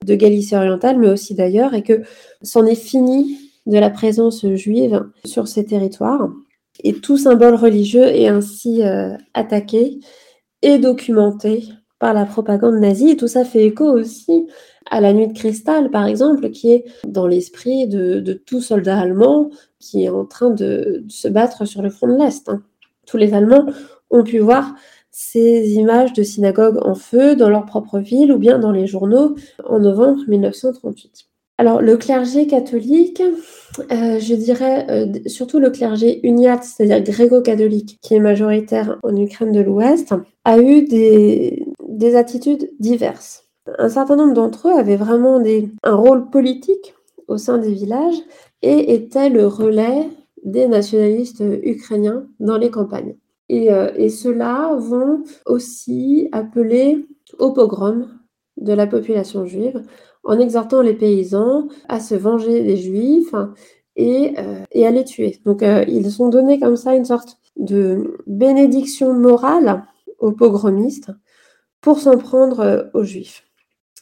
de 0.05 0.15
Galicie 0.15 0.55
orientale, 0.55 0.97
mais 0.97 1.09
aussi 1.09 1.35
d'ailleurs, 1.35 1.73
et 1.73 1.83
que 1.83 2.01
c'en 2.41 2.65
est 2.65 2.75
fini 2.75 3.37
de 3.65 3.77
la 3.77 3.89
présence 3.89 4.45
juive 4.55 5.05
sur 5.25 5.47
ces 5.47 5.65
territoires. 5.65 6.29
Et 6.83 6.93
tout 6.93 7.17
symbole 7.17 7.55
religieux 7.55 8.05
est 8.05 8.27
ainsi 8.27 8.83
euh, 8.83 9.15
attaqué 9.33 9.99
et 10.61 10.77
documenté 10.77 11.63
par 11.99 12.13
la 12.13 12.25
propagande 12.25 12.75
nazie. 12.75 13.11
Et 13.11 13.17
tout 13.17 13.27
ça 13.27 13.43
fait 13.43 13.65
écho 13.65 13.85
aussi 13.85 14.47
à 14.89 15.01
la 15.01 15.13
nuit 15.13 15.27
de 15.27 15.33
cristal, 15.33 15.89
par 15.89 16.05
exemple, 16.05 16.49
qui 16.51 16.71
est 16.71 16.85
dans 17.05 17.27
l'esprit 17.27 17.87
de, 17.87 18.33
tout 18.45 18.61
soldat 18.61 18.99
allemand 18.99 19.49
qui 19.79 20.05
est 20.05 20.09
en 20.09 20.25
train 20.25 20.49
de, 20.49 21.03
se 21.09 21.27
battre 21.27 21.65
sur 21.65 21.81
le 21.81 21.89
front 21.89 22.07
de 22.07 22.17
l'Est. 22.17 22.49
Hein. 22.49 22.61
Tous 23.07 23.17
les 23.17 23.33
Allemands 23.33 23.65
ont 24.11 24.23
pu 24.23 24.37
voir 24.39 24.75
ces 25.09 25.71
images 25.71 26.13
de 26.13 26.21
synagogues 26.21 26.77
en 26.85 26.93
feu 26.93 27.35
dans 27.35 27.49
leur 27.49 27.65
propre 27.65 27.97
ville 27.97 28.31
ou 28.31 28.37
bien 28.37 28.59
dans 28.59 28.71
les 28.71 28.85
journaux 28.85 29.35
en 29.65 29.79
novembre 29.79 30.21
1938. 30.27 31.27
Alors 31.57 31.81
le 31.81 31.97
clergé 31.97 32.45
catholique, 32.45 33.23
euh, 33.91 34.19
je 34.19 34.35
dirais 34.35 34.85
euh, 34.91 35.07
surtout 35.25 35.57
le 35.57 35.71
clergé 35.71 36.19
uniat, 36.27 36.61
c'est-à-dire 36.61 37.01
gréco-catholique, 37.01 37.97
qui 38.03 38.13
est 38.13 38.19
majoritaire 38.19 38.99
en 39.01 39.15
Ukraine 39.15 39.51
de 39.51 39.61
l'Ouest, 39.61 40.13
a 40.45 40.59
eu 40.59 40.83
des, 40.83 41.65
des 41.87 42.15
attitudes 42.15 42.69
diverses. 42.79 43.45
Un 43.79 43.89
certain 43.89 44.15
nombre 44.15 44.35
d'entre 44.35 44.67
eux 44.67 44.77
avaient 44.77 44.97
vraiment 44.97 45.41
un 45.83 45.95
rôle 45.95 46.29
politique 46.29 46.93
au 47.27 47.37
sein 47.37 47.57
des 47.57 47.71
villages 47.71 48.21
et 48.61 48.93
étaient 48.93 49.29
le 49.29 49.47
relais 49.47 50.07
des 50.43 50.67
nationalistes 50.67 51.43
ukrainiens 51.63 52.27
dans 52.39 52.57
les 52.57 52.71
campagnes. 52.71 53.15
Et, 53.49 53.71
euh, 53.71 53.91
et 53.95 54.09
ceux-là 54.09 54.75
vont 54.75 55.23
aussi 55.45 56.27
appeler 56.31 57.07
au 57.39 57.51
pogrom 57.51 58.07
de 58.57 58.73
la 58.73 58.87
population 58.87 59.45
juive 59.45 59.83
en 60.23 60.39
exhortant 60.39 60.81
les 60.81 60.93
paysans 60.93 61.67
à 61.87 61.99
se 61.99 62.15
venger 62.15 62.63
des 62.63 62.77
juifs 62.77 63.33
et, 63.95 64.33
euh, 64.37 64.63
et 64.71 64.85
à 64.85 64.91
les 64.91 65.05
tuer. 65.05 65.39
Donc 65.45 65.63
euh, 65.63 65.85
ils 65.87 66.21
ont 66.21 66.29
donné 66.29 66.59
comme 66.59 66.75
ça 66.75 66.95
une 66.95 67.05
sorte 67.05 67.37
de 67.55 68.17
bénédiction 68.27 69.13
morale 69.13 69.83
aux 70.19 70.31
pogromistes 70.31 71.11
pour 71.81 71.99
s'en 71.99 72.17
prendre 72.17 72.89
aux 72.93 73.03
juifs. 73.03 73.43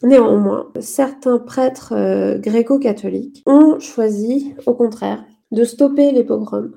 Néanmoins, 0.02 0.72
certains 0.80 1.40
prêtres 1.40 1.94
gréco-catholiques 2.40 3.44
ont 3.46 3.80
choisi, 3.80 4.54
au 4.66 4.74
contraire, 4.74 5.24
de 5.52 5.64
stopper 5.64 6.12
les 6.12 6.24
pogroms, 6.24 6.72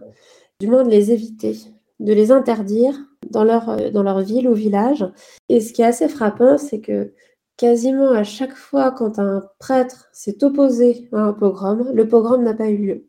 du 0.61 0.69
moins 0.69 0.85
de 0.85 0.91
les 0.91 1.13
éviter, 1.13 1.59
de 2.01 2.13
les 2.13 2.31
interdire 2.31 2.99
dans 3.31 3.45
leur, 3.45 3.69
euh, 3.71 3.91
dans 3.91 4.03
leur 4.03 4.21
ville 4.21 4.49
ou 4.49 4.55
village. 4.55 5.07
Et 5.49 5.61
ce 5.61 5.73
qui 5.73 5.83
est 5.83 5.87
assez 5.87 6.09
frappant, 6.09 6.59
c'est 6.59 6.81
que 6.81 7.13
quasiment 7.57 8.11
à 8.11 8.25
chaque 8.25 8.55
fois 8.55 8.93
quand 8.93 9.19
un 9.19 9.43
prêtre 9.59 10.09
s'est 10.13 10.45
opposé 10.45 11.09
à 11.13 11.21
un 11.21 11.33
pogrom, 11.33 11.91
le 11.93 12.09
pogrom 12.09 12.43
n'a 12.43 12.55
pas 12.55 12.69
eu 12.69 12.77
lieu. 12.77 13.09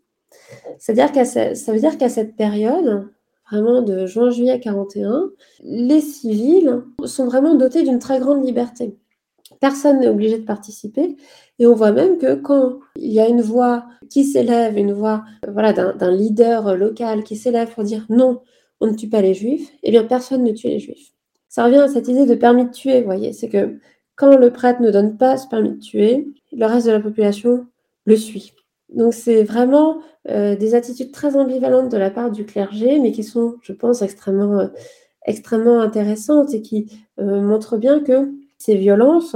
C'est-à-dire 0.77 1.11
qu'à 1.11 1.25
ça 1.25 1.71
veut 1.71 1.79
dire 1.79 1.97
qu'à 1.97 2.09
cette 2.09 2.35
période, 2.35 3.07
vraiment 3.51 3.81
de 3.81 4.05
juin-juillet 4.05 4.59
41, 4.59 5.31
les 5.63 6.01
civils 6.01 6.83
sont 7.05 7.25
vraiment 7.25 7.55
dotés 7.55 7.83
d'une 7.83 7.99
très 7.99 8.19
grande 8.19 8.45
liberté. 8.45 8.97
Personne 9.59 9.99
n'est 9.99 10.07
obligé 10.07 10.37
de 10.37 10.45
participer. 10.45 11.17
Et 11.59 11.67
on 11.67 11.73
voit 11.73 11.91
même 11.91 12.17
que 12.17 12.35
quand 12.35 12.79
il 12.95 13.11
y 13.11 13.19
a 13.19 13.27
une 13.27 13.41
voix 13.41 13.85
qui 14.09 14.23
s'élève, 14.23 14.77
une 14.77 14.93
voix 14.93 15.23
voilà, 15.47 15.73
d'un 15.73 16.11
leader 16.11 16.77
local 16.77 17.23
qui 17.23 17.35
s'élève 17.35 17.73
pour 17.73 17.83
dire 17.83 18.05
non, 18.09 18.41
on 18.79 18.87
ne 18.87 18.95
tue 18.95 19.09
pas 19.09 19.21
les 19.21 19.33
juifs, 19.33 19.69
eh 19.83 19.91
bien 19.91 20.03
personne 20.05 20.43
ne 20.43 20.51
tue 20.51 20.67
les 20.67 20.79
juifs. 20.79 21.11
Ça 21.49 21.65
revient 21.65 21.79
à 21.79 21.87
cette 21.87 22.07
idée 22.07 22.25
de 22.25 22.35
permis 22.35 22.65
de 22.65 22.71
tuer, 22.71 22.99
vous 22.99 23.05
voyez, 23.05 23.33
c'est 23.33 23.49
que 23.49 23.79
quand 24.15 24.37
le 24.37 24.51
prêtre 24.51 24.81
ne 24.81 24.91
donne 24.91 25.17
pas 25.17 25.37
ce 25.37 25.47
permis 25.47 25.71
de 25.71 25.79
tuer, 25.79 26.27
le 26.51 26.65
reste 26.65 26.87
de 26.87 26.91
la 26.91 26.99
population 26.99 27.65
le 28.05 28.15
suit. 28.15 28.53
Donc 28.93 29.13
c'est 29.13 29.43
vraiment 29.43 29.99
euh, 30.29 30.55
des 30.55 30.75
attitudes 30.75 31.11
très 31.11 31.35
ambivalentes 31.35 31.91
de 31.91 31.97
la 31.97 32.09
part 32.09 32.31
du 32.31 32.45
clergé, 32.45 32.99
mais 32.99 33.11
qui 33.11 33.23
sont, 33.23 33.55
je 33.61 33.73
pense, 33.73 34.01
extrêmement, 34.01 34.59
euh, 34.59 34.67
extrêmement 35.25 35.79
intéressantes 35.79 36.53
et 36.53 36.61
qui 36.61 36.91
euh, 37.19 37.41
montrent 37.41 37.77
bien 37.77 38.01
que 38.01 38.31
ces 38.59 38.75
violences 38.75 39.35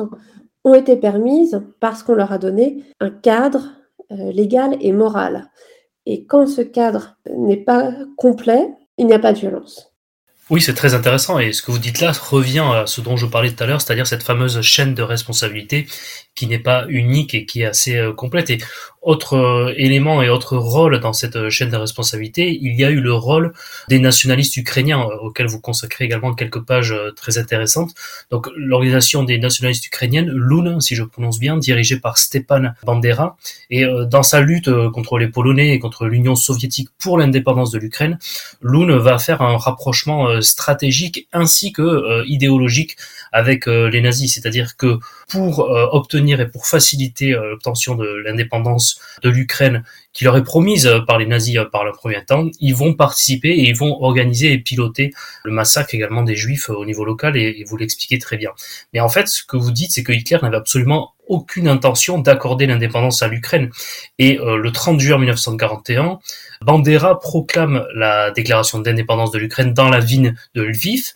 ont 0.64 0.74
été 0.74 0.96
permises 0.96 1.62
parce 1.80 2.04
qu'on 2.04 2.16
leur 2.16 2.32
a 2.32 2.38
donné 2.38 2.84
un 3.00 3.10
cadre 3.10 3.72
légal 4.10 4.78
et 4.80 4.92
moral. 4.92 5.50
Et 6.06 6.26
quand 6.26 6.48
ce 6.48 6.62
cadre 6.62 7.18
n'est 7.36 7.58
pas 7.58 7.92
complet, 8.18 8.70
il 8.98 9.08
n'y 9.08 9.14
a 9.14 9.20
pas 9.20 9.34
de 9.34 9.40
violence. 9.40 9.94
Oui, 10.50 10.62
c'est 10.62 10.74
très 10.74 10.94
intéressant 10.94 11.40
et 11.40 11.54
ce 11.54 11.62
que 11.62 11.72
vous 11.72 11.80
dites 11.80 12.02
là 12.02 12.12
revient 12.12 12.66
à 12.74 12.86
ce 12.86 13.00
dont 13.00 13.16
je 13.16 13.26
parlais 13.26 13.50
tout 13.50 13.64
à 13.64 13.66
l'heure, 13.66 13.82
c'est-à-dire 13.82 14.06
cette 14.06 14.24
fameuse 14.24 14.60
chaîne 14.62 14.94
de 14.94 15.02
responsabilité 15.02 15.88
qui 16.36 16.48
n'est 16.48 16.60
pas 16.60 16.86
unique 16.90 17.34
et 17.34 17.46
qui 17.46 17.62
est 17.62 17.66
assez 17.66 17.96
euh, 17.96 18.12
complète. 18.12 18.52
Autre 19.04 19.36
euh, 19.36 19.74
élément 19.76 20.22
et 20.22 20.30
autre 20.30 20.58
rôle 20.58 21.00
dans 21.00 21.14
cette 21.14 21.36
euh, 21.36 21.50
chaîne 21.50 21.70
de 21.70 21.76
responsabilité, 21.76 22.58
il 22.62 22.76
y 22.80 22.86
a 22.86 22.90
eu 22.90 23.02
le 23.02 23.14
rôle 23.14 23.54
des 23.90 24.00
nationalistes 24.00 24.58
ukrainiens 24.58 25.02
auxquels 25.22 25.48
vous 25.48 25.60
consacrez 25.60 26.06
également 26.06 26.34
quelques 26.34 26.62
pages 26.62 26.96
très 27.16 27.38
intéressantes. 27.38 27.92
Donc 28.32 28.48
l'organisation 28.56 29.24
des 29.24 29.38
nationalistes 29.38 29.86
ukrainiennes, 29.86 30.30
LUN, 30.30 30.80
si 30.80 30.96
je 30.96 31.04
prononce 31.04 31.40
bien, 31.40 31.58
dirigée 31.58 32.00
par 32.00 32.18
Stepan 32.18 32.74
Bandera, 32.86 33.38
et 33.70 33.86
dans 34.10 34.24
sa 34.24 34.42
lutte 34.42 34.70
contre 34.92 35.18
les 35.18 35.28
Polonais 35.28 35.74
et 35.74 35.80
contre 35.80 36.06
l'Union 36.06 36.36
soviétique 36.36 36.90
pour 36.98 37.18
l'indépendance 37.18 37.72
de 37.72 37.80
l'Ukraine, 37.80 38.18
LUN 38.62 38.98
va 38.98 39.20
faire 39.20 39.42
un 39.42 39.58
rapprochement 39.58 40.42
stratégique 40.42 41.28
ainsi 41.34 41.72
que 41.72 42.24
idéologique 42.26 42.96
avec 43.34 43.66
les 43.66 44.02
nazis, 44.02 44.34
c'est-à-dire 44.34 44.78
que 44.78 45.00
pour 45.28 45.68
obtenir 45.92 46.40
et 46.40 46.50
pour 46.50 46.68
faciliter 46.68 47.34
euh, 47.34 47.52
l'obtention 47.52 47.96
de 47.96 48.06
l'indépendance 48.26 49.00
de 49.22 49.30
l'Ukraine 49.30 49.84
qui 50.12 50.24
leur 50.24 50.38
est 50.38 50.44
promise 50.44 50.86
euh, 50.86 51.00
par 51.00 51.18
les 51.18 51.26
nazis 51.26 51.58
euh, 51.58 51.66
par 51.66 51.84
le 51.84 51.92
premier 51.92 52.24
temps, 52.24 52.50
ils 52.60 52.76
vont 52.76 52.94
participer 52.94 53.50
et 53.50 53.70
ils 53.70 53.76
vont 53.76 54.02
organiser 54.04 54.52
et 54.54 54.58
piloter 54.58 55.14
le 55.44 55.52
massacre 55.52 55.94
également 55.96 56.24
des 56.24 56.36
juifs 56.36 56.70
au 56.70 56.86
niveau 56.86 57.06
local 57.06 57.38
et, 57.38 57.64
vous 57.66 57.78
l'expliquez 57.78 58.20
très 58.20 58.38
bien. 58.38 58.52
Mais 58.94 59.00
en 59.00 59.10
fait, 59.10 59.28
ce 59.28 59.44
que 59.44 59.58
vous 59.58 59.72
dites, 59.72 59.92
c'est 59.92 60.04
que 60.04 60.12
Hitler 60.12 60.38
n'avait 60.42 60.58
absolument 60.58 61.14
aucune 61.28 61.68
intention 61.70 62.20
d'accorder 62.20 62.66
l'indépendance 62.66 63.24
à 63.24 63.30
l'Ukraine. 63.30 63.70
Et 64.20 64.38
le 64.38 64.72
30 64.72 65.00
juin 65.00 65.18
1941, 65.18 66.20
Bandera 66.62 67.18
proclame 67.22 67.86
la 67.96 68.32
déclaration 68.32 68.80
d'indépendance 68.80 69.32
de 69.32 69.40
l'Ukraine 69.40 69.74
dans 69.74 69.90
la 69.90 70.00
ville 70.00 70.36
de 70.56 70.64
Lviv 70.64 71.14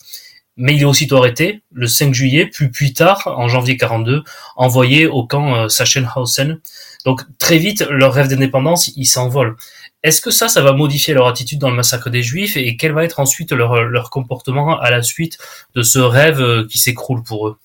mais 0.58 0.76
il 0.76 0.82
est 0.82 0.86
aussitôt 0.86 1.18
arrêté 1.18 1.62
le 1.72 1.88
5 1.88 2.14
juillet, 2.14 2.48
puis 2.52 2.70
plus 2.70 2.94
tard, 2.94 3.34
en 3.38 3.48
janvier 3.48 3.78
42, 3.78 4.24
envoyé 4.56 5.08
au 5.08 5.26
camp 5.26 5.56
euh, 5.56 5.68
Sachsenhausen. 5.70 6.60
Donc 7.06 7.22
très 7.38 7.58
vite, 7.58 7.88
leur 7.90 8.14
rêve 8.14 8.28
d'indépendance, 8.28 8.92
il 8.96 9.06
s'envole. 9.06 9.56
Est-ce 10.04 10.22
que 10.22 10.32
ça, 10.32 10.48
ça 10.48 10.62
va 10.62 10.74
modifier 10.74 11.14
leur 11.14 11.28
attitude 11.28 11.60
dans 11.60 11.70
le 11.70 11.76
massacre 11.76 12.10
des 12.10 12.24
Juifs 12.24 12.58
et 12.58 12.78
quel 12.78 12.92
va 12.92 13.04
être 13.04 13.20
ensuite 13.20 13.52
leur, 13.52 13.84
leur 13.84 14.10
comportement 14.10 14.80
à 14.80 14.90
la 14.92 15.02
suite 15.02 15.38
de 15.76 15.84
ce 15.84 16.00
rêve 16.00 16.42
euh, 16.42 16.66
qui 16.68 16.78
s'écroule 16.78 17.24
pour 17.24 17.48
eux? 17.48 17.58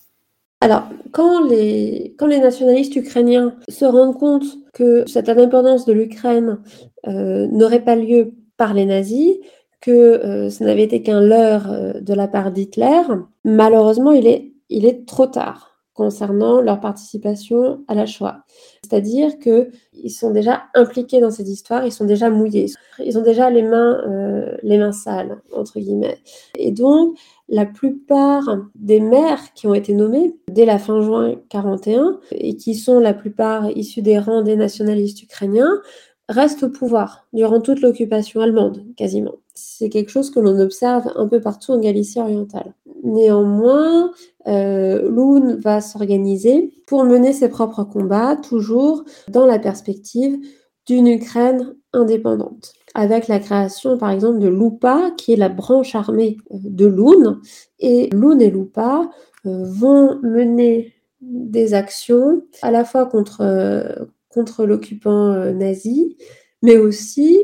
Alors, 0.62 0.84
quand 1.10 1.48
les, 1.48 2.14
nationalistes 2.20 2.94
ukrainiens 2.94 3.56
se 3.68 3.84
rendent 3.84 4.16
compte 4.16 4.44
que 4.72 5.04
cette 5.08 5.28
indépendance 5.28 5.86
de 5.86 5.92
l'Ukraine 5.92 6.60
euh, 7.08 7.48
n'aurait 7.48 7.82
pas 7.82 7.96
lieu 7.96 8.34
par 8.56 8.72
les 8.72 8.84
nazis, 8.84 9.38
que 9.82 9.90
euh, 9.90 10.48
ce 10.48 10.64
n'avait 10.64 10.84
été 10.84 11.02
qu'un 11.02 11.20
leurre 11.20 11.70
euh, 11.70 12.00
de 12.00 12.14
la 12.14 12.28
part 12.28 12.52
d'Hitler, 12.52 13.02
malheureusement, 13.44 14.12
il 14.12 14.26
est, 14.26 14.52
il 14.70 14.86
est 14.86 15.06
trop 15.06 15.26
tard 15.26 15.72
concernant 15.92 16.62
leur 16.62 16.80
participation 16.80 17.84
à 17.86 17.94
la 17.94 18.06
Shoah. 18.06 18.44
C'est-à-dire 18.82 19.38
qu'ils 19.38 20.10
sont 20.10 20.30
déjà 20.30 20.62
impliqués 20.74 21.20
dans 21.20 21.30
cette 21.30 21.48
histoire, 21.48 21.84
ils 21.84 21.92
sont 21.92 22.06
déjà 22.06 22.30
mouillés, 22.30 22.66
ils 23.04 23.18
ont 23.18 23.22
déjà 23.22 23.50
les 23.50 23.62
mains, 23.62 24.00
euh, 24.08 24.56
les 24.62 24.78
mains 24.78 24.92
sales, 24.92 25.42
entre 25.54 25.80
guillemets. 25.80 26.18
Et 26.58 26.70
donc, 26.70 27.18
la 27.48 27.66
plupart 27.66 28.44
des 28.74 29.00
maires 29.00 29.52
qui 29.54 29.66
ont 29.66 29.74
été 29.74 29.92
nommés 29.92 30.34
dès 30.48 30.64
la 30.64 30.78
fin 30.78 31.02
juin 31.02 31.34
41 31.50 32.20
et 32.30 32.56
qui 32.56 32.74
sont 32.74 32.98
la 32.98 33.12
plupart 33.12 33.70
issus 33.70 34.00
des 34.00 34.18
rangs 34.18 34.42
des 34.42 34.56
nationalistes 34.56 35.22
ukrainiens 35.22 35.80
reste 36.32 36.64
au 36.64 36.68
pouvoir 36.68 37.26
durant 37.32 37.60
toute 37.60 37.80
l'occupation 37.80 38.40
allemande, 38.40 38.84
quasiment. 38.96 39.34
C'est 39.54 39.88
quelque 39.88 40.10
chose 40.10 40.30
que 40.30 40.40
l'on 40.40 40.58
observe 40.58 41.12
un 41.14 41.28
peu 41.28 41.40
partout 41.40 41.72
en 41.72 41.78
Galicie 41.78 42.18
orientale. 42.18 42.74
Néanmoins, 43.04 44.10
euh, 44.48 45.10
va 45.62 45.80
s'organiser 45.80 46.72
pour 46.86 47.04
mener 47.04 47.32
ses 47.32 47.48
propres 47.48 47.84
combats, 47.84 48.36
toujours 48.36 49.04
dans 49.28 49.46
la 49.46 49.58
perspective 49.58 50.38
d'une 50.86 51.06
Ukraine 51.06 51.74
indépendante, 51.92 52.72
avec 52.94 53.28
la 53.28 53.38
création 53.38 53.98
par 53.98 54.10
exemple 54.10 54.38
de 54.38 54.48
l'UPA, 54.48 55.12
qui 55.16 55.32
est 55.32 55.36
la 55.36 55.48
branche 55.48 55.94
armée 55.94 56.38
euh, 56.52 56.56
de 56.64 56.86
Loun. 56.86 57.40
Et 57.78 58.08
Loun 58.10 58.40
et 58.40 58.50
l'UPA 58.50 59.10
euh, 59.46 59.64
vont 59.64 60.18
mener 60.22 60.92
des 61.20 61.74
actions 61.74 62.42
à 62.62 62.70
la 62.70 62.84
fois 62.84 63.06
contre, 63.06 63.42
euh, 63.42 64.06
contre 64.32 64.64
l'occupant 64.64 65.52
nazi, 65.52 66.16
mais 66.62 66.76
aussi 66.76 67.38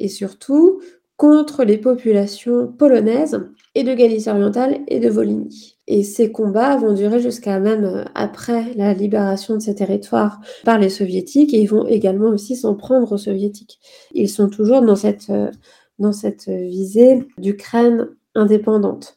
et 0.00 0.08
surtout 0.08 0.80
contre 1.16 1.64
les 1.64 1.78
populations 1.78 2.66
polonaises 2.66 3.40
et 3.74 3.84
de 3.84 3.94
Galicie 3.94 4.28
orientale 4.28 4.80
et 4.88 5.00
de 5.00 5.08
Volhynie. 5.08 5.76
Et 5.86 6.02
ces 6.02 6.32
combats 6.32 6.76
vont 6.76 6.92
durer 6.92 7.20
jusqu'à 7.20 7.60
même 7.60 7.84
euh, 7.84 8.04
après 8.14 8.72
la 8.74 8.94
libération 8.94 9.54
de 9.54 9.60
ces 9.60 9.74
territoires 9.74 10.40
par 10.64 10.78
les 10.78 10.88
soviétiques 10.88 11.54
et 11.54 11.60
ils 11.60 11.68
vont 11.68 11.86
également 11.86 12.30
aussi 12.30 12.56
s'en 12.56 12.74
prendre 12.74 13.12
aux 13.12 13.18
soviétiques. 13.18 13.78
Ils 14.12 14.28
sont 14.28 14.48
toujours 14.48 14.82
dans 14.82 14.96
cette, 14.96 15.30
euh, 15.30 15.50
dans 15.98 16.12
cette 16.12 16.48
visée 16.48 17.28
d'Ukraine 17.38 18.08
indépendante. 18.34 19.14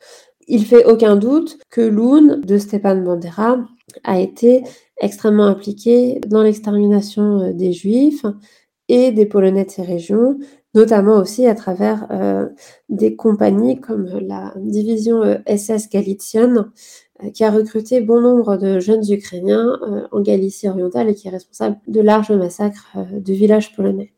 Il 0.47 0.65
fait 0.65 0.85
aucun 0.85 1.15
doute 1.15 1.57
que 1.69 1.81
l'UN 1.81 2.37
de 2.37 2.57
Stepan 2.57 2.97
Bandera 2.97 3.59
a 4.03 4.19
été 4.19 4.63
extrêmement 4.99 5.45
impliqué 5.45 6.19
dans 6.27 6.43
l'extermination 6.43 7.41
euh, 7.41 7.53
des 7.53 7.73
Juifs 7.73 8.25
et 8.89 9.11
des 9.11 9.25
Polonais 9.25 9.65
de 9.65 9.71
ces 9.71 9.81
régions, 9.81 10.37
notamment 10.73 11.17
aussi 11.17 11.45
à 11.45 11.55
travers 11.55 12.07
euh, 12.11 12.47
des 12.89 13.15
compagnies 13.15 13.79
comme 13.79 14.05
la 14.05 14.53
division 14.57 15.21
SS 15.47 15.85
euh, 15.85 15.89
Galician, 15.91 16.65
euh, 17.23 17.31
qui 17.31 17.43
a 17.43 17.51
recruté 17.51 18.01
bon 18.01 18.21
nombre 18.21 18.57
de 18.57 18.79
jeunes 18.79 19.03
Ukrainiens 19.09 19.79
en 20.11 20.21
Galicie 20.21 20.69
orientale 20.69 21.09
et 21.09 21.15
qui 21.15 21.27
est 21.27 21.31
responsable 21.31 21.77
de 21.87 22.01
larges 22.01 22.31
massacres 22.31 22.97
de 23.11 23.33
villages 23.33 23.75
polonais. 23.75 24.13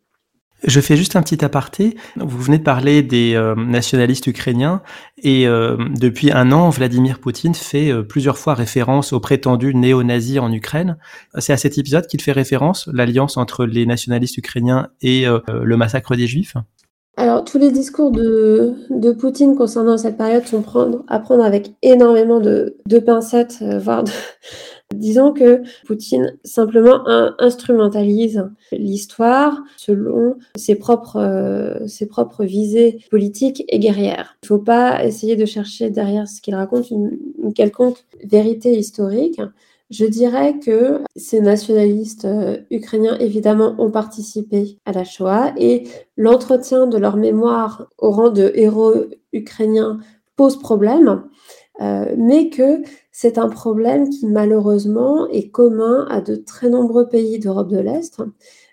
Je 0.64 0.82
fais 0.82 0.97
juste 0.97 1.16
un 1.16 1.22
petit 1.22 1.43
aparté. 1.43 1.95
Vous 2.18 2.41
venez 2.41 2.57
de 2.57 2.64
parler 2.64 3.01
des 3.01 3.34
euh, 3.36 3.55
nationalistes 3.55 4.28
ukrainiens 4.28 4.82
et 5.24 5.47
euh, 5.47 5.78
depuis 5.97 6.32
un 6.32 6.51
an, 6.51 6.70
Vladimir 6.70 7.20
Poutine 7.20 7.55
fait 7.55 7.91
euh, 7.91 8.03
plusieurs 8.03 8.38
fois 8.38 8.55
référence 8.55 9.14
aux 9.14 9.22
prétendus 9.22 9.74
néo-nazis 9.74 10.39
en 10.39 10.51
Ukraine. 10.51 10.97
C'est 11.38 11.53
à 11.53 11.57
cet 11.57 11.78
épisode 11.78 12.07
qu'il 12.07 12.22
fait 12.22 12.34
référence, 12.34 12.89
l'alliance 12.91 13.38
entre 13.38 13.66
les 13.66 13.86
nationalistes 13.86 14.38
ukrainiens 14.38 14.89
et 15.01 15.26
le 15.26 15.78
massacre 15.78 16.16
des 16.16 16.28
Juifs 16.28 16.55
alors, 17.18 17.43
tous 17.43 17.57
les 17.57 17.70
discours 17.70 18.12
de, 18.12 18.76
de, 18.89 19.12
Poutine 19.12 19.57
concernant 19.57 19.97
cette 19.97 20.16
période 20.16 20.45
sont 20.47 20.62
prendre, 20.62 21.03
à 21.10 21.20
prendre 21.20 21.43
avec 21.43 21.74
énormément 21.82 22.39
de, 22.39 22.78
de 22.86 22.99
pincettes, 22.99 23.62
voire 23.62 24.05
de, 24.05 24.12
Disons 24.95 25.33
que 25.33 25.61
Poutine 25.85 26.37
simplement 26.43 27.07
instrumentalise 27.37 28.49
l'histoire 28.71 29.61
selon 29.77 30.37
ses 30.55 30.75
propres, 30.75 31.17
euh, 31.17 31.87
ses 31.87 32.07
propres 32.07 32.43
visées 32.43 32.99
politiques 33.11 33.63
et 33.67 33.77
guerrières. 33.77 34.35
Il 34.41 34.45
ne 34.45 34.47
faut 34.47 34.63
pas 34.63 35.05
essayer 35.05 35.35
de 35.35 35.45
chercher 35.45 35.91
derrière 35.91 36.27
ce 36.27 36.41
qu'il 36.41 36.55
raconte 36.55 36.89
une, 36.89 37.19
quelconque 37.53 37.97
vérité 38.23 38.77
historique. 38.77 39.39
Je 39.91 40.05
dirais 40.05 40.59
que 40.59 41.01
ces 41.15 41.39
nationalistes 41.39 42.25
euh, 42.25 42.57
ukrainiens, 42.71 43.17
évidemment, 43.19 43.75
ont 43.77 43.91
participé 43.91 44.79
à 44.85 44.91
la 44.91 45.03
Shoah 45.03 45.53
et 45.57 45.83
l'entretien 46.17 46.87
de 46.87 46.97
leur 46.97 47.15
mémoire 47.15 47.87
au 47.99 48.09
rang 48.11 48.29
de 48.29 48.51
héros 48.55 49.05
ukrainiens 49.33 49.99
pose 50.35 50.57
problème, 50.57 51.23
euh, 51.82 52.13
mais 52.17 52.49
que 52.49 52.82
c'est 53.11 53.38
un 53.38 53.49
problème 53.49 54.09
qui 54.09 54.25
malheureusement 54.27 55.27
est 55.27 55.49
commun 55.49 56.05
à 56.09 56.21
de 56.21 56.36
très 56.36 56.69
nombreux 56.69 57.07
pays 57.07 57.39
d'Europe 57.39 57.69
de 57.69 57.80
l'Est 57.80 58.21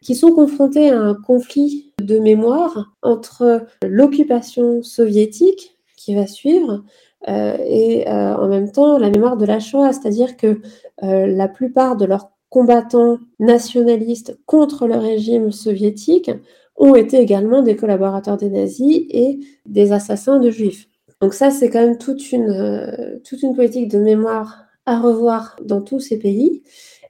qui 0.03 0.15
sont 0.15 0.33
confrontés 0.33 0.91
à 0.91 1.01
un 1.01 1.15
conflit 1.15 1.93
de 2.01 2.19
mémoire 2.19 2.95
entre 3.03 3.67
l'occupation 3.85 4.83
soviétique 4.83 5.77
qui 5.97 6.15
va 6.15 6.27
suivre 6.27 6.85
euh, 7.29 7.57
et 7.65 8.09
euh, 8.09 8.37
en 8.37 8.49
même 8.49 8.71
temps 8.71 8.99
la 8.99 9.11
mémoire 9.11 9.37
de 9.37 9.47
la 9.47 9.61
Shoah, 9.61 9.93
c'est-à-dire 9.93 10.37
que 10.37 10.61
la 11.03 11.49
plupart 11.49 11.97
de 11.97 12.07
leurs 12.07 12.31
combattants 12.49 13.19
nationalistes 13.39 14.39
contre 14.47 14.87
le 14.87 14.97
régime 14.97 15.53
soviétique 15.53 16.31
ont 16.77 16.95
été 16.95 17.19
également 17.19 17.63
des 17.63 17.77
collaborateurs 17.77 18.37
des 18.37 18.51
nazis 18.51 19.05
et 19.11 19.41
des 19.67 19.93
assassins 19.93 20.39
de 20.39 20.51
juifs. 20.51 20.89
Donc 21.21 21.35
ça, 21.35 21.51
c'est 21.51 21.71
quand 21.71 21.81
même 21.81 21.99
toute 21.99 22.33
une, 22.33 22.51
euh, 22.51 23.19
toute 23.25 23.43
une 23.43 23.55
politique 23.55 23.89
de 23.91 23.99
mémoire 23.99 24.65
à 24.85 25.01
revoir 25.01 25.57
dans 25.65 25.81
tous 25.83 26.01
ces 26.01 26.19
pays. 26.19 26.63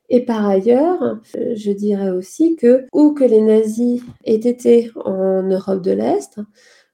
Et 0.09 0.25
par 0.25 0.47
ailleurs, 0.47 1.21
euh, 1.37 1.55
je 1.57 1.73
dirais 1.73 2.11
aussi 2.11 2.57
que 2.57 2.87
où 2.93 3.13
que 3.13 3.25
les 3.25 3.41
nazis 3.41 4.03
aient 4.25 4.35
été 4.37 4.91
en 5.05 5.43
Europe 5.43 5.83
de 5.83 5.91
l'Est, 5.93 6.41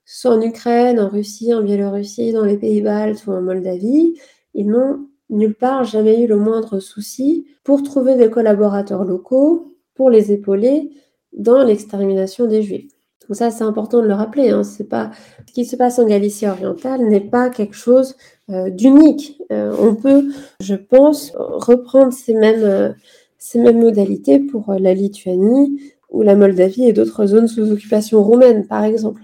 soit 0.05 0.35
en 0.35 0.41
Ukraine, 0.41 0.99
en 0.99 1.09
Russie, 1.09 1.55
en 1.55 1.63
Biélorussie, 1.63 2.33
dans 2.33 2.45
les 2.45 2.57
pays 2.59 2.81
baltes 2.83 3.27
ou 3.27 3.33
en 3.33 3.43
Moldavie, 3.43 4.15
ils 4.55 4.67
n'ont 4.67 5.09
nulle 5.31 5.55
part 5.55 5.85
jamais 5.85 6.23
eu 6.23 6.27
le 6.27 6.37
moindre 6.37 6.81
souci 6.81 7.47
pour 7.65 7.83
trouver 7.83 8.17
des 8.17 8.31
collaborateurs 8.31 9.05
locaux, 9.05 9.77
pour 9.95 10.11
les 10.11 10.33
épauler 10.33 10.91
dans 11.33 11.63
l'extermination 11.63 12.47
des 12.47 12.63
Juifs. 12.63 12.93
Donc 13.29 13.37
ça, 13.37 13.51
c'est 13.51 13.65
important 13.65 14.03
de 14.03 14.07
le 14.07 14.15
rappeler. 14.15 14.51
Hein. 14.51 14.65
C'est 14.65 14.89
pas 14.89 15.11
ce 15.49 15.53
qui 15.53 15.65
se 15.65 15.77
passe 15.77 15.99
en 15.99 16.07
Galicie 16.07 16.47
orientale 16.47 17.03
n'est 17.07 17.21
pas 17.21 17.51
quelque 17.51 17.77
chose 17.77 18.17
euh, 18.51 18.71
d'unique. 18.71 19.41
Euh, 19.53 19.75
on 19.79 19.95
peut, 19.95 20.25
je 20.61 20.75
pense, 20.75 21.33
reprendre 21.37 22.13
ces 22.13 22.35
mêmes 22.35 22.65
euh, 22.65 22.93
ces 23.39 23.59
mêmes 23.59 23.81
modalités 23.81 24.39
pour 24.39 24.73
la 24.79 24.95
Lituanie 24.95 25.81
ou 26.11 26.23
la 26.23 26.37
Moldavie 26.37 26.85
et 26.85 26.93
d'autres 26.93 27.27
zones 27.27 27.49
sous 27.49 27.73
occupation 27.73 28.23
roumaine, 28.23 28.67
par 28.67 28.85
exemple. 28.85 29.23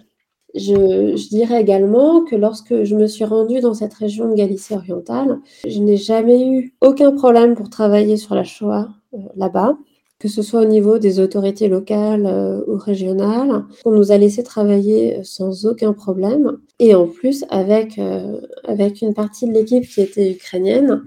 Je, 0.55 1.15
je, 1.17 1.29
dirais 1.29 1.61
également 1.61 2.25
que 2.25 2.35
lorsque 2.35 2.83
je 2.83 2.97
me 2.97 3.07
suis 3.07 3.25
rendue 3.25 3.61
dans 3.61 3.75
cette 3.75 3.95
région 3.95 4.29
de 4.29 4.35
Galicie 4.35 4.75
orientale, 4.75 5.39
je 5.67 5.79
n'ai 5.79 5.97
jamais 5.97 6.49
eu 6.49 6.75
aucun 6.81 7.13
problème 7.13 7.55
pour 7.55 7.71
travailler 7.71 8.17
sur 8.17 8.35
la 8.35 8.45
Shoah 8.45 8.89
là-bas 9.37 9.77
que 10.19 10.29
ce 10.29 10.43
soit 10.43 10.63
au 10.63 10.65
niveau 10.65 10.99
des 10.99 11.21
autorités 11.21 11.69
locales 11.69 12.27
euh, 12.27 12.61
ou 12.67 12.77
régionales. 12.77 13.65
On 13.85 13.93
nous 13.93 14.11
a 14.11 14.19
laissé 14.19 14.43
travailler 14.43 15.23
sans 15.23 15.67
aucun 15.67 15.93
problème 15.93 16.59
et 16.79 16.95
en 16.95 17.07
plus 17.07 17.45
avec, 17.51 17.99
euh, 17.99 18.41
avec 18.65 19.01
une 19.01 19.15
partie 19.15 19.47
de 19.47 19.53
l'équipe 19.53 19.87
qui 19.87 20.01
était 20.01 20.33
ukrainienne 20.33 21.05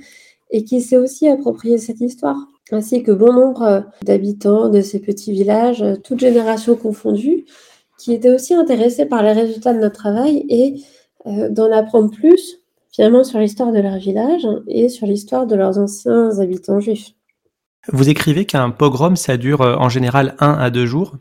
et 0.51 0.63
qui 0.63 0.81
s'est 0.81 0.97
aussi 0.97 1.27
approprié 1.27 1.77
cette 1.77 2.01
histoire, 2.01 2.37
ainsi 2.71 3.03
que 3.03 3.11
bon 3.11 3.33
nombre 3.33 3.85
d'habitants 4.03 4.69
de 4.69 4.81
ces 4.81 4.99
petits 4.99 5.31
villages, 5.31 5.83
toutes 6.03 6.19
générations 6.19 6.75
confondues, 6.75 7.45
qui 7.97 8.13
étaient 8.13 8.33
aussi 8.33 8.53
intéressés 8.53 9.05
par 9.05 9.23
les 9.23 9.31
résultats 9.31 9.73
de 9.73 9.79
notre 9.79 9.95
travail 9.95 10.45
et 10.49 10.81
euh, 11.27 11.49
d'en 11.49 11.71
apprendre 11.71 12.09
plus 12.11 12.59
finalement 12.91 13.23
sur 13.23 13.39
l'histoire 13.39 13.71
de 13.71 13.79
leur 13.79 13.97
village 13.97 14.45
et 14.67 14.89
sur 14.89 15.07
l'histoire 15.07 15.47
de 15.47 15.55
leurs 15.55 15.77
anciens 15.77 16.39
habitants 16.39 16.79
juifs. 16.79 17.13
Vous 17.87 18.09
écrivez 18.09 18.45
qu'un 18.45 18.69
pogrom, 18.69 19.15
ça 19.15 19.37
dure 19.37 19.61
euh, 19.61 19.75
en 19.75 19.89
général 19.89 20.35
un 20.39 20.53
à 20.53 20.69
deux 20.69 20.85
jours. 20.85 21.17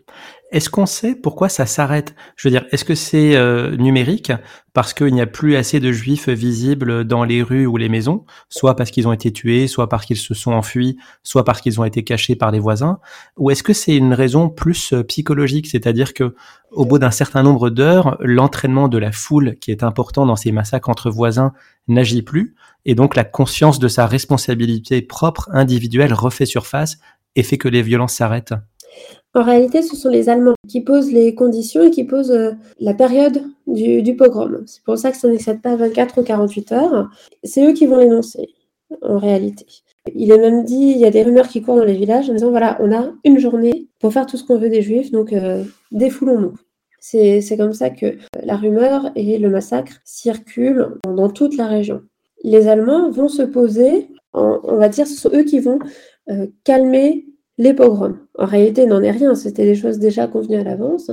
Est-ce 0.53 0.69
qu'on 0.69 0.85
sait 0.85 1.15
pourquoi 1.15 1.49
ça 1.49 1.65
s'arrête? 1.65 2.15
Je 2.37 2.49
veux 2.49 2.53
dire, 2.53 2.67
est-ce 2.71 2.85
que 2.85 2.95
c'est 2.95 3.35
euh, 3.35 3.77
numérique 3.77 4.31
parce 4.75 4.93
qu'il 4.93 5.15
n'y 5.15 5.23
a 5.23 5.27
plus 5.27 5.57
assez 5.57 5.81
de 5.81 5.91
juifs 5.91 6.29
visibles 6.29 7.05
dans 7.05 7.25
les 7.25 7.43
rues 7.43 7.65
ou 7.65 7.79
les 7.79 7.89
maisons, 7.89 8.27
soit 8.51 8.77
parce 8.77 8.91
qu'ils 8.91 9.09
ont 9.09 9.13
été 9.13 9.33
tués, 9.33 9.69
soit 9.69 9.89
parce 9.89 10.05
qu'ils 10.05 10.19
se 10.19 10.35
sont 10.35 10.53
enfuis, 10.53 10.99
soit 11.23 11.45
parce 11.45 11.63
qu'ils 11.63 11.81
ont 11.81 11.85
été 11.85 12.05
cachés 12.05 12.37
par 12.37 12.51
les 12.51 12.59
voisins, 12.59 12.99
ou 13.39 13.51
est-ce 13.51 13.63
que 13.63 13.73
c'est 13.73 13.97
une 13.97 14.13
raison 14.13 14.51
plus 14.51 14.93
euh, 14.93 15.03
psychologique, 15.03 15.67
c'est-à-dire 15.67 16.13
que 16.13 16.35
au 16.73 16.85
bout 16.85 16.99
d'un 16.99 17.11
certain 17.11 17.43
nombre 17.43 17.71
d'heures, 17.71 18.19
l'entraînement 18.21 18.89
de 18.89 18.99
la 18.99 19.13
foule 19.13 19.57
qui 19.61 19.71
est 19.71 19.83
important 19.83 20.27
dans 20.27 20.37
ces 20.37 20.53
massacres 20.53 20.91
entre 20.91 21.11
voisins 21.11 21.53
n'agit 21.89 22.23
plus, 22.23 22.55
et 22.85 22.95
donc 22.95 23.17
la 23.17 23.25
conscience 23.25 23.79
de 23.79 23.89
sa 23.89 24.07
responsabilité 24.07 25.03
propre 25.03 25.49
individuelle 25.53 26.13
refait 26.13 26.47
surface 26.47 26.99
et 27.37 27.43
fait 27.43 27.59
que 27.59 27.69
les 27.69 27.83
violences 27.83 28.15
s'arrêtent 28.15 28.55
en 29.33 29.45
réalité, 29.45 29.83
ce 29.83 29.95
sont 29.95 30.09
les 30.09 30.29
Allemands 30.29 30.57
qui 30.69 30.81
posent 30.81 31.13
les 31.13 31.35
conditions 31.35 31.85
et 31.85 31.91
qui 31.91 32.03
posent 32.03 32.33
euh, 32.33 32.53
la 32.81 32.95
période 32.95 33.45
du, 33.69 34.17
pogrom. 34.17 34.65
C'est 34.67 34.83
pour 34.83 34.99
ça 34.99 35.13
que 35.13 35.17
ça 35.17 35.29
n'excède 35.29 35.63
pas 35.63 35.77
24 35.77 36.21
ou 36.21 36.25
48 36.25 36.73
heures. 36.73 37.11
C'est 37.45 37.65
eux 37.65 37.73
qui 37.73 37.87
vont 37.87 37.99
l'énoncer, 37.99 38.49
en 39.03 39.19
réalité. 39.19 39.67
Il 40.15 40.33
est 40.33 40.39
même 40.39 40.65
dit, 40.65 40.75
il 40.95 40.99
y 40.99 41.05
a 41.05 41.11
des 41.11 41.23
rumeurs 41.23 41.47
qui 41.47 41.63
courent 41.63 41.77
dans 41.77 41.85
les 41.85 41.95
villages 41.95 42.29
en 42.29 42.35
disant, 42.35 42.51
voilà, 42.51 42.77
on 42.81 42.93
a 42.93 43.13
une 43.25 43.39
journée 43.39 43.89
pour 44.01 44.13
faire 44.13 44.27
tout 44.27 44.37
ce 44.37 44.45
qu'on 44.45 44.59
veut 44.59 44.71
des 44.71 44.83
Juifs, 44.83 45.13
donc 45.13 45.33
euh, 45.33 45.63
défoulons-nous. 45.93 46.55
C'est 46.99 47.57
comme 47.57 47.73
ça 47.73 47.89
que 47.89 48.19
la 48.43 48.57
rumeur 48.57 49.11
et 49.15 49.39
le 49.39 49.49
massacre 49.49 49.95
circulent 50.05 50.99
dans 51.07 51.31
toute 51.31 51.57
la 51.57 51.67
région. 51.67 52.03
Les 52.43 52.69
Allemands 52.69 53.11
vont 53.11 53.29
se 53.29 53.43
poser, 53.43 54.09
on 54.33 54.77
va 54.77 54.89
dire, 54.89 55.07
ce 55.07 55.15
sont 55.15 55.31
eux 55.35 55.45
qui 55.45 55.61
vont 55.61 55.79
euh, 56.31 56.47
calmer 56.65 57.27
les 57.59 57.75
pogroms. 57.75 58.19
En 58.39 58.47
réalité, 58.47 58.83
il 58.85 58.89
n'en 58.89 59.03
est 59.03 59.11
rien, 59.11 59.35
c'était 59.35 59.65
des 59.65 59.75
choses 59.75 59.99
déjà 59.99 60.27
convenues 60.27 60.57
à 60.57 60.65
l'avance, 60.65 61.11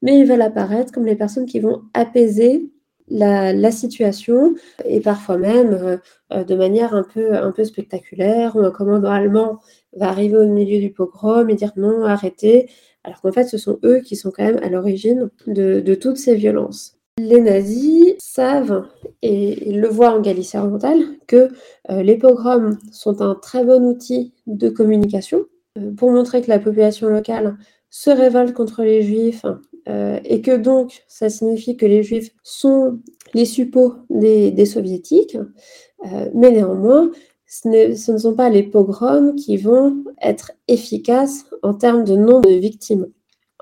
mais 0.00 0.18
ils 0.18 0.26
veulent 0.26 0.42
apparaître 0.42 0.92
comme 0.92 1.04
les 1.04 1.16
personnes 1.16 1.46
qui 1.46 1.60
vont 1.60 1.82
apaiser 1.92 2.70
la, 3.10 3.70
situation 3.72 4.54
et 4.84 5.00
parfois 5.00 5.36
même 5.36 5.72
euh, 5.72 5.96
euh, 6.32 6.44
de 6.44 6.54
manière 6.54 6.94
un 6.94 7.02
peu, 7.02 7.34
un 7.34 7.50
peu 7.50 7.64
spectaculaire, 7.64 8.56
un 8.56 8.70
commandant 8.70 9.10
allemand 9.10 9.58
va 9.96 10.08
arriver 10.08 10.36
au 10.36 10.46
milieu 10.46 10.78
du 10.80 10.92
pogrom 10.92 11.50
et 11.50 11.54
dire 11.54 11.72
non, 11.76 12.04
arrêtez, 12.04 12.70
alors 13.04 13.20
qu'en 13.20 13.32
fait 13.32 13.44
ce 13.44 13.58
sont 13.58 13.78
eux 13.84 14.00
qui 14.00 14.16
sont 14.16 14.30
quand 14.30 14.44
même 14.44 14.60
à 14.62 14.68
l'origine 14.68 15.30
de, 15.46 15.94
toutes 15.94 16.18
ces 16.18 16.36
violences. 16.36 16.99
Les 17.22 17.42
nazis 17.42 18.14
savent, 18.18 18.88
et 19.20 19.68
ils 19.68 19.78
le 19.78 19.88
voient 19.88 20.12
en 20.12 20.20
Galicie 20.20 20.56
orientale, 20.56 21.02
que 21.26 21.50
euh, 21.90 22.02
les 22.02 22.16
pogroms 22.16 22.78
sont 22.92 23.20
un 23.20 23.34
très 23.34 23.62
bon 23.62 23.84
outil 23.84 24.32
de 24.46 24.70
communication 24.70 25.44
pour 25.98 26.10
montrer 26.12 26.40
que 26.40 26.48
la 26.48 26.58
population 26.58 27.08
locale 27.08 27.58
se 27.90 28.08
révolte 28.08 28.54
contre 28.54 28.84
les 28.84 29.02
juifs 29.02 29.44
euh, 29.88 30.18
et 30.24 30.40
que 30.40 30.56
donc 30.56 31.02
ça 31.08 31.28
signifie 31.28 31.76
que 31.76 31.84
les 31.84 32.02
juifs 32.02 32.30
sont 32.42 32.98
les 33.34 33.44
suppôts 33.44 33.96
des, 34.08 34.64
soviétiques, 34.64 35.36
euh, 36.06 36.30
mais 36.34 36.50
néanmoins, 36.50 37.10
ce, 37.46 38.12
ne 38.12 38.18
sont 38.18 38.34
pas 38.34 38.48
les 38.48 38.62
pogroms 38.62 39.34
qui 39.34 39.58
vont 39.58 40.04
être 40.22 40.52
efficaces 40.68 41.44
en 41.62 41.74
termes 41.74 42.04
de 42.04 42.16
nombre 42.16 42.48
de 42.48 42.54
victimes. 42.54 43.08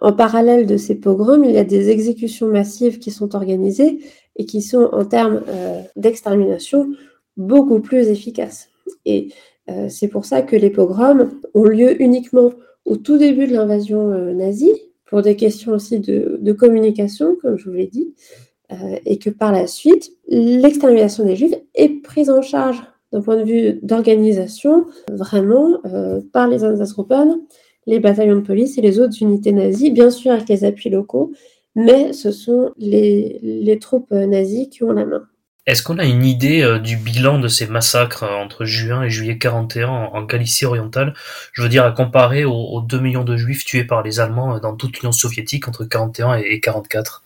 En 0.00 0.12
parallèle 0.12 0.66
de 0.66 0.76
ces 0.76 0.94
pogroms, 0.94 1.44
il 1.44 1.52
y 1.52 1.58
a 1.58 1.64
des 1.64 1.90
exécutions 1.90 2.48
massives 2.48 2.98
qui 2.98 3.10
sont 3.10 3.34
organisées 3.34 4.00
et 4.36 4.44
qui 4.46 4.62
sont 4.62 4.88
en 4.92 5.04
termes 5.04 5.42
euh, 5.48 5.82
d'extermination 5.96 6.88
beaucoup 7.36 7.80
plus 7.80 8.08
efficaces. 8.08 8.68
Et 9.04 9.28
c'est 9.90 10.08
pour 10.08 10.24
ça 10.24 10.40
que 10.40 10.56
les 10.56 10.70
pogroms 10.70 11.28
ont 11.52 11.64
lieu 11.64 12.00
uniquement 12.00 12.52
au 12.86 12.96
tout 12.96 13.18
début 13.18 13.46
de 13.46 13.52
l'invasion 13.52 14.08
nazie, 14.32 14.72
pour 15.08 15.22
des 15.22 15.36
questions 15.36 15.72
aussi 15.72 16.00
de, 16.00 16.52
communication, 16.52 17.36
comme 17.40 17.56
je 17.56 17.68
vous 17.68 17.76
l'ai 17.76 17.86
dit, 17.86 18.14
euh, 18.72 18.98
et 19.06 19.18
que 19.18 19.30
par 19.30 19.52
la 19.52 19.66
suite, 19.66 20.12
l'extermination 20.28 21.24
des 21.24 21.36
Juifs 21.36 21.54
est 21.74 22.02
prise 22.02 22.30
en 22.30 22.42
charge 22.42 22.82
d'un 23.12 23.22
point 23.22 23.36
de 23.36 23.44
vue 23.44 23.80
d'organisation, 23.82 24.86
vraiment, 25.10 25.78
euh, 25.86 26.20
par 26.32 26.46
les 26.46 26.64
Einsatzgruppen, 26.64 27.40
les 27.88 27.98
bataillons 27.98 28.36
de 28.36 28.40
police 28.40 28.78
et 28.78 28.82
les 28.82 29.00
autres 29.00 29.16
unités 29.20 29.50
nazies, 29.52 29.90
bien 29.90 30.10
sûr 30.10 30.30
avec 30.30 30.48
les 30.48 30.64
appuis 30.64 30.90
locaux, 30.90 31.32
mais 31.74 32.12
ce 32.12 32.30
sont 32.30 32.70
les, 32.78 33.40
les 33.42 33.78
troupes 33.80 34.12
nazies 34.12 34.70
qui 34.70 34.84
ont 34.84 34.92
la 34.92 35.04
main. 35.04 35.26
Est-ce 35.68 35.82
qu'on 35.82 35.98
a 35.98 36.06
une 36.06 36.24
idée 36.24 36.62
euh, 36.62 36.78
du 36.78 36.96
bilan 36.96 37.38
de 37.38 37.46
ces 37.46 37.66
massacres 37.66 38.22
euh, 38.22 38.42
entre 38.42 38.64
juin 38.64 39.02
et 39.02 39.10
juillet 39.10 39.36
41 39.36 39.86
en, 40.14 40.22
Galicie 40.22 40.64
orientale? 40.64 41.12
Je 41.52 41.60
veux 41.60 41.68
dire, 41.68 41.84
à 41.84 41.92
comparer 41.92 42.46
aux, 42.46 42.80
2 42.80 42.98
millions 42.98 43.22
de 43.22 43.36
juifs 43.36 43.66
tués 43.66 43.84
par 43.84 44.02
les 44.02 44.18
Allemands 44.18 44.56
euh, 44.56 44.60
dans 44.60 44.74
toute 44.74 44.98
l'Union 44.98 45.12
soviétique 45.12 45.68
entre 45.68 45.84
41 45.84 46.36
et 46.36 46.58
44 46.58 47.22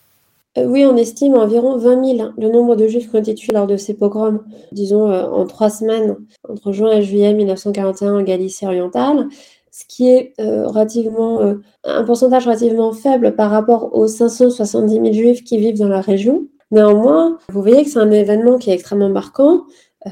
oui, 0.59 0.85
on 0.85 0.99
estime 0.99 1.33
environ 1.33 1.79
20 1.79 2.17
000 2.17 2.33
le 2.37 2.51
nombre 2.51 2.77
de 2.77 2.87
juifs 2.87 3.09
qui 3.09 3.17
ont 3.17 3.21
été 3.21 3.35
tués 3.35 3.55
lors 3.55 3.67
de 3.67 3.79
ces 3.79 3.95
pogroms, 3.95 4.43
disons 4.71 5.11
en 5.11 5.47
trois 5.47 5.71
semaines, 5.71 6.17
entre 6.47 6.73
juin 6.73 6.93
et 6.93 7.03
juillet 7.03 7.33
1941 7.33 8.17
en 8.17 8.23
Galicie 8.23 8.67
orientale, 8.67 9.29
ce 9.73 9.85
qui 9.89 10.09
est 10.09 10.35
relativement 10.39 11.41
un 11.83 12.05
pourcentage 12.05 12.47
relativement 12.47 12.93
faible 12.93 13.35
par 13.35 13.51
rapport 13.51 13.97
aux 13.97 14.07
570 14.07 14.95
000 14.95 15.13
juifs 15.13 15.43
qui 15.43 15.59
vivent 15.59 15.79
dans 15.79 15.89
la 15.89 16.03
région. 16.03 16.47
Néanmoins, 16.73 17.39
vous 17.51 17.61
voyez 17.61 17.85
que 17.85 17.91
c'est 17.91 17.99
un 17.99 18.11
événement 18.11 18.57
qui 18.59 18.71
est 18.71 18.75
extrêmement 18.75 19.11
marquant, 19.11 19.65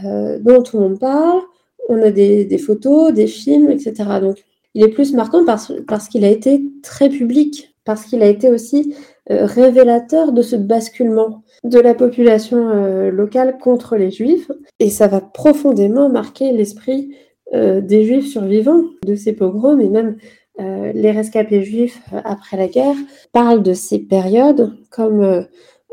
euh, 0.04 0.38
dont 0.40 0.62
tout 0.62 0.76
le 0.76 0.84
monde 0.84 1.00
parle. 1.00 1.40
On 1.88 2.00
a 2.02 2.10
des, 2.10 2.58
photos, 2.58 3.12
des 3.12 3.26
films, 3.26 3.70
etc. 3.70 3.94
Donc, 4.20 4.44
il 4.74 4.84
est 4.84 4.88
plus 4.88 5.14
marquant 5.14 5.44
parce, 5.44 5.72
parce 5.88 6.08
qu'il 6.08 6.24
a 6.24 6.28
été 6.28 6.62
très 6.82 7.08
public, 7.08 7.74
parce 7.84 8.04
qu'il 8.04 8.22
a 8.22 8.26
été 8.26 8.50
aussi 8.50 8.94
euh, 9.30 9.46
révélateur 9.46 10.32
de 10.32 10.42
ce 10.42 10.54
basculement 10.54 11.42
de 11.64 11.80
la 11.80 11.94
population 11.94 12.68
euh, 12.68 13.10
locale 13.10 13.56
contre 13.58 13.96
les 13.96 14.10
juifs. 14.10 14.52
Et 14.78 14.90
ça 14.90 15.08
va 15.08 15.22
profondément 15.22 16.10
marquer 16.10 16.52
l'esprit 16.52 17.16
des 17.52 18.04
juifs 18.04 18.26
survivants 18.26 18.84
de 19.04 19.16
ces 19.16 19.32
pogroms 19.32 19.80
et 19.80 19.88
même 19.88 20.16
les 20.58 21.10
rescapés 21.10 21.62
juifs 21.64 22.00
après 22.24 22.56
la 22.56 22.68
guerre 22.68 22.94
parlent 23.32 23.62
de 23.62 23.72
ces 23.72 23.98
périodes 23.98 24.72
comme 24.90 25.46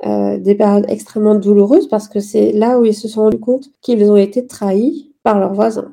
euh, 0.05 0.37
des 0.37 0.53
périodes 0.53 0.85
extrêmement 0.89 1.33
douloureuses 1.33 1.87
parce 1.87 2.07
que 2.07 2.19
c'est 2.19 2.51
là 2.51 2.79
où 2.79 2.85
ils 2.85 2.93
se 2.93 3.07
sont 3.07 3.21
rendus 3.21 3.39
compte 3.39 3.69
qu'ils 3.81 4.11
ont 4.11 4.17
été 4.17 4.45
trahis 4.45 5.11
par 5.23 5.39
leurs 5.39 5.53
voisins. 5.53 5.91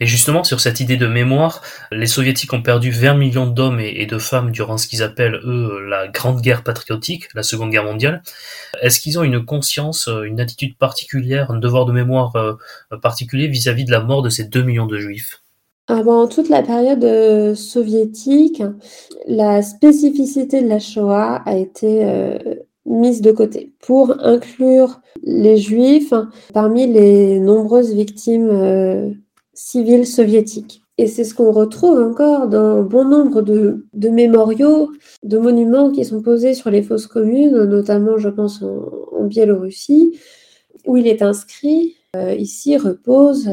Et 0.00 0.06
justement, 0.06 0.42
sur 0.42 0.60
cette 0.60 0.80
idée 0.80 0.96
de 0.96 1.06
mémoire, 1.06 1.62
les 1.92 2.06
soviétiques 2.06 2.52
ont 2.52 2.62
perdu 2.62 2.90
20 2.90 3.14
millions 3.14 3.46
d'hommes 3.46 3.78
et 3.80 4.06
de 4.06 4.18
femmes 4.18 4.50
durant 4.50 4.76
ce 4.76 4.88
qu'ils 4.88 5.04
appellent, 5.04 5.40
eux, 5.44 5.86
la 5.88 6.08
Grande 6.08 6.40
Guerre 6.40 6.64
patriotique, 6.64 7.28
la 7.34 7.44
Seconde 7.44 7.70
Guerre 7.70 7.84
mondiale. 7.84 8.22
Est-ce 8.82 8.98
qu'ils 8.98 9.18
ont 9.18 9.22
une 9.22 9.44
conscience, 9.44 10.08
une 10.08 10.40
attitude 10.40 10.76
particulière, 10.76 11.50
un 11.52 11.58
devoir 11.58 11.84
de 11.84 11.92
mémoire 11.92 12.34
euh, 12.34 12.54
particulier 13.02 13.46
vis-à-vis 13.46 13.84
de 13.84 13.92
la 13.92 14.00
mort 14.00 14.22
de 14.22 14.30
ces 14.30 14.44
2 14.44 14.62
millions 14.62 14.86
de 14.86 14.98
juifs? 14.98 15.42
Avant 15.86 16.26
toute 16.26 16.48
la 16.48 16.62
période 16.62 17.04
euh, 17.04 17.54
soviétique, 17.54 18.62
la 19.28 19.62
spécificité 19.62 20.60
de 20.60 20.68
la 20.68 20.80
Shoah 20.80 21.42
a 21.46 21.56
été 21.56 22.04
mise 22.86 23.20
de 23.20 23.32
côté 23.32 23.72
pour 23.80 24.14
inclure 24.20 25.00
les 25.22 25.56
juifs 25.56 26.12
parmi 26.52 26.86
les 26.86 27.38
nombreuses 27.40 27.94
victimes 27.94 28.50
euh, 28.50 29.10
civiles 29.54 30.06
soviétiques. 30.06 30.82
Et 30.96 31.06
c'est 31.08 31.24
ce 31.24 31.34
qu'on 31.34 31.50
retrouve 31.50 32.00
encore 32.00 32.48
dans 32.48 32.82
bon 32.82 33.04
nombre 33.04 33.42
de, 33.42 33.84
mémoriaux, 33.94 34.92
de 35.24 35.38
monuments 35.38 35.90
qui 35.90 36.04
sont 36.04 36.22
posés 36.22 36.54
sur 36.54 36.70
les 36.70 36.82
fosses 36.82 37.08
communes, 37.08 37.64
notamment 37.64 38.16
je 38.16 38.28
pense 38.28 38.62
en, 38.62 39.24
Biélorussie, 39.24 40.18
où 40.86 40.96
il 40.96 41.06
est 41.06 41.22
inscrit, 41.22 41.96
euh, 42.14 42.34
ici 42.34 42.76
repose 42.76 43.50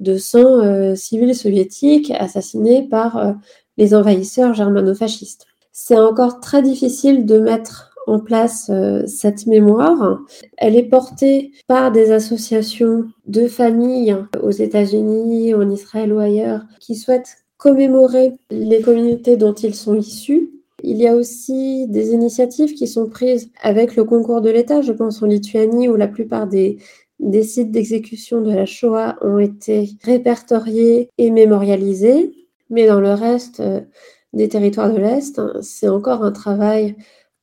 200 0.00 0.38
euh, 0.38 0.94
civils 0.94 1.34
soviétiques 1.34 2.10
assassinés 2.10 2.82
par 2.88 3.36
les 3.76 3.94
envahisseurs 3.94 4.54
germano-fascistes. 4.54 5.46
C'est 5.72 5.98
encore 5.98 6.40
très 6.40 6.62
difficile 6.62 7.26
de 7.26 7.38
mettre 7.38 7.95
en 8.06 8.20
place 8.20 8.70
euh, 8.70 9.02
cette 9.06 9.46
mémoire. 9.46 10.20
Elle 10.56 10.76
est 10.76 10.88
portée 10.88 11.52
par 11.66 11.92
des 11.92 12.12
associations 12.12 13.04
de 13.26 13.46
familles 13.46 14.16
aux 14.42 14.50
États-Unis, 14.50 15.54
en 15.54 15.68
Israël 15.70 16.12
ou 16.12 16.18
ailleurs 16.18 16.62
qui 16.80 16.94
souhaitent 16.94 17.38
commémorer 17.56 18.34
les 18.50 18.80
communautés 18.80 19.36
dont 19.36 19.54
ils 19.54 19.74
sont 19.74 19.94
issus. 19.94 20.50
Il 20.82 20.98
y 20.98 21.08
a 21.08 21.16
aussi 21.16 21.86
des 21.88 22.10
initiatives 22.10 22.74
qui 22.74 22.86
sont 22.86 23.08
prises 23.08 23.50
avec 23.62 23.96
le 23.96 24.04
concours 24.04 24.40
de 24.40 24.50
l'État, 24.50 24.82
je 24.82 24.92
pense 24.92 25.22
en 25.22 25.26
Lituanie, 25.26 25.88
où 25.88 25.96
la 25.96 26.06
plupart 26.06 26.46
des, 26.46 26.78
des 27.18 27.42
sites 27.42 27.70
d'exécution 27.70 28.42
de 28.42 28.52
la 28.52 28.66
Shoah 28.66 29.16
ont 29.22 29.38
été 29.38 29.90
répertoriés 30.04 31.10
et 31.18 31.30
mémorialisés. 31.30 32.32
Mais 32.68 32.86
dans 32.86 33.00
le 33.00 33.14
reste 33.14 33.60
euh, 33.60 33.80
des 34.32 34.48
territoires 34.48 34.92
de 34.92 34.98
l'Est, 34.98 35.38
hein, 35.38 35.54
c'est 35.62 35.88
encore 35.88 36.22
un 36.22 36.32
travail 36.32 36.96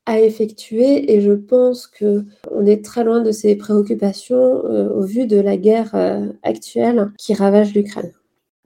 à 0.05 0.19
effectuer 0.19 1.13
et 1.13 1.21
je 1.21 1.31
pense 1.31 1.87
que 1.87 2.25
on 2.51 2.65
est 2.65 2.83
très 2.83 3.03
loin 3.03 3.21
de 3.21 3.31
ces 3.31 3.55
préoccupations 3.55 4.65
euh, 4.65 4.89
au 4.89 5.03
vu 5.03 5.27
de 5.27 5.39
la 5.39 5.57
guerre 5.57 5.91
euh, 5.93 6.27
actuelle 6.43 7.11
qui 7.17 7.33
ravage 7.33 7.73
l'Ukraine. 7.73 8.11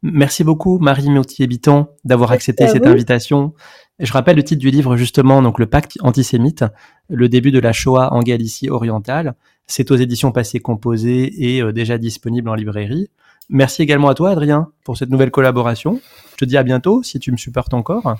Merci 0.03 0.43
beaucoup 0.43 0.77
Marie 0.79 1.09
Mautier-Biton 1.09 1.87
d'avoir 2.05 2.31
accepté 2.31 2.67
cette 2.67 2.85
invitation. 2.85 3.53
Je 3.99 4.13
rappelle 4.13 4.35
le 4.35 4.43
titre 4.43 4.59
du 4.59 4.69
livre 4.69 4.95
justement, 4.95 5.41
donc 5.41 5.59
le 5.59 5.65
pacte 5.65 5.97
antisémite, 6.01 6.63
le 7.09 7.29
début 7.29 7.51
de 7.51 7.59
la 7.59 7.73
Shoah 7.73 8.13
en 8.13 8.19
Galicie 8.19 8.69
orientale. 8.69 9.35
C'est 9.65 9.89
aux 9.91 9.95
éditions 9.95 10.31
Passé 10.31 10.59
Composé 10.59 11.55
et 11.55 11.61
euh, 11.61 11.71
déjà 11.71 11.97
disponible 11.97 12.49
en 12.49 12.55
librairie. 12.55 13.09
Merci 13.49 13.81
également 13.81 14.09
à 14.09 14.13
toi 14.13 14.31
Adrien 14.31 14.71
pour 14.83 14.97
cette 14.97 15.09
nouvelle 15.09 15.31
collaboration. 15.31 15.99
Je 16.31 16.37
te 16.37 16.45
dis 16.45 16.57
à 16.57 16.63
bientôt 16.63 17.01
si 17.03 17.19
tu 17.19 17.31
me 17.31 17.37
supportes 17.37 17.73
encore. 17.73 18.17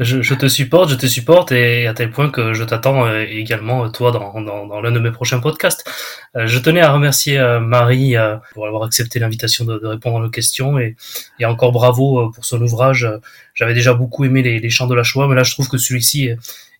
Je, 0.00 0.34
te 0.34 0.48
supporte, 0.48 0.90
je 0.90 0.96
te 0.96 1.06
supporte 1.06 1.52
et 1.52 1.86
à 1.86 1.94
tel 1.94 2.10
point 2.10 2.28
que 2.28 2.54
je 2.54 2.64
t'attends 2.64 3.06
euh, 3.06 3.24
également 3.28 3.88
toi 3.88 4.10
dans, 4.10 4.80
l'un 4.80 4.90
de 4.90 4.98
mes 4.98 5.12
prochains 5.12 5.38
podcasts. 5.38 5.88
Euh, 6.34 6.48
je 6.48 6.58
tenais 6.58 6.80
à 6.80 6.90
remercier 6.90 7.38
euh, 7.38 7.60
Marie 7.60 8.16
pour 8.52 8.66
avoir 8.66 8.82
accepté 8.82 9.20
l'invitation 9.20 9.64
de, 9.64 9.80
répondre 9.86 10.18
à 10.18 10.20
nos 10.20 10.30
questions 10.30 10.78
et, 10.78 10.96
encore 11.44 11.70
bravo 11.70 12.30
pour 12.30 12.44
son 12.44 12.60
ouvrage. 12.60 13.08
J'avais 13.54 13.74
déjà 13.74 13.94
beaucoup 13.94 14.24
aimé 14.24 14.42
les, 14.42 14.70
chants 14.70 14.88
de 14.88 14.94
la 14.94 15.04
Shoah, 15.04 15.28
mais 15.28 15.36
là 15.36 15.44
je 15.44 15.52
trouve 15.52 15.68
que 15.68 15.78
celui-ci 15.78 16.30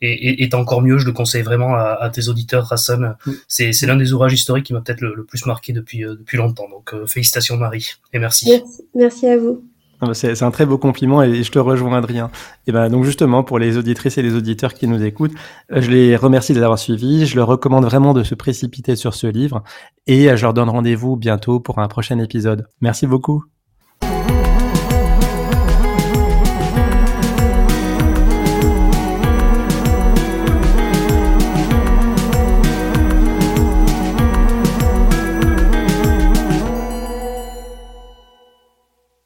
est, 0.02 0.54
encore 0.54 0.82
mieux. 0.82 0.98
Je 0.98 1.06
le 1.06 1.12
conseille 1.12 1.42
vraiment 1.42 1.76
à, 1.76 2.10
tes 2.12 2.28
auditeurs, 2.28 2.72
Hassan. 2.72 3.16
C'est, 3.46 3.70
l'un 3.82 3.96
des 3.96 4.12
ouvrages 4.12 4.32
historiques 4.32 4.66
qui 4.66 4.72
m'a 4.72 4.80
peut-être 4.80 5.00
le, 5.00 5.24
plus 5.24 5.46
marqué 5.46 5.72
depuis, 5.72 6.00
depuis 6.00 6.38
longtemps. 6.38 6.68
Donc 6.68 6.92
félicitations 7.06 7.56
Marie 7.56 7.92
et. 8.12 8.18
Merci, 8.18 8.62
merci 8.94 9.28
à 9.28 9.38
vous. 9.38 9.62
Ah 10.00 10.06
bah, 10.06 10.14
c'est 10.14 10.42
un 10.42 10.50
très 10.50 10.66
beau 10.66 10.76
compliment 10.76 11.22
et 11.22 11.42
je 11.42 11.50
te 11.50 11.58
rejoins 11.58 11.96
Adrien. 11.96 12.30
Et 12.66 12.72
ben 12.72 12.90
donc 12.90 13.04
justement 13.04 13.42
pour 13.42 13.58
les 13.58 13.78
auditrices 13.78 14.18
et 14.18 14.22
les 14.22 14.34
auditeurs 14.34 14.74
qui 14.74 14.86
nous 14.86 15.02
écoutent, 15.02 15.34
euh, 15.72 15.80
je 15.80 15.90
les 15.90 16.16
remercie 16.16 16.52
de 16.52 16.60
l'avoir 16.60 16.78
suivi. 16.78 17.24
Je 17.26 17.36
leur 17.36 17.48
recommande 17.48 17.84
vraiment 17.84 18.12
de 18.12 18.22
se 18.22 18.34
précipiter 18.34 18.94
sur 18.96 19.14
ce 19.14 19.26
livre 19.26 19.62
et 20.06 20.30
euh, 20.30 20.36
je 20.36 20.42
leur 20.42 20.52
donne 20.52 20.68
rendez-vous 20.68 21.16
bientôt 21.16 21.60
pour 21.60 21.78
un 21.78 21.88
prochain 21.88 22.18
épisode. 22.18 22.66
Merci 22.82 23.06
beaucoup. 23.06 23.55